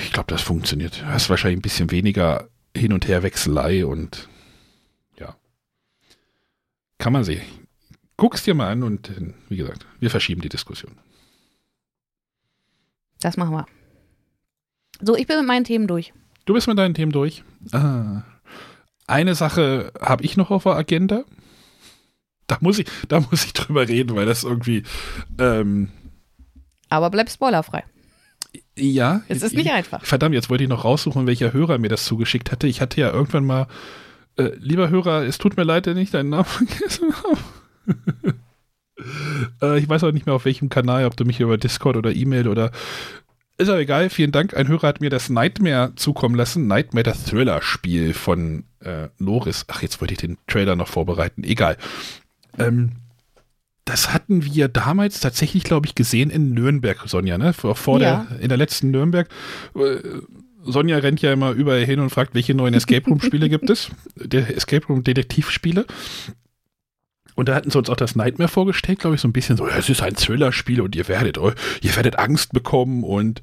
[0.02, 1.00] ich glaube, das funktioniert.
[1.02, 2.48] Du hast wahrscheinlich ein bisschen weniger
[2.78, 4.28] Hin- und Herwechselei und
[5.18, 5.36] ja.
[6.98, 7.42] Kann man sehen.
[8.16, 10.92] Guck's dir mal an und äh, wie gesagt, wir verschieben die Diskussion.
[13.20, 13.66] Das machen wir.
[15.00, 16.12] So, ich bin mit meinen Themen durch.
[16.44, 17.44] Du bist mit deinen Themen durch.
[17.72, 18.22] Ah.
[19.06, 21.24] Eine Sache habe ich noch auf der Agenda.
[22.46, 24.82] Da muss ich, da muss ich drüber reden, weil das irgendwie,
[25.38, 25.90] ähm,
[26.88, 27.84] Aber bleib spoilerfrei.
[28.76, 29.22] Ja.
[29.28, 30.04] Es ist ich, nicht einfach.
[30.04, 32.66] Verdammt, jetzt wollte ich noch raussuchen, welcher Hörer mir das zugeschickt hatte.
[32.66, 33.66] Ich hatte ja irgendwann mal,
[34.36, 38.36] äh, lieber Hörer, es tut mir leid, dass ich deinen Namen vergessen habe.
[39.74, 42.14] äh, ich weiß auch nicht mehr auf welchem Kanal, ob du mich über Discord oder
[42.14, 42.70] E-Mail oder
[43.60, 44.56] ist aber egal, vielen Dank.
[44.56, 46.68] Ein Hörer hat mir das Nightmare zukommen lassen.
[46.68, 49.64] Nightmare, das Thriller-Spiel von äh, Loris.
[49.66, 51.42] Ach, jetzt wollte ich den Trailer noch vorbereiten.
[51.42, 51.76] Egal.
[52.56, 52.92] Ähm,
[53.88, 57.52] das hatten wir damals tatsächlich, glaube ich, gesehen in Nürnberg, Sonja, ne?
[57.52, 58.26] Vor, vor Ja.
[58.30, 59.28] der, in der letzten Nürnberg.
[59.74, 59.96] Äh,
[60.64, 63.90] Sonja rennt ja immer überall hin und fragt, welche neuen Escape Room-Spiele gibt es.
[64.16, 65.86] Der Escape Room-Detektivspiele.
[67.34, 69.66] Und da hatten sie uns auch das Nightmare vorgestellt, glaube ich, so ein bisschen so,
[69.68, 71.52] es ist ein Thriller-Spiel und ihr werdet, eu-
[71.82, 73.40] ihr werdet Angst bekommen und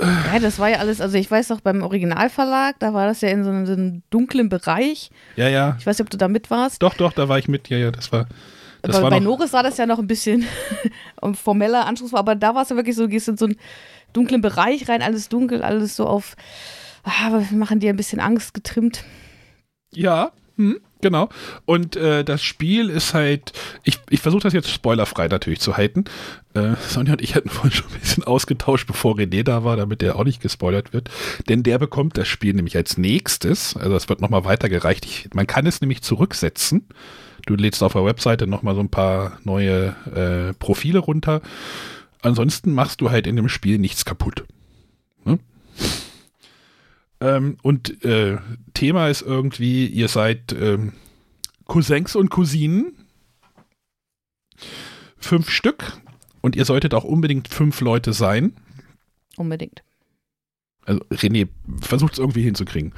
[0.00, 3.28] Ja, das war ja alles, also ich weiß noch, beim Originalverlag, da war das ja
[3.30, 5.10] in so einem, so einem dunklen Bereich.
[5.36, 6.82] ja, ja, Ich weiß nicht, ob du da mit warst.
[6.82, 8.26] doch, doch, da war ich mit, ja, ja, das war,
[8.82, 10.46] das Aber war bei noch, Norris war das ja noch ein bisschen
[11.34, 13.56] formeller, anspruchsvoll, aber da war es ja wirklich so, du gehst in so einen
[14.12, 16.36] dunklen Bereich rein, alles dunkel, alles so auf,
[17.04, 19.04] ah, wir machen dir ein bisschen Angst getrimmt.
[19.92, 21.30] Ja, hm, genau.
[21.64, 23.52] Und äh, das Spiel ist halt,
[23.82, 26.04] ich, ich versuche das jetzt spoilerfrei natürlich zu halten.
[26.52, 30.02] Äh, Sonja und ich hatten vorhin schon ein bisschen ausgetauscht, bevor René da war, damit
[30.02, 31.08] der auch nicht gespoilert wird.
[31.48, 33.74] Denn der bekommt das Spiel nämlich als nächstes.
[33.74, 35.06] Also es wird nochmal weitergereicht.
[35.06, 36.86] Ich, man kann es nämlich zurücksetzen.
[37.46, 41.40] Du lädst auf der Webseite nochmal so ein paar neue äh, Profile runter.
[42.22, 44.44] Ansonsten machst du halt in dem Spiel nichts kaputt.
[45.24, 45.38] Ne?
[47.20, 48.38] Ähm, und äh,
[48.74, 50.92] Thema ist irgendwie, ihr seid ähm,
[51.66, 52.92] Cousins und Cousinen.
[55.16, 56.00] Fünf Stück.
[56.40, 58.54] Und ihr solltet auch unbedingt fünf Leute sein.
[59.36, 59.82] Unbedingt.
[60.84, 61.48] Also René,
[61.80, 62.92] versucht es irgendwie hinzukriegen.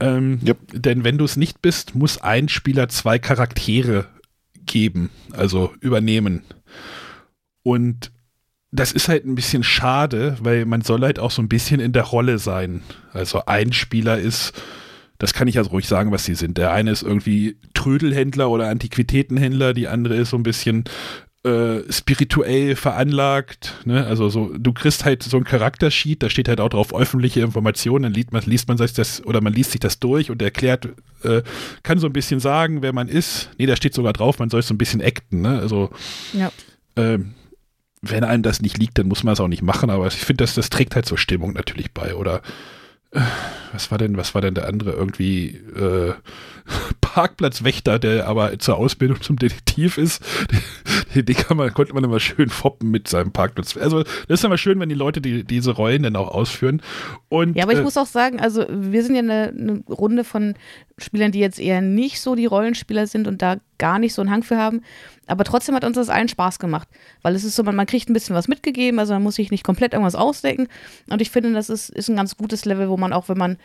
[0.00, 0.58] Ähm, Yep.
[0.72, 4.06] Denn wenn du es nicht bist, muss ein Spieler zwei Charaktere
[4.66, 6.42] geben, also übernehmen.
[7.62, 8.12] Und
[8.70, 11.92] das ist halt ein bisschen schade, weil man soll halt auch so ein bisschen in
[11.92, 12.82] der Rolle sein.
[13.12, 14.52] Also ein Spieler ist,
[15.18, 16.58] das kann ich also ruhig sagen, was sie sind.
[16.58, 20.84] Der eine ist irgendwie Trödelhändler oder Antiquitätenhändler, die andere ist so ein bisschen
[21.44, 23.74] äh, spirituell veranlagt.
[23.84, 24.04] Ne?
[24.06, 28.02] Also so, du kriegst halt so ein Charaktersheet, da steht halt auch drauf öffentliche Informationen,
[28.04, 30.88] dann liest man, liest man sich das oder man liest sich das durch und erklärt,
[31.22, 31.42] äh,
[31.84, 33.50] kann so ein bisschen sagen, wer man ist.
[33.58, 35.42] Nee, da steht sogar drauf, man soll so ein bisschen acten.
[35.42, 35.58] Ne?
[35.60, 35.90] Also
[36.32, 36.50] Ja.
[36.96, 37.34] ähm,
[38.02, 40.42] wenn einem das nicht liegt, dann muss man es auch nicht machen, aber ich finde,
[40.44, 42.14] das, das trägt halt zur Stimmung natürlich bei.
[42.14, 42.42] Oder
[43.12, 43.20] äh,
[43.72, 44.90] was war denn, was war denn der andere?
[44.92, 46.14] Irgendwie äh,
[47.14, 50.22] Parkplatzwächter, der aber zur Ausbildung zum Detektiv ist.
[51.14, 53.78] Den, den kann man, konnte man immer schön foppen mit seinem Parkplatz.
[53.78, 56.82] Also das ist immer schön, wenn die Leute die, diese Rollen dann auch ausführen.
[57.30, 60.22] Und, Ja, aber ich äh, muss auch sagen, also wir sind ja eine, eine Runde
[60.22, 60.54] von
[60.98, 64.30] Spielern, die jetzt eher nicht so die Rollenspieler sind und da gar nicht so einen
[64.30, 64.82] Hang für haben.
[65.26, 66.88] Aber trotzdem hat uns das allen Spaß gemacht,
[67.22, 69.50] weil es ist so, man, man kriegt ein bisschen was mitgegeben, also man muss sich
[69.50, 70.68] nicht komplett irgendwas ausdenken.
[71.08, 73.56] Und ich finde, das ist, ist ein ganz gutes Level, wo man auch, wenn man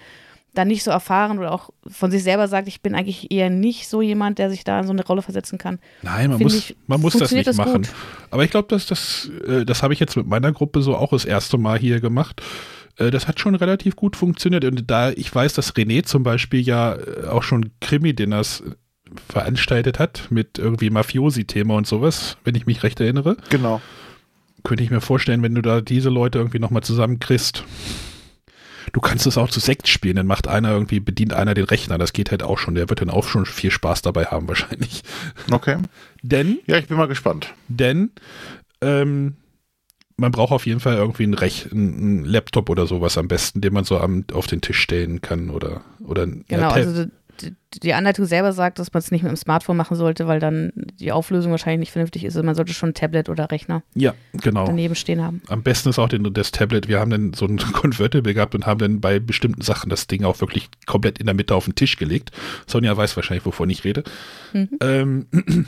[0.53, 3.87] da nicht so erfahren oder auch von sich selber sagt, ich bin eigentlich eher nicht
[3.87, 5.79] so jemand, der sich da in so eine Rolle versetzen kann.
[6.03, 7.83] Nein, man muss, ich, man muss das nicht das machen.
[7.83, 7.89] gut.
[8.29, 11.09] Aber ich glaube, dass das, äh, das habe ich jetzt mit meiner Gruppe so auch
[11.11, 12.41] das erste Mal hier gemacht.
[12.97, 14.63] Äh, Das hat schon relativ gut funktioniert.
[14.65, 18.63] Und da ich weiß, dass René zum Beispiel ja äh, auch schon Krimi-Dinners
[19.29, 23.81] veranstaltet hat mit irgendwie Mafiosi-Thema und sowas, wenn ich mich recht erinnere, Genau.
[24.63, 27.63] könnte ich mir vorstellen, wenn du da diese Leute irgendwie nochmal zusammenkriegst.
[28.91, 31.97] Du kannst es auch zu Sekt spielen, dann macht einer irgendwie, bedient einer den Rechner.
[31.97, 32.75] Das geht halt auch schon.
[32.75, 35.03] Der wird dann auch schon viel Spaß dabei haben, wahrscheinlich.
[35.51, 35.77] Okay.
[36.21, 37.53] Denn Ja, ich bin mal gespannt.
[37.67, 38.11] denn
[38.81, 39.35] ähm,
[40.17, 43.61] man braucht auf jeden Fall irgendwie einen, Rech einen, einen Laptop oder sowas am besten,
[43.61, 47.05] den man so am, auf den Tisch stellen kann oder oder Genau, also
[47.81, 50.71] die, Anleitung selber sagt, dass man es nicht mit dem Smartphone machen sollte, weil dann
[50.75, 52.41] die Auflösung wahrscheinlich nicht vernünftig ist.
[52.41, 54.65] Man sollte schon ein Tablet oder Rechner Ja, genau.
[54.65, 55.41] daneben stehen haben.
[55.47, 56.87] Am besten ist auch den, das Tablet.
[56.87, 60.23] Wir haben dann so ein Convertible gehabt und haben dann bei bestimmten Sachen das Ding
[60.23, 62.31] auch wirklich komplett in der Mitte auf den Tisch gelegt.
[62.67, 64.03] Sonja weiß wahrscheinlich, wovon ich rede.
[64.53, 65.27] Ähm,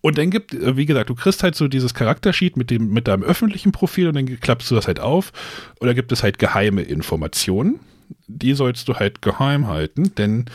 [0.00, 3.08] und dann gibt, äh, wie gesagt, du kriegst halt so dieses Charaktersheet mit dem, mit
[3.08, 5.32] deinem öffentlichen Profil und dann klappst du das halt auf.
[5.80, 7.80] Da gibt es halt geheime Informationen.
[8.26, 10.46] Die sollst du halt geheim halten, denn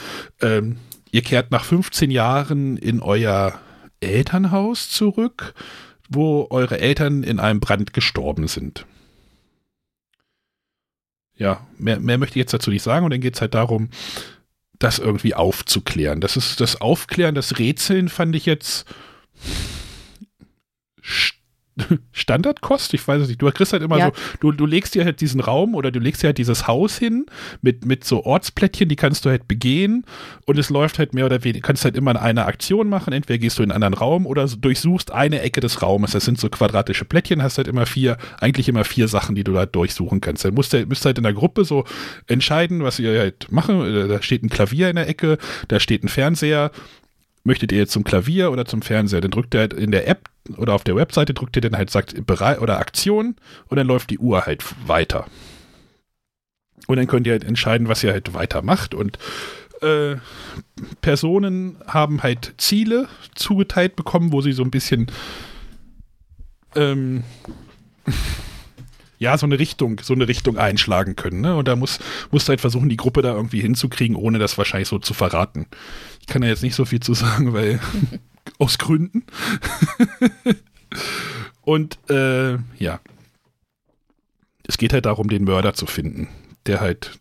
[0.42, 0.78] ähm,
[1.12, 3.60] ihr kehrt nach 15 Jahren in euer
[4.00, 5.54] Elternhaus zurück,
[6.10, 8.86] wo eure Eltern in einem Brand gestorben sind.
[11.38, 13.90] Ja, mehr, mehr möchte ich jetzt dazu nicht sagen und dann geht es halt darum,
[14.80, 16.22] das irgendwie aufzuklären.
[16.22, 18.86] Das ist das Aufklären, das Rätseln fand ich jetzt
[22.14, 23.42] Standardkost, ich weiß es nicht.
[23.42, 24.08] Du kriegst halt immer Ja.
[24.08, 26.98] so, du, du legst dir halt diesen Raum oder du legst dir halt dieses Haus
[26.98, 27.26] hin
[27.62, 30.06] mit, mit so Ortsplättchen, die kannst du halt begehen
[30.46, 33.60] und es läuft halt mehr oder weniger, kannst halt immer eine Aktion machen, entweder gehst
[33.60, 36.12] du in einen anderen Raum oder durchsuchst eine Ecke des Raumes.
[36.12, 39.52] Das sind so quadratische Plättchen, hast halt immer vier, eigentlich immer vier Sachen, die du
[39.54, 40.46] da durchsuchen kannst.
[40.46, 41.84] Dann musst du, müsst halt in der Gruppe so
[42.28, 43.82] entscheiden, was ihr halt machen.
[43.86, 45.38] Äh, Da steht ein Klavier in der Ecke,
[45.68, 46.72] da steht ein Fernseher,
[47.44, 49.22] möchtet ihr jetzt zum Klavier oder zum Fernseher?
[49.22, 51.90] Dann drückt ihr halt in der App oder auf der Webseite drückt ihr dann halt
[51.90, 53.36] sagt bereit oder Aktion
[53.68, 55.26] und dann läuft die Uhr halt weiter.
[56.88, 59.18] Und dann könnt ihr halt entscheiden, was ihr halt weitermacht und
[59.82, 60.16] äh,
[61.02, 65.08] Personen haben halt Ziele zugeteilt bekommen, wo sie so ein bisschen
[66.76, 67.24] ähm,
[69.20, 71.42] ja, so eine Richtung, so eine Richtung einschlagen können.
[71.42, 71.56] Ne?
[71.56, 72.00] Und da muss,
[72.32, 75.68] musst du halt versuchen, die Gruppe da irgendwie hinzukriegen, ohne das wahrscheinlich so zu verraten.
[76.22, 77.80] Ich kann da jetzt nicht so viel zu sagen, weil
[78.60, 79.26] aus Gründen.
[81.62, 83.00] Und äh, ja.
[84.68, 86.28] Es geht halt darum, den Mörder zu finden,
[86.66, 87.20] der halt.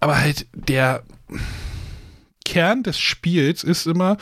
[0.00, 1.04] Aber halt der
[2.44, 4.16] Kern des Spiels ist immer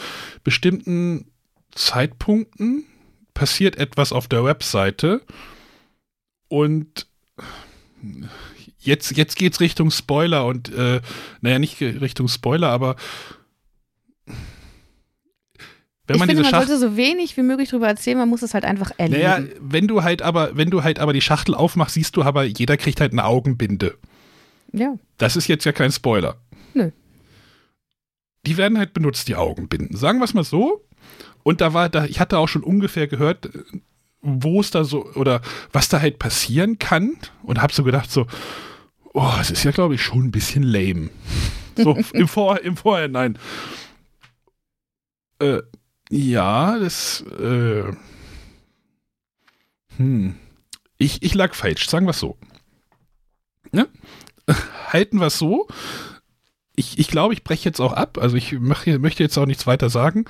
[0.44, 1.30] bestimmten
[1.72, 2.84] Zeitpunkten
[3.34, 5.22] passiert etwas auf der Webseite
[6.48, 7.06] und
[8.78, 11.00] jetzt, jetzt geht's Richtung Spoiler und äh,
[11.40, 12.96] naja, nicht Richtung Spoiler, aber
[16.10, 16.78] wenn ich man finde, diese man Schachtel.
[16.78, 19.22] sollte so wenig wie möglich darüber erzählen, man muss es halt einfach erleben.
[19.22, 22.44] Naja, wenn du halt aber, wenn du halt aber die Schachtel aufmachst, siehst du aber,
[22.44, 23.96] jeder kriegt halt eine Augenbinde.
[24.72, 24.94] ja.
[25.18, 26.36] Das ist jetzt ja kein Spoiler.
[26.74, 26.90] Nö.
[28.46, 29.96] Die werden halt benutzt, die Augenbinden.
[29.96, 30.84] Sagen wir es mal so.
[31.42, 33.50] Und da war, da, ich hatte auch schon ungefähr gehört,
[34.22, 35.42] wo es da so, oder
[35.72, 37.16] was da halt passieren kann.
[37.42, 38.26] Und hab so gedacht, so,
[39.12, 41.10] oh, es ist ja, glaube ich, schon ein bisschen lame.
[41.76, 43.38] So im, Vor im Vorhinein.
[45.38, 45.60] Äh,
[46.10, 47.84] ja, das, äh,
[49.96, 50.34] hm.
[50.98, 52.36] Ich, ich lag falsch, sagen wir es so.
[53.72, 53.88] Ne?
[54.88, 55.68] Halten wir es so.
[56.74, 58.18] Ich, ich glaube, ich breche jetzt auch ab.
[58.18, 60.24] Also ich mach, möchte jetzt auch nichts weiter sagen.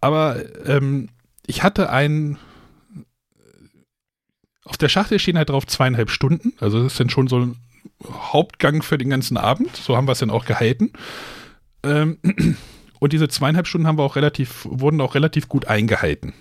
[0.00, 1.08] Aber ähm,
[1.46, 2.38] ich hatte einen.
[4.64, 6.52] Auf der Schachtel stehen halt drauf zweieinhalb Stunden.
[6.60, 7.56] Also das ist dann schon so ein
[8.04, 9.76] Hauptgang für den ganzen Abend.
[9.76, 10.92] So haben wir es dann auch gehalten.
[11.82, 12.18] Ähm,
[13.00, 16.32] und diese zweieinhalb Stunden haben wir auch relativ, wurden auch relativ gut eingehalten.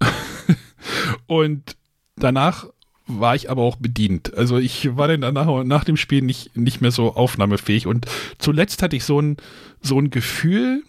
[1.26, 1.76] und
[2.16, 2.66] danach
[3.06, 4.34] war ich aber auch bedient.
[4.34, 7.86] Also ich war dann danach nach dem Spiel nicht, nicht mehr so aufnahmefähig.
[7.86, 8.06] Und
[8.38, 9.36] zuletzt hatte ich so ein,
[9.80, 10.82] so ein Gefühl,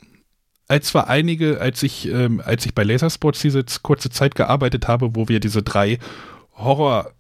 [0.67, 5.15] als zwar einige, als ich, ähm, als ich bei Lasersports diese kurze Zeit gearbeitet habe,
[5.15, 5.97] wo wir diese drei
[6.53, 7.11] Horror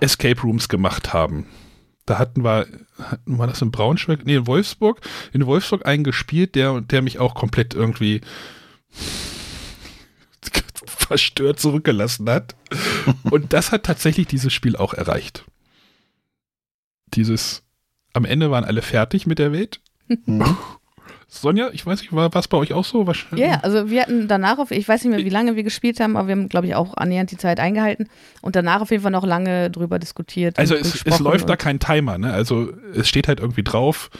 [0.00, 1.46] Escape Rooms gemacht haben.
[2.06, 2.66] Da hatten wir,
[3.26, 4.24] wir das in Braunschweig?
[4.24, 5.00] Nee, in Wolfsburg.
[5.32, 8.20] In Wolfsburg einen gespielt, der, der mich auch komplett irgendwie
[10.86, 12.54] verstört zurückgelassen hat.
[13.30, 15.44] Und das hat tatsächlich dieses Spiel auch erreicht.
[17.14, 17.62] Dieses,
[18.12, 19.80] am Ende waren alle fertig mit der Welt.
[20.26, 20.56] Mhm.
[21.28, 23.06] Sonja, ich weiß nicht, war was bei euch auch so?
[23.06, 23.40] Wahrscheinlich.
[23.40, 26.00] Ja, ja, also wir hatten danach, auf, ich weiß nicht mehr, wie lange wir gespielt
[26.00, 28.08] haben, aber wir haben, glaube ich, auch annähernd die Zeit eingehalten
[28.42, 30.58] und danach auf jeden Fall noch lange drüber diskutiert.
[30.58, 32.32] Also es, es läuft da kein Timer, ne?
[32.32, 34.10] Also es steht halt irgendwie drauf,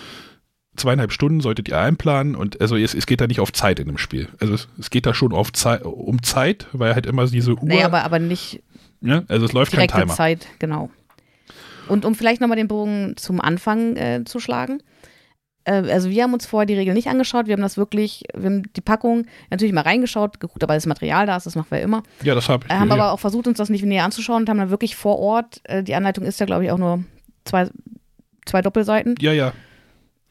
[0.76, 3.86] zweieinhalb Stunden solltet ihr einplanen und also es, es geht da nicht auf Zeit in
[3.86, 4.28] dem Spiel.
[4.40, 7.59] Also es, es geht da schon auf Zei um Zeit, weil halt immer diese Uhr,
[7.62, 8.62] Nee, aber, aber nicht
[9.01, 9.24] ne?
[9.28, 10.12] also es läuft kein Timer.
[10.14, 10.90] Zeit, genau.
[11.89, 14.82] Und um vielleicht nochmal den Bogen zum Anfang äh, zu schlagen.
[15.64, 18.46] Äh, also wir haben uns vorher die Regeln nicht angeschaut, wir haben das wirklich, wir
[18.46, 21.80] haben die Packung natürlich mal reingeschaut, geguckt, ob alles Material da ist, das machen wir
[21.82, 22.02] immer.
[22.22, 22.72] Ja, das habe ich.
[22.72, 22.94] Haben ja.
[22.94, 25.82] aber auch versucht, uns das nicht näher anzuschauen und haben dann wirklich vor Ort, äh,
[25.82, 27.04] die Anleitung ist ja, glaube ich, auch nur
[27.44, 27.68] zwei,
[28.46, 29.52] zwei Doppelseiten, ja, ja,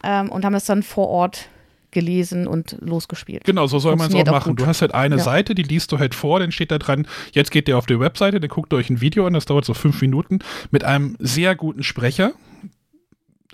[0.02, 1.48] ähm, und haben das dann vor Ort
[1.90, 3.44] gelesen und losgespielt.
[3.44, 4.50] genau, so soll man es auch auch machen.
[4.50, 4.60] gut.
[4.60, 5.22] Du hast halt eine Ja.
[5.22, 7.98] Seite, die liest du halt vor, dann steht da dran, jetzt geht ihr auf die
[8.00, 10.40] Webseite, dann guckt ihr euch ein Video an, das dauert so fünf Minuten,
[10.72, 12.32] mit einem sehr guten Sprecher.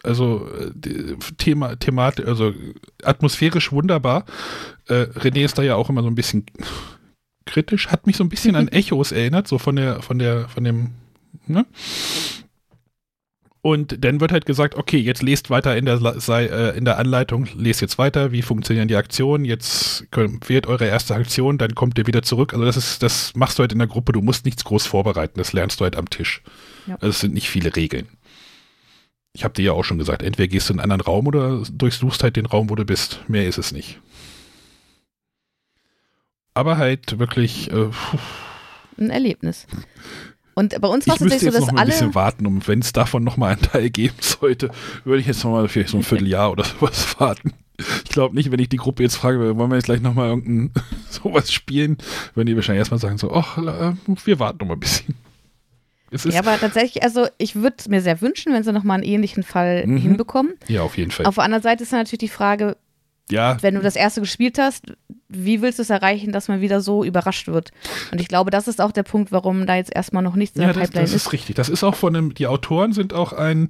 [0.03, 2.55] Also äh, Thema, Themat, also
[3.03, 4.25] atmosphärisch wunderbar.
[4.89, 6.47] Äh, René ist da ja auch immer so ein bisschen
[7.47, 10.65] kritisch, hat mich so ein bisschen an Echos erinnert, so von der, von der, von
[10.65, 10.91] dem,
[11.47, 11.67] ne?
[13.63, 17.47] Und dann wird halt gesagt, okay, jetzt lest weiter in der, äh, in der Anleitung,
[17.55, 21.99] lest jetzt weiter, wie funktionieren die Aktionen, jetzt könnt, wählt eure erste Aktion, dann kommt
[21.99, 22.55] ihr wieder zurück.
[22.55, 25.39] Also das ist, das machst du halt in der Gruppe, du musst nichts groß vorbereiten,
[25.39, 26.43] das lernst du halt am Tisch.
[26.87, 26.95] Ja.
[26.95, 28.09] Also es sind nicht viele Regeln.
[29.32, 31.62] Ich habe dir ja auch schon gesagt, entweder gehst du in einen anderen Raum oder
[31.73, 33.20] durchsuchst halt den Raum, wo du bist.
[33.28, 34.01] Mehr ist es nicht.
[36.55, 37.90] Aber halt wirklich, äh,
[38.98, 39.66] Ein Erlebnis.
[40.55, 42.07] Und bei uns war ich es müsste tatsächlich so, jetzt dass noch mal ein bisschen
[42.09, 42.15] alle.
[42.16, 44.70] warten, um wenn es davon noch mal einen Teil geben sollte,
[45.05, 47.52] würde ich jetzt noch mal vielleicht so ein Vierteljahr oder sowas warten.
[48.05, 50.28] Ich glaube nicht, wenn ich die Gruppe jetzt frage, wollen wir jetzt gleich noch mal
[50.28, 50.73] irgendein
[51.09, 51.97] sowas spielen,
[52.35, 53.94] würden die wahrscheinlich erstmal sagen so, ach, äh,
[54.24, 55.15] wir warten noch mal ein bisschen.
[56.24, 59.43] Ja, aber tatsächlich, also ich würde es mir sehr wünschen, wenn sie nochmal einen ähnlichen
[59.43, 59.97] Fall Mhm.
[59.99, 60.55] hinbekommen.
[60.69, 61.27] ja, auf jeden Fall.
[61.27, 62.77] Auf der anderen Seite ist natürlich die Frage,
[63.31, 64.93] ja, wenn du das erste gespielt hast,
[65.28, 67.70] wie willst du es erreichen, dass man wieder so überrascht wird?
[68.11, 70.62] Und ich glaube, das ist auch der Punkt, warum da jetzt erstmal noch nichts in
[70.62, 71.27] Ja, der das, Pipeline das ist.
[71.27, 71.55] ist richtig.
[71.55, 73.69] Das ist auch von dem, die Autoren sind auch ein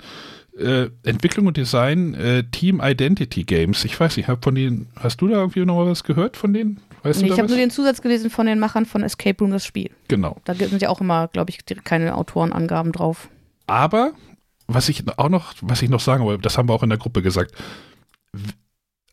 [0.59, 3.85] äh, Entwicklung und Design äh, Team Identity Games.
[3.85, 6.55] Ich weiß nicht, hab von denen, hast du da irgendwie noch mal was gehört von
[6.55, 6.81] denen?
[7.03, 9.51] Weißt Nee, du ich habe nur den Zusatz gelesen von den Machern von Escape Room,
[9.53, 9.91] das Spiel.
[10.09, 10.37] genau.
[10.45, 13.29] Da sind ja auch immer, glaube ich, keine Autorenangaben drauf.
[13.67, 14.13] Aber
[14.67, 16.99] was ich auch noch, was ich noch sagen wollte, das haben wir auch in der
[16.99, 17.55] Gruppe gesagt.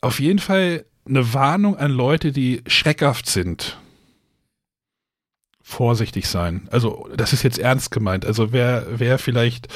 [0.02, 3.78] Auf jeden Fall eine Warnung an Leute, die schreckhaft sind.
[5.62, 6.68] Vorsichtig sein.
[6.72, 8.26] Also, das ist jetzt ernst gemeint.
[8.26, 9.68] Also, wer, wer vielleicht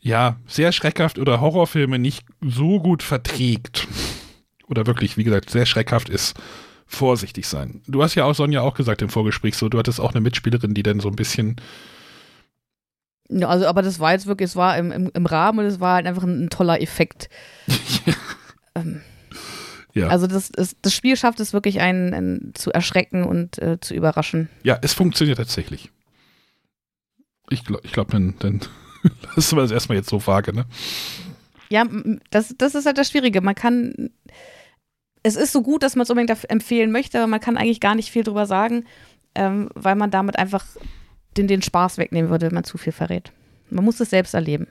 [0.00, 3.88] ja, sehr schreckhaft oder Horrorfilme nicht so gut verträgt
[4.68, 6.36] oder wirklich, wie gesagt, sehr schreckhaft ist,
[6.86, 7.82] vorsichtig sein.
[7.86, 10.74] Du hast ja auch, Sonja, auch gesagt im Vorgespräch so, du hattest auch eine Mitspielerin,
[10.74, 11.56] die dann so ein bisschen,
[13.28, 15.80] Ja, also, aber das war jetzt wirklich, es war im, im, im Rahmen und es
[15.80, 17.28] war halt einfach ein, ein toller Effekt.
[18.74, 19.00] ähm,
[19.94, 20.08] Ja.
[20.08, 23.94] Also das, das, das Spiel schafft es wirklich, einen, einen zu erschrecken und äh, zu
[23.94, 24.48] überraschen.
[24.62, 25.90] ja, es funktioniert tatsächlich.
[27.48, 28.60] Ich glaube, ich glaub, dann, dann
[29.36, 30.66] lassen wir das erstmal jetzt so vage, ne?
[31.70, 31.84] Ja,
[32.30, 33.40] das, das ist halt das Schwierige.
[33.40, 34.10] Man kann,
[35.26, 37.96] es ist so gut, dass man es unbedingt empfehlen möchte, aber man kann eigentlich gar
[37.96, 38.84] nicht viel drüber sagen,
[39.34, 40.64] ähm, weil man damit einfach
[41.36, 43.32] den, den Spaß wegnehmen würde, wenn man zu viel verrät.
[43.68, 44.68] Man muss es selbst erleben.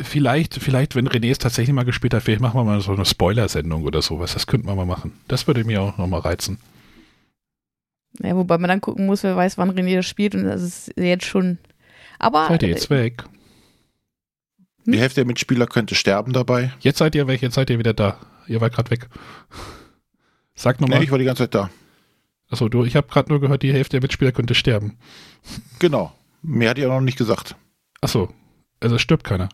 [0.00, 3.04] Vielleicht, vielleicht, wenn René es tatsächlich mal gespielt hat, vielleicht machen wir mal so eine
[3.04, 4.32] Spoiler-Sendung oder sowas.
[4.32, 5.12] Das könnten wir mal machen.
[5.28, 6.58] Das würde mir auch nochmal reizen.
[8.18, 10.92] Ja, wobei man dann gucken muss, wer weiß, wann René das spielt und das ist
[10.96, 11.58] jetzt schon.
[12.18, 13.24] Aber Seid ihr jetzt weg?
[14.84, 16.72] Die Hälfte der Mitspieler könnte sterben dabei.
[16.80, 18.18] Jetzt seid ihr weg, jetzt seid ihr wieder da.
[18.50, 19.08] Ihr wart gerade weg.
[20.56, 21.04] Sag Nee, nochmal.
[21.04, 21.70] ich war die ganze Zeit da.
[22.50, 24.98] Achso, du, ich habe gerade nur gehört, die Hälfte der Mitspieler könnte sterben.
[25.78, 26.12] Genau.
[26.42, 27.54] Mehr hat ihr noch nicht gesagt.
[28.00, 28.28] Achso,
[28.80, 29.48] also es stirbt keiner.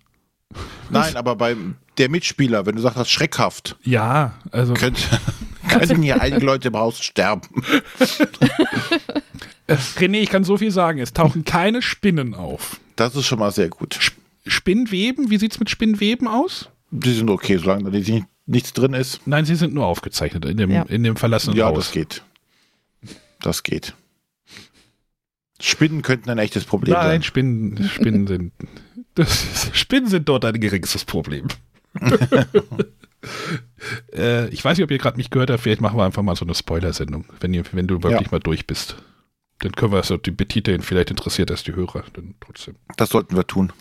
[0.89, 1.55] Nein, aber bei
[1.99, 5.03] der Mitspieler, wenn du sagst, das ist schreckhaft, Ja, also könnte,
[5.69, 7.43] könnten hier einige Leute im Haus sterben.
[9.69, 12.81] René, ich kann so viel sagen, es tauchen keine Spinnen auf.
[12.95, 14.13] Das ist schon mal sehr gut.
[14.47, 16.71] Spinnweben, wie sieht's mit Spinnweben aus?
[16.93, 19.27] Die sind okay, solange da nicht, nichts drin ist.
[19.27, 20.83] Nein, sie sind nur aufgezeichnet in dem, Ja.
[20.85, 21.77] in dem verlassenen Ja, Haus.
[21.77, 22.23] das geht.
[23.41, 23.95] Das geht.
[25.61, 27.23] Spinnen könnten ein echtes Problem Nein, sein.
[27.23, 28.53] Spinnen, Spinnen sind.
[29.15, 31.49] Das, Spinnen sind dort ein geringstes Problem.
[34.13, 35.61] äh, ich weiß nicht, ob ihr gerade mich gehört habt.
[35.63, 38.29] Vielleicht machen wir einfach mal so eine Spoiler-Sendung, wenn, ihr, wenn du wirklich Ja.
[38.33, 38.97] mal durch bist.
[39.61, 40.83] Dann können wir es so die betiteln.
[40.83, 42.77] Vielleicht interessiert das die Hörer dann trotzdem.
[42.97, 43.73] Das sollten wir tun.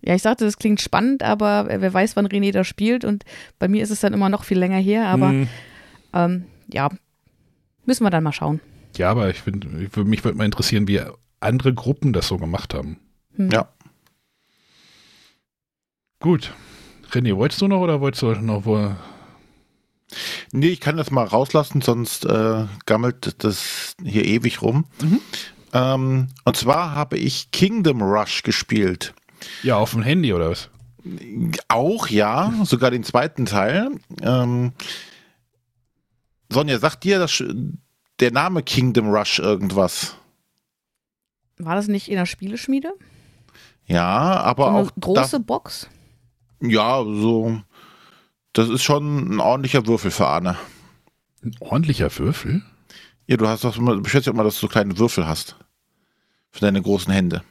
[0.00, 3.04] Ja, ich sagte, das klingt spannend, aber wer weiß, wann René da spielt.
[3.04, 3.24] Und
[3.58, 5.06] bei mir ist es dann immer noch viel länger her.
[5.08, 5.48] Aber Hm,
[6.12, 6.88] ähm, ja,
[7.84, 8.60] müssen wir dann mal schauen.
[8.96, 11.00] ja, aber ich finde, ich mich würde mal interessieren, wie
[11.40, 12.98] andere Gruppen das so gemacht haben.
[13.36, 13.50] Hm.
[13.50, 13.68] Ja.
[16.20, 16.52] Gut.
[17.10, 18.94] René, wolltest du noch oder wolltest du noch wo?
[20.52, 24.84] Nee, ich kann das mal rauslassen, sonst äh, gammelt das hier ewig rum.
[25.02, 25.20] Mhm.
[25.72, 29.14] Ähm, und zwar habe ich Kingdom Rush gespielt.
[29.62, 30.70] Ja, auf dem Handy oder was?
[31.68, 33.90] Auch ja, sogar den zweiten Teil.
[34.20, 34.72] Ähm,
[36.50, 37.42] Sonja, sagt dir das,
[38.20, 40.16] der Name Kingdom Rush irgendwas?
[41.58, 42.92] War das nicht in der Spieleschmiede?
[43.86, 45.88] Ja, aber So eine auch große Box?
[46.60, 47.60] Da, ja, so.
[48.52, 50.56] Das ist schon ein ordentlicher Würfel für Arne.
[51.42, 52.62] Ein ordentlicher Würfel?
[53.26, 55.56] Ja, du hast doch beschwörst ja immer, dass du so kleine Würfel hast.
[56.50, 57.42] Für deine großen Hände.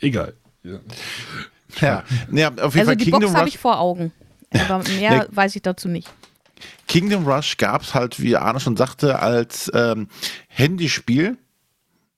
[0.00, 0.34] Egal.
[0.62, 0.78] Ja.
[1.80, 3.54] Ja, nee, auf jeden Also Fall die Kingdom Box habe Rush.
[3.54, 4.12] ich vor Augen.
[4.52, 6.08] Aber mehr weiß ich dazu nicht.
[6.88, 10.08] Kingdom Rush gab es halt, wie Arne schon sagte, als ähm,
[10.48, 11.36] Handyspiel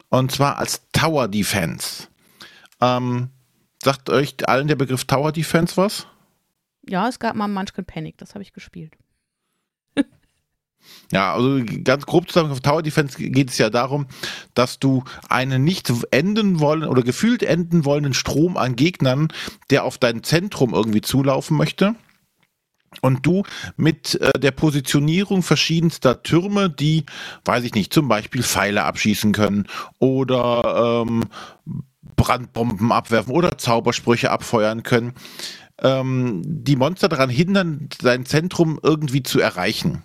[0.08, 2.08] Und zwar als Tower Defense.
[2.80, 3.30] Ähm,
[3.82, 6.06] sagt euch allen der Begriff Tower Defense was?
[6.88, 8.96] Ja, es gab mal Munchkin Panic, das habe ich gespielt.
[11.12, 14.06] Ja, also ganz grob zusammen auf Tower Defense geht es ja darum,
[14.54, 19.28] dass du einen nicht enden wollen oder gefühlt enden wollenden Strom an Gegnern,
[19.70, 21.96] der auf dein Zentrum irgendwie zulaufen möchte.
[23.02, 23.44] Und du
[23.76, 27.04] mit äh, der Positionierung verschiedenster Türme, die,
[27.44, 29.66] weiß ich nicht, zum Beispiel Pfeile abschießen können
[29.98, 31.24] oder ähm,
[32.16, 35.14] Brandbomben abwerfen oder Zaubersprüche abfeuern können,
[35.80, 40.02] ähm, die Monster daran hindern, sein Zentrum irgendwie zu erreichen.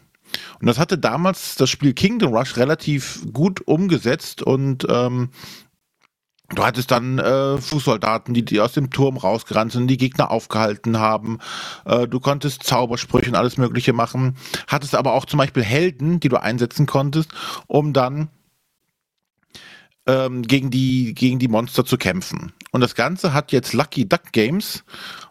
[0.60, 5.30] Und das hatte damals das Spiel Kingdom Rush relativ gut umgesetzt und ähm,
[6.54, 11.00] Du hattest dann äh, Fußsoldaten, die, die aus dem Turm rausgerannt sind, die Gegner aufgehalten
[11.00, 11.40] haben.
[11.86, 14.38] Äh, du konntest Zaubersprüche und alles Mögliche machen.
[14.68, 17.32] Hattest aber auch zum Beispiel Helden, die du einsetzen konntest,
[17.66, 18.30] um dann
[20.06, 22.54] ähm, gegen, die, gegen die Monster zu kämpfen.
[22.72, 24.84] Und das Ganze hat jetzt Lucky Duck Games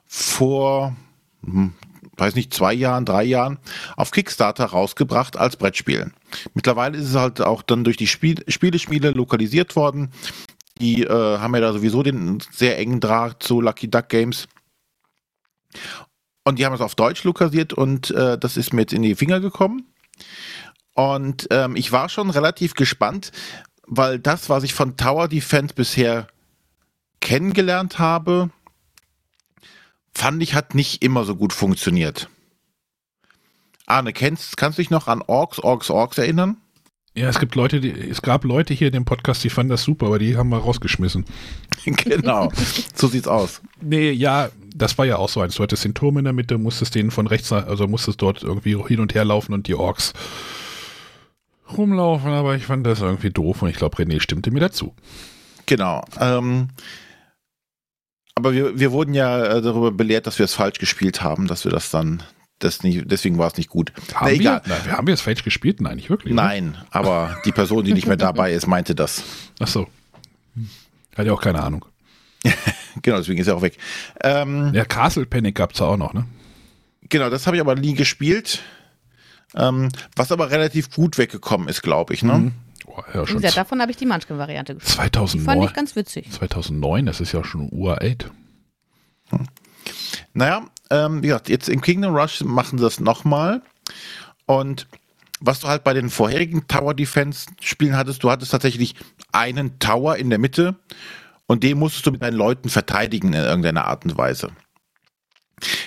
[0.06, 0.97] vor
[1.44, 1.74] hm,
[2.16, 3.59] weiß nicht, zwei Jahren, drei Jahren
[3.97, 6.12] auf Kickstarter rausgebracht als Brettspiel.
[6.55, 10.11] Mittlerweile ist es halt auch dann durch die Spiel Spieleschmiede lokalisiert worden.
[10.78, 14.49] Die äh, haben ja da sowieso den sehr engen Draht zu Lucky Duck Games.
[16.45, 19.15] Und die haben es auf Deutsch lokalisiert und äh, das ist mir jetzt in die
[19.15, 19.86] Finger gekommen.
[20.95, 23.32] Und ähm, ich war schon relativ gespannt,
[23.86, 26.28] weil das, was ich von Tower Defense bisher
[27.20, 28.51] kennengelernt habe,
[30.16, 32.28] fand ich, hat nicht immer so gut funktioniert.
[33.86, 36.57] Arne, kennst, kannst du dich noch an Orks, Orks, Orks erinnern?
[37.16, 39.85] Ja, es gibt Leute, die, es gab Leute hier in dem Podcast, die fanden das
[39.85, 41.24] super, aber die haben wir rausgeschmissen.
[41.85, 42.51] genau,
[42.95, 43.62] so sieht's aus.
[43.81, 45.55] Nee, ja, das war ja auch so eins.
[45.55, 48.77] Du hattest den Turm in der Mitte, musstest den von rechts, also musstest dort irgendwie
[48.89, 50.12] hin und her laufen und die Orks
[51.77, 54.95] rumlaufen, aber ich fand das irgendwie doof und ich glaube, René stimmte mir dazu.
[55.66, 56.05] Genau.
[56.20, 56.69] Ähm,
[58.35, 61.65] aber wir, wir wurden ja äh, darüber belehrt, dass wir es falsch gespielt haben, dass
[61.65, 62.23] wir das dann,
[62.59, 63.93] das nicht, deswegen war es nicht gut.
[64.15, 64.62] Haben Na, egal.
[64.65, 64.77] Wir?
[64.86, 65.81] Na, haben wir es falsch gespielt?
[65.81, 66.35] Nein, nicht wirklich.
[66.35, 66.86] Nein, oder?
[66.90, 69.23] aber die Person, die nicht mehr dabei ist, meinte das.
[69.61, 69.86] Ach so.
[71.16, 71.85] Hat ja auch keine Ahnung.
[73.02, 73.78] genau, deswegen ist er auch weg.
[74.23, 76.27] Ähm, ja, Castle Panic gab es auch noch, ne?
[77.09, 78.62] Genau, das habe ich aber nie gespielt.
[79.55, 82.35] Ähm, was aber relativ gut weggekommen ist, glaube ich, ne?
[82.35, 82.52] Mhm.
[82.86, 84.97] Oh, ja, gesagt, davon habe ich die Munchkin-Variante gespielt.
[84.97, 85.39] 2009.
[85.39, 86.31] Die fand ich ganz witzig.
[86.31, 88.31] 2009, das ist ja schon uralt.
[89.31, 89.47] Hm.
[90.32, 93.62] Naja, ähm, wie gesagt, jetzt im Kingdom Rush machen sie das nochmal.
[94.47, 94.86] Und
[95.40, 98.94] was du halt bei den vorherigen Tower Defense Spielen hattest, du hattest tatsächlich
[99.32, 100.77] einen Tower in der Mitte
[101.47, 104.52] und den musstest du mit deinen Leuten verteidigen in irgendeiner Art und Weise.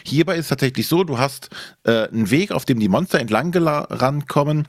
[0.04, 1.50] Hierbei ist es tatsächlich so, du hast
[1.84, 4.68] äh, einen Weg, auf dem die Monster entlang rankommen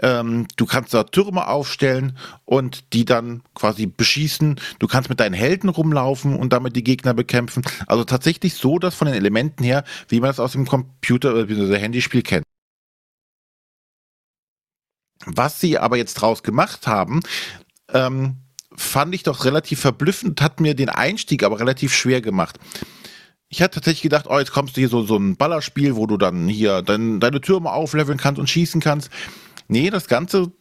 [0.00, 4.58] ähm, du kannst da Türme aufstellen und die dann quasi beschießen.
[4.78, 7.62] Du kannst mit deinen Helden rumlaufen und damit die Gegner bekämpfen.
[7.86, 11.78] Also tatsächlich so, dass von den Elementen her, wie man es aus dem Computer- oder
[11.78, 12.44] Handyspiel kennt.
[15.26, 17.20] Was sie aber jetzt draus gemacht haben,
[17.92, 18.38] ähm,
[18.74, 22.58] fand ich doch relativ verblüffend, hat mir den Einstieg aber relativ schwer gemacht.
[23.48, 26.16] Ich hatte tatsächlich gedacht, oh, jetzt kommst du hier so, so ein Ballerspiel, wo du
[26.16, 29.10] dann hier dein, deine Türme aufleveln kannst und schießen kannst.
[29.68, 30.52] Nee, das Ganze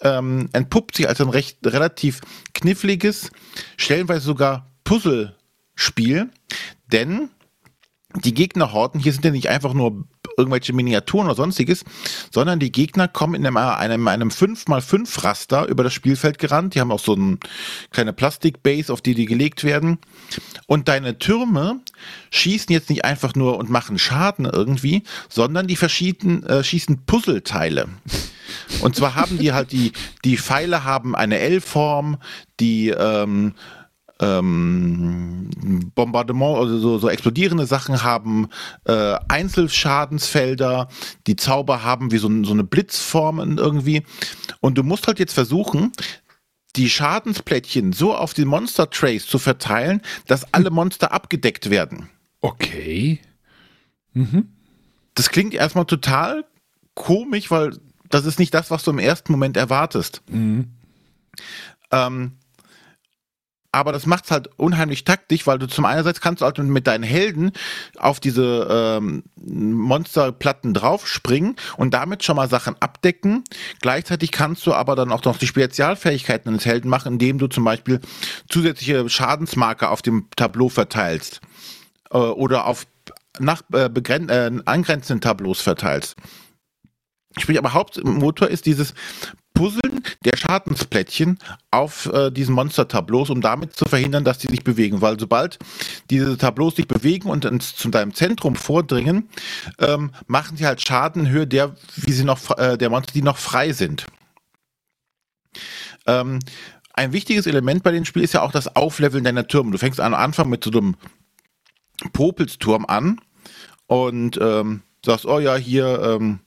[0.00, 2.20] ähm, entpuppt sich als ein recht relativ
[2.54, 3.30] kniffliges,
[3.76, 6.30] stellenweise sogar Puzzlespiel,
[6.86, 7.30] denn
[8.24, 10.04] die Gegnerhorten hier sind ja nicht einfach nur
[10.36, 11.84] irgendwelche Miniaturen oder sonstiges,
[12.30, 16.74] sondern die Gegner kommen in einem, einem, einem 5x5 Raster über das Spielfeld gerannt.
[16.74, 17.38] Die haben auch so eine
[17.90, 19.98] kleine Plastikbase, auf die die gelegt werden.
[20.66, 21.80] Und deine Türme
[22.30, 27.88] schießen jetzt nicht einfach nur und machen Schaden irgendwie, sondern die verschiedenen äh, schießen Puzzleteile.
[28.80, 29.92] Und zwar haben die halt die,
[30.24, 32.18] die Pfeile haben eine L-Form,
[32.58, 33.54] die ähm,
[34.20, 35.50] ähm,
[35.94, 38.48] Bombardement, also so, so explodierende Sachen haben
[38.84, 40.88] äh, Einzelschadensfelder,
[41.26, 44.02] die Zauber haben wie so, so eine Blitzform irgendwie.
[44.60, 45.92] Und du musst halt jetzt versuchen,
[46.76, 52.08] die Schadensplättchen so auf die Monster Trace zu verteilen, dass alle Monster abgedeckt werden.
[52.40, 53.20] Okay.
[54.12, 54.48] Mhm.
[55.14, 56.44] Das klingt erstmal total
[56.94, 57.76] komisch, weil
[58.08, 60.22] das ist nicht das, was du im ersten Moment erwartest.
[60.30, 60.68] Mhm.
[61.90, 62.32] Ähm,
[63.72, 66.86] aber das macht es halt unheimlich taktisch, weil du zum einerseits kannst du halt mit
[66.86, 67.52] deinen Helden
[67.98, 73.44] auf diese ähm, Monsterplatten draufspringen und damit schon mal Sachen abdecken.
[73.80, 77.64] Gleichzeitig kannst du aber dann auch noch die Spezialfähigkeiten des Helden machen, indem du zum
[77.64, 78.00] Beispiel
[78.48, 81.40] zusätzliche Schadensmarker auf dem Tableau verteilst
[82.10, 82.86] äh, oder auf
[83.38, 86.16] nach äh, äh, angrenzenden Tableaus verteilst.
[87.38, 88.92] Sprich, aber Hauptmotor ist dieses
[89.54, 91.38] Puzzeln der Schadensplättchen
[91.70, 95.00] auf äh, diesen Monster-Tableaus, um damit zu verhindern, dass die sich bewegen.
[95.00, 95.58] Weil sobald
[96.10, 99.28] diese Tableaus sich bewegen und ins, zu deinem Zentrum vordringen,
[99.78, 103.22] ähm, machen sie halt Schaden in Höhe der, wie sie noch, äh, der Monster, die
[103.22, 104.06] noch frei sind.
[106.06, 106.40] Ähm,
[106.92, 109.70] ein wichtiges Element bei dem Spiel ist ja auch das Aufleveln deiner Türme.
[109.70, 110.96] Du fängst am Anfang mit so einem
[112.12, 113.20] Popelsturm an
[113.86, 116.40] und ähm, sagst, oh ja, hier, ähm,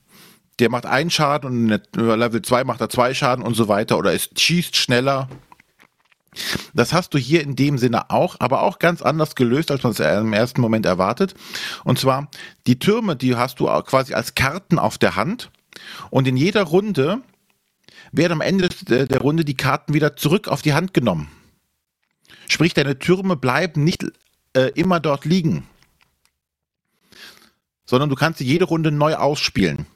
[0.59, 4.13] der macht einen Schaden und Level 2 macht er zwei Schaden und so weiter oder
[4.13, 5.30] es schießt schneller.
[6.73, 9.91] Das hast du hier in dem Sinne auch, aber auch ganz anders gelöst, als man
[9.91, 11.35] es im ersten Moment erwartet.
[11.84, 12.27] Und zwar,
[12.65, 15.51] die Türme, die hast du quasi als Karten auf der Hand
[16.09, 17.21] und in jeder Runde
[18.11, 21.30] werden am Ende der Runde die Karten wieder zurück auf die Hand genommen.
[22.47, 24.05] Sprich, deine Türme bleiben nicht
[24.53, 25.67] äh, immer dort liegen,
[27.85, 29.88] sondern du kannst sie jede Runde neu ausspielen.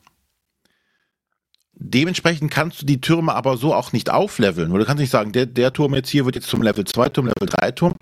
[1.79, 4.73] Dementsprechend kannst du die Türme aber so auch nicht aufleveln.
[4.73, 7.27] Du kannst nicht sagen, der, der Turm jetzt hier wird jetzt zum Level 2 Turm,
[7.27, 7.93] Level 3 Turm,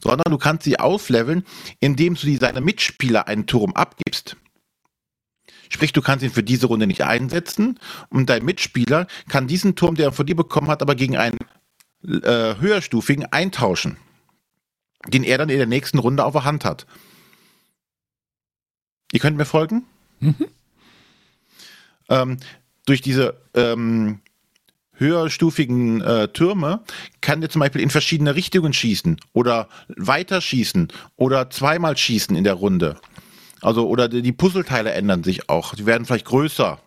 [0.00, 1.44] sondern du kannst sie aufleveln,
[1.80, 4.36] indem du die seine Mitspieler einen Turm abgibst.
[5.70, 7.80] Sprich, du kannst ihn für diese Runde nicht einsetzen
[8.10, 11.38] und dein Mitspieler kann diesen Turm, der er von dir bekommen hat, aber gegen einen
[12.04, 13.96] äh, höherstufigen eintauschen,
[15.08, 16.86] den er dann in der nächsten Runde auf der Hand hat.
[19.10, 19.84] Ihr könnt mir folgen?
[20.20, 20.48] Mhm.
[22.10, 22.36] Ähm,
[22.86, 24.20] durch diese ähm,
[24.94, 26.82] höherstufigen äh, Türme
[27.20, 32.44] kann der zum Beispiel in verschiedene Richtungen schießen oder weiter schießen oder zweimal schießen in
[32.44, 33.00] der Runde.
[33.60, 35.74] Also, oder die Puzzleteile ändern sich auch.
[35.74, 36.80] Die werden vielleicht größer.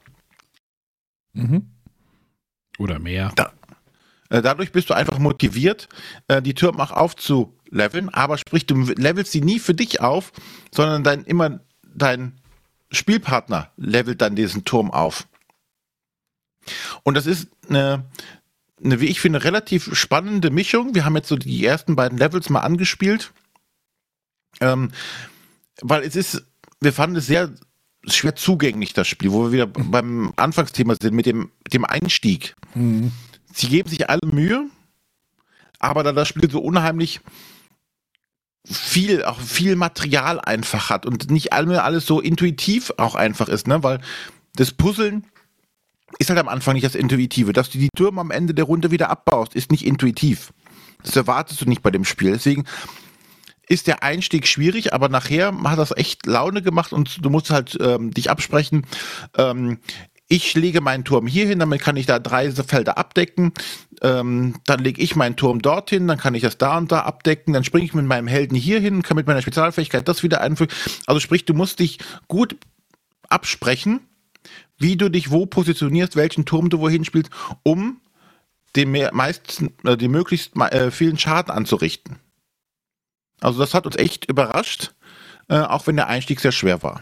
[1.34, 1.70] Mhm.
[2.78, 3.32] Oder mehr.
[3.36, 3.54] Da,
[4.30, 5.88] äh, dadurch bist du einfach motiviert,
[6.28, 10.34] äh, die Türme auch aufzuleveln, aber sprich, du levelst sie nie für dich auf,
[10.72, 11.62] sondern dein, immer
[11.94, 12.34] dein
[12.92, 15.28] Spielpartner levelt dann diesen Turm auf.
[17.04, 18.06] Und das ist eine,
[18.84, 20.96] eine, wie ich finde, relativ spannende Mischung.
[20.96, 23.32] Wir haben jetzt so die ersten beiden Levels mal angespielt.
[24.62, 24.92] Ähm,
[25.82, 26.46] weil es ist,
[26.80, 27.52] wir fanden es sehr
[28.08, 32.56] schwer zugänglich, das Spiel, wo wir wieder beim Anfangsthema sind, mit dem, dem Einstieg.
[32.74, 33.12] Mhm.
[33.54, 34.70] Sie geben sich alle Mühe,
[35.80, 37.22] aber da das Spiel so unheimlich
[38.66, 43.84] viel, auch viel Material einfach hat und nicht alles so intuitiv auch einfach ist, ne,
[43.84, 44.02] weil
[44.56, 45.26] das Puzzeln
[46.20, 47.54] ist halt am Anfang nicht das Intuitive.
[47.54, 50.54] Dass du die Türme am Ende der Runde wieder abbaust, ist nicht intuitiv.
[51.04, 52.32] Das erwartest du nicht bei dem Spiel.
[52.34, 52.66] Deswegen
[53.68, 57.78] ist der Einstieg schwierig, aber nachher hat das echt Laune gemacht und du musst halt
[57.82, 58.86] ähm, dich absprechen.
[59.38, 59.80] Ähm,
[60.28, 63.54] ich lege meinen Turm hier hin, damit kann ich da drei Felder abdecken.
[64.02, 67.54] Ähm, dann lege ich meinen Turm dorthin, dann kann ich das da und da abdecken.
[67.54, 70.74] Dann springe ich mit meinem Helden hier hin, kann mit meiner Spezialfähigkeit das wieder einfügen.
[71.06, 72.58] Also sprich, du musst dich gut
[73.30, 74.02] absprechen
[74.78, 77.32] wie du dich wo positionierst, welchen Turm du wohin spielst,
[77.64, 78.02] um
[78.76, 82.18] den meisten, äh, die möglichst äh, vielen Schaden anzurichten.
[83.42, 84.94] Also das hat uns echt überrascht,
[85.50, 87.02] äh, auch wenn der Einstieg sehr schwer war.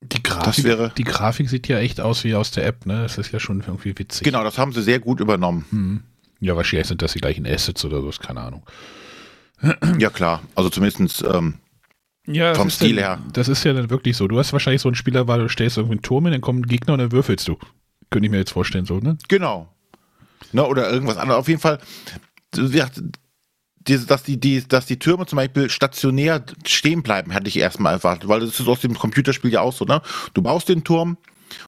[0.00, 3.02] Die Grafik, wäre, die Grafik sieht ja echt aus wie aus der App, ne?
[3.02, 4.24] Das ist ja schon irgendwie witzig.
[4.24, 5.64] Genau, das haben sie sehr gut übernommen.
[5.70, 6.02] Hm.
[6.40, 8.62] Ja, wahrscheinlich sind das die gleichen Assets oder so, keine Ahnung.
[9.98, 10.42] Ja, klar.
[10.54, 11.54] Also zumindest ähm,
[12.28, 13.18] ja, vom Stil dann, her.
[13.32, 14.28] Das ist ja dann wirklich so.
[14.28, 16.60] Du hast wahrscheinlich so einen Spieler, weil du stellst irgendwie einen Turm hin, dann kommen
[16.60, 17.56] ein Gegner und dann würfelst du.
[18.10, 19.18] Könnte ich mir jetzt vorstellen, so, ne?
[19.28, 19.68] Genau.
[20.52, 21.40] Ne, oder irgendwas anderes.
[21.40, 21.78] Auf jeden Fall,
[22.50, 28.28] dass die, die, dass die Türme zum Beispiel stationär stehen bleiben, hatte ich erstmal erwartet,
[28.28, 30.00] weil das ist aus dem Computerspiel ja auch so, ne?
[30.34, 31.18] Du baust den Turm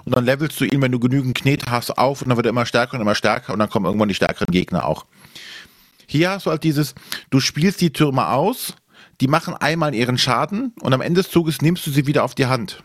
[0.04, 2.50] und dann levelst du ihn, wenn du genügend Knete hast, auf und dann wird er
[2.50, 5.06] immer stärker und immer stärker und dann kommen irgendwann die stärkeren Gegner auch.
[6.06, 6.94] Hier hast du halt dieses,
[7.30, 8.74] du spielst die Türme aus
[9.20, 12.34] die machen einmal ihren Schaden und am Ende des Zuges nimmst du sie wieder auf
[12.34, 12.82] die Hand.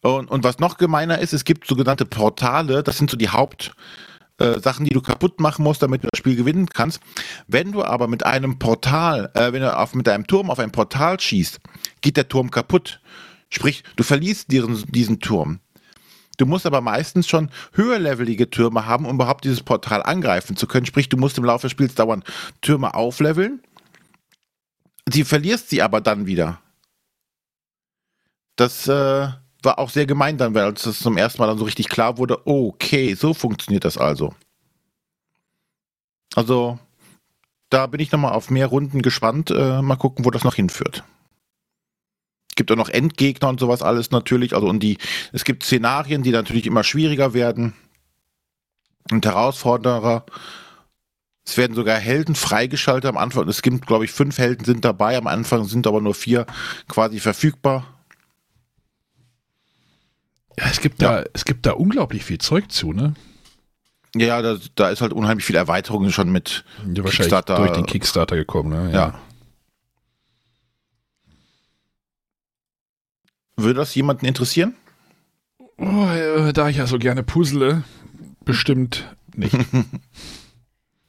[0.00, 3.74] Und, und was noch gemeiner ist, es gibt sogenannte Portale, das sind so die Hauptsachen,
[4.38, 7.00] äh, die du kaputt machen musst, damit du das Spiel gewinnen kannst.
[7.46, 10.70] Wenn du aber mit einem Portal, äh, wenn du auf, mit deinem Turm auf ein
[10.70, 11.60] Portal schießt,
[12.00, 13.00] geht der Turm kaputt.
[13.50, 15.60] Sprich, du verlierst diesen, diesen Turm.
[16.38, 20.86] Du musst aber meistens schon höherlevelige Türme haben, um überhaupt dieses Portal angreifen zu können.
[20.86, 22.24] Sprich, du musst im Laufe des Spiels dauernd
[22.62, 23.60] Türme aufleveln.
[25.10, 26.60] Sie verlierst sie aber dann wieder.
[28.54, 29.28] Das äh,
[29.62, 32.18] war auch sehr gemein dann, weil als es zum ersten Mal dann so richtig klar
[32.18, 34.34] wurde, okay, so funktioniert das also.
[36.36, 36.78] Also,
[37.68, 39.50] da bin ich nochmal auf mehr Runden gespannt.
[39.50, 41.02] Äh, mal gucken, wo das noch hinführt
[42.58, 44.54] gibt auch noch Endgegner und sowas alles natürlich.
[44.54, 44.98] Also und die,
[45.32, 47.72] es gibt Szenarien, die natürlich immer schwieriger werden
[49.10, 50.26] und herausforderer.
[51.46, 53.48] Es werden sogar Helden freigeschaltet am Anfang.
[53.48, 55.16] Es gibt, glaube ich, fünf Helden sind dabei.
[55.16, 56.44] Am Anfang sind aber nur vier
[56.88, 57.86] quasi verfügbar.
[60.58, 63.14] Ja, es gibt, Da, es gibt da unglaublich viel Zeug zu, ne?
[64.14, 67.56] Ja, da, da ist halt unheimlich viel Erweiterungen schon mit ja, wahrscheinlich Kickstarter.
[67.56, 68.90] durch den Kickstarter gekommen, ne?
[68.92, 68.98] Ja.
[68.98, 69.20] ja.
[73.58, 74.74] Würde das jemanden interessieren?
[75.76, 77.84] Oh, äh, da ich ja so gerne puzzle,
[78.44, 79.56] bestimmt nicht.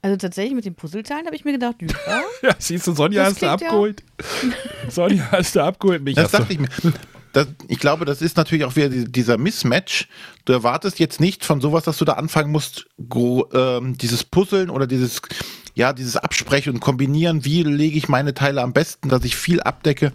[0.02, 2.22] Also tatsächlich mit den Puzzleteilen habe ich mir gedacht, ja.
[2.42, 4.02] ja, siehst du, Sonja hast du abgeholt.
[4.42, 4.90] Ja.
[4.90, 6.02] Sonja hast du abgeholt.
[6.02, 6.70] Mich das dachte ich mir
[7.34, 10.08] das, ich glaube, das ist natürlich auch wieder dieser Mismatch.
[10.46, 12.88] Du erwartest jetzt nicht von sowas, dass du da anfangen musst,
[13.54, 15.22] ähm, dieses Puzzeln oder dieses,
[15.80, 19.62] ja, dieses Absprechen und Kombinieren, wie lege ich meine Teile am besten, dass ich viel
[19.62, 20.12] abdecke.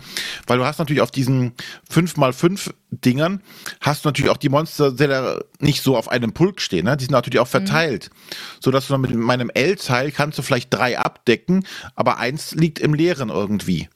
[0.46, 1.54] Weil du hast natürlich auf diesen
[1.90, 3.40] 5x5 Dingern,
[3.80, 6.98] hast du natürlich auch die Monster sehr nicht so auf einem Pulk stehen, ne?
[6.98, 7.64] Die sind natürlich auch mhm.
[7.64, 8.10] verteilt.
[8.12, 8.34] Mhm.
[8.60, 12.92] So dass du mit meinem L-Teil kannst du vielleicht drei abdecken, aber eins liegt im
[12.92, 13.88] Leeren irgendwie.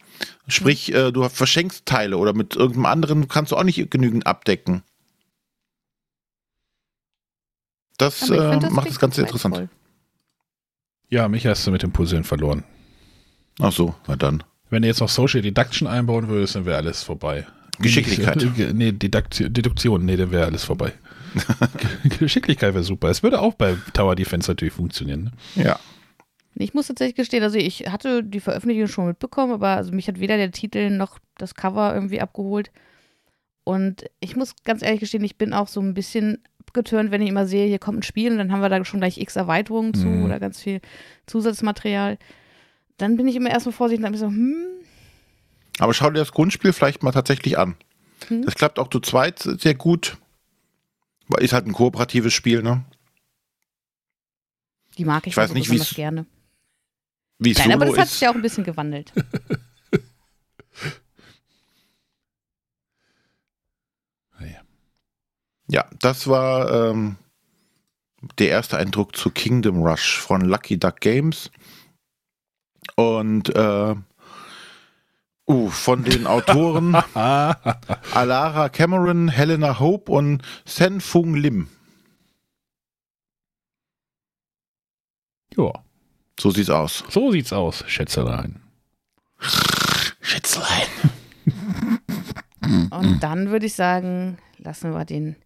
[0.46, 4.82] Sprich, äh, du verschenkst Teile oder mit irgendeinem anderen kannst du auch nicht genügend abdecken.
[7.98, 9.68] Das, äh, das macht das Ganze interessant.
[11.10, 12.64] Ja, mich hast du mit dem Puzzeln verloren.
[13.60, 14.42] Ach so, na dann.
[14.70, 17.46] Wenn du jetzt noch Social Deduction einbauen würdest, dann wäre alles vorbei.
[17.80, 18.44] Geschicklichkeit.
[18.74, 20.92] Nee, Deduktion, Deduktion, nee, dann wäre alles vorbei.
[22.18, 23.08] Geschicklichkeit wäre super.
[23.08, 25.32] Es würde auch bei Tower Defense natürlich funktionieren.
[25.54, 25.64] Ne?
[25.64, 25.80] Ja.
[26.54, 30.18] Ich muss tatsächlich gestehen, also ich hatte die Veröffentlichung schon mitbekommen, aber also mich hat
[30.18, 32.72] weder der Titel noch das Cover irgendwie abgeholt.
[33.62, 37.28] Und ich muss ganz ehrlich gestehen, ich bin auch so ein bisschen abgeturnt, wenn ich
[37.28, 39.94] immer sehe, hier kommt ein Spiel und dann haben wir da schon gleich x Erweiterungen
[39.94, 40.24] zu mhm.
[40.24, 40.80] oder ganz viel
[41.26, 42.18] Zusatzmaterial.
[42.98, 44.66] Dann bin ich immer erstmal vorsichtig und dann so, hm.
[45.78, 47.76] Aber schau dir das Grundspiel vielleicht mal tatsächlich an.
[48.28, 48.44] Hm?
[48.44, 50.18] Das klappt auch zu zweit sehr gut.
[51.38, 52.84] Ist halt ein kooperatives Spiel, ne?
[54.96, 56.26] Die mag ich, ich weiß nicht, besonders gerne.
[57.38, 59.12] Wie Nein, aber das hat sich ja auch ein bisschen gewandelt.
[65.70, 67.16] ja, das war ähm,
[68.38, 71.50] der erste Eindruck zu Kingdom Rush von Lucky Duck Games.
[72.96, 73.94] Und äh,
[75.46, 81.68] uh, von den Autoren Alara Cameron, Helena Hope und Sen Fung Lim.
[85.56, 85.72] Ja.
[86.40, 87.04] So sieht's aus.
[87.08, 88.60] So sieht's aus, Schätzelein.
[90.20, 90.86] Schätzelein.
[92.90, 95.36] Und dann würde ich sagen, lassen wir den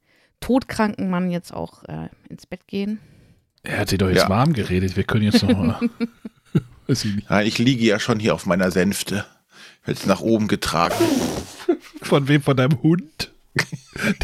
[0.42, 2.98] todkranken Mann jetzt auch äh, ins Bett gehen.
[3.62, 4.28] Er hat sie doch jetzt ja.
[4.28, 4.96] warm geredet.
[4.96, 5.80] Wir können jetzt noch mal.
[6.88, 9.24] ich, Nein, ich liege ja schon hier auf meiner Sänfte.
[9.86, 10.94] Jetzt nach oben getragen.
[12.02, 12.42] Von wem?
[12.42, 13.32] Von deinem Hund?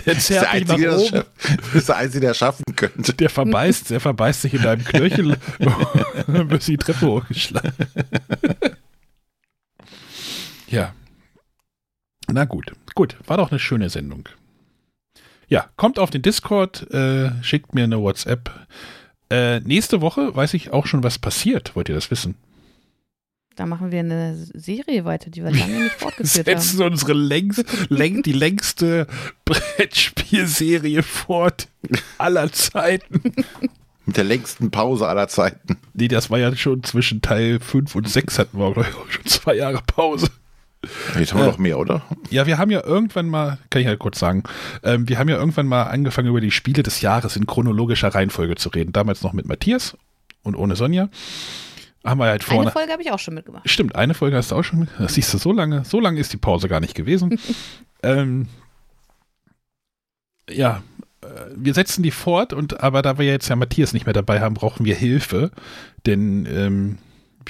[0.06, 3.12] Der zerrt das ist der Einzige, das ist der Einzige, der schaffen könnte.
[3.12, 5.36] Der verbeißt, der verbeißt sich in deinem Knöchel
[6.26, 7.72] und wird die Treppe hochgeschlagen.
[10.68, 10.94] ja.
[12.28, 12.72] Na gut.
[12.94, 14.28] Gut, war doch eine schöne Sendung.
[15.48, 18.50] Ja, kommt auf den Discord, äh, schickt mir eine WhatsApp.
[19.30, 21.74] Äh, nächste Woche weiß ich auch schon, was passiert.
[21.74, 22.34] Wollt ihr das wissen?
[23.56, 26.60] Da machen wir eine Serie weiter, die wir lange nicht fortgeführt haben.
[26.60, 29.06] Setzen unsere längst, läng, die längste
[29.44, 31.68] Brettspielserie fort
[32.18, 33.34] aller Zeiten.
[34.06, 35.76] Mit der längsten Pause aller Zeiten.
[35.92, 39.10] Nee, das war ja schon zwischen Teil 5 und 6 hatten wir, glaube ich, auch
[39.10, 40.28] schon zwei Jahre Pause.
[41.18, 42.02] Jetzt haben wir äh, noch mehr, oder?
[42.30, 44.42] Ja, wir haben ja irgendwann mal, kann ich halt kurz sagen,
[44.82, 48.56] ähm, wir haben ja irgendwann mal angefangen, über die Spiele des Jahres in chronologischer Reihenfolge
[48.56, 48.92] zu reden.
[48.92, 49.96] Damals noch mit Matthias
[50.42, 51.08] und ohne Sonja
[52.04, 52.62] haben wir halt vorne.
[52.62, 53.68] Eine Folge habe ich auch schon mitgemacht.
[53.68, 55.04] Stimmt, eine Folge hast du auch schon mitgemacht.
[55.04, 57.38] Das siehst du, so lange, so lange ist die Pause gar nicht gewesen.
[58.02, 58.48] ähm,
[60.48, 60.82] ja,
[61.22, 64.40] äh, wir setzen die fort und aber da wir jetzt ja Matthias nicht mehr dabei
[64.40, 65.50] haben, brauchen wir Hilfe,
[66.06, 66.98] denn ähm,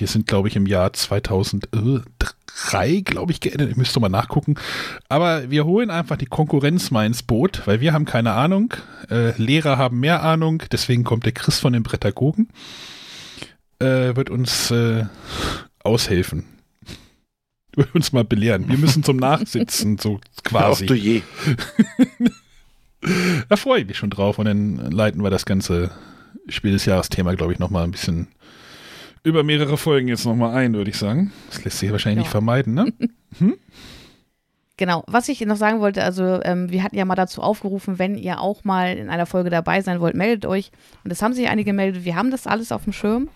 [0.00, 3.70] wir sind, glaube ich, im Jahr 2003, glaube ich, geendet.
[3.70, 4.56] Ich müsste mal nachgucken.
[5.08, 8.74] Aber wir holen einfach die Konkurrenz mal ins Boot, weil wir haben keine Ahnung.
[9.10, 12.48] Äh, Lehrer haben mehr Ahnung, deswegen kommt der Chris von den Prädagogen
[13.80, 15.04] äh, wird uns äh,
[15.82, 16.44] aushelfen.
[17.76, 18.68] Wird uns mal belehren.
[18.68, 20.84] Wir müssen zum Nachsitzen, so quasi.
[20.84, 21.22] Ach du je.
[23.48, 25.92] da freue ich mich schon drauf und dann leiten wir das ganze
[26.48, 28.28] Spiel des Jahres-Thema, glaube ich, nochmal ein bisschen
[29.28, 31.32] über mehrere Folgen jetzt nochmal ein, würde ich sagen.
[31.50, 32.22] Das lässt sich wahrscheinlich ja.
[32.22, 32.92] nicht vermeiden, ne?
[33.38, 33.56] Hm?
[34.78, 38.14] Genau, was ich noch sagen wollte, also ähm, wir hatten ja mal dazu aufgerufen, wenn
[38.14, 40.70] ihr auch mal in einer Folge dabei sein wollt, meldet euch.
[41.04, 43.28] Und es haben sich einige gemeldet, wir haben das alles auf dem Schirm.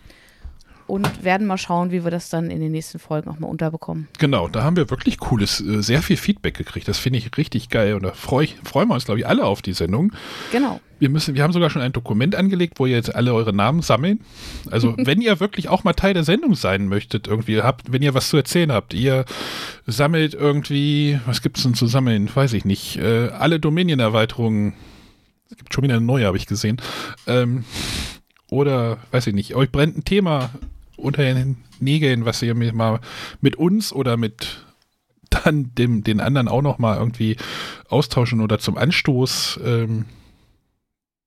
[0.92, 4.08] Und werden mal schauen, wie wir das dann in den nächsten Folgen auch mal unterbekommen.
[4.18, 6.86] Genau, da haben wir wirklich cooles, äh, sehr viel Feedback gekriegt.
[6.86, 9.46] Das finde ich richtig geil und da freu ich, freuen wir uns, glaube ich, alle
[9.46, 10.12] auf die Sendung.
[10.50, 10.80] Genau.
[10.98, 13.80] Wir müssen, wir haben sogar schon ein Dokument angelegt, wo ihr jetzt alle eure Namen
[13.80, 14.20] sammeln.
[14.70, 18.12] Also, wenn ihr wirklich auch mal Teil der Sendung sein möchtet, irgendwie habt, wenn ihr
[18.12, 19.24] was zu erzählen habt, ihr
[19.86, 22.28] sammelt irgendwie, was gibt's denn zu sammeln?
[22.34, 22.98] Weiß ich nicht.
[22.98, 24.74] Äh, alle Dominion-Erweiterungen.
[25.48, 26.82] Es gibt schon wieder eine neue, habe ich gesehen.
[27.26, 27.64] Ähm,
[28.50, 30.50] oder, weiß ich nicht, euch brennt ein Thema
[30.96, 33.00] unter den Nägeln, was ihr mir mal
[33.40, 34.64] mit uns oder mit
[35.30, 37.36] dann dem, den anderen auch noch mal irgendwie
[37.88, 40.04] austauschen oder zum Anstoß ähm,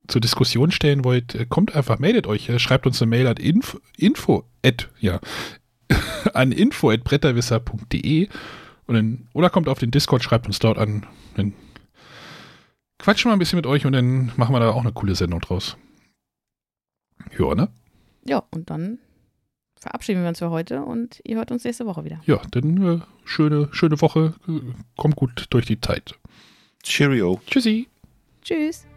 [0.07, 3.39] zur Diskussion stellen wollt, äh, kommt einfach, meldet euch, äh, schreibt uns eine Mail at
[3.39, 5.19] info, info at, ja,
[6.33, 7.01] an info at
[8.87, 11.05] und dann, oder kommt auf den Discord, schreibt uns dort an,
[11.35, 11.53] dann
[12.99, 15.41] quatschen wir ein bisschen mit euch und dann machen wir da auch eine coole Sendung
[15.41, 15.77] draus.
[17.37, 17.69] Ja, ne?
[18.25, 18.99] Ja, und dann
[19.85, 22.19] verabschieden wir uns für heute und ihr hört uns nächste Woche wieder.
[22.25, 24.33] Ja, dann äh, schöne, schöne Woche.
[24.47, 26.15] Äh, Kommt gut durch die Zeit.
[26.81, 27.39] Cheerio.
[27.45, 27.87] Tschüssi.
[28.41, 28.87] Tschüss.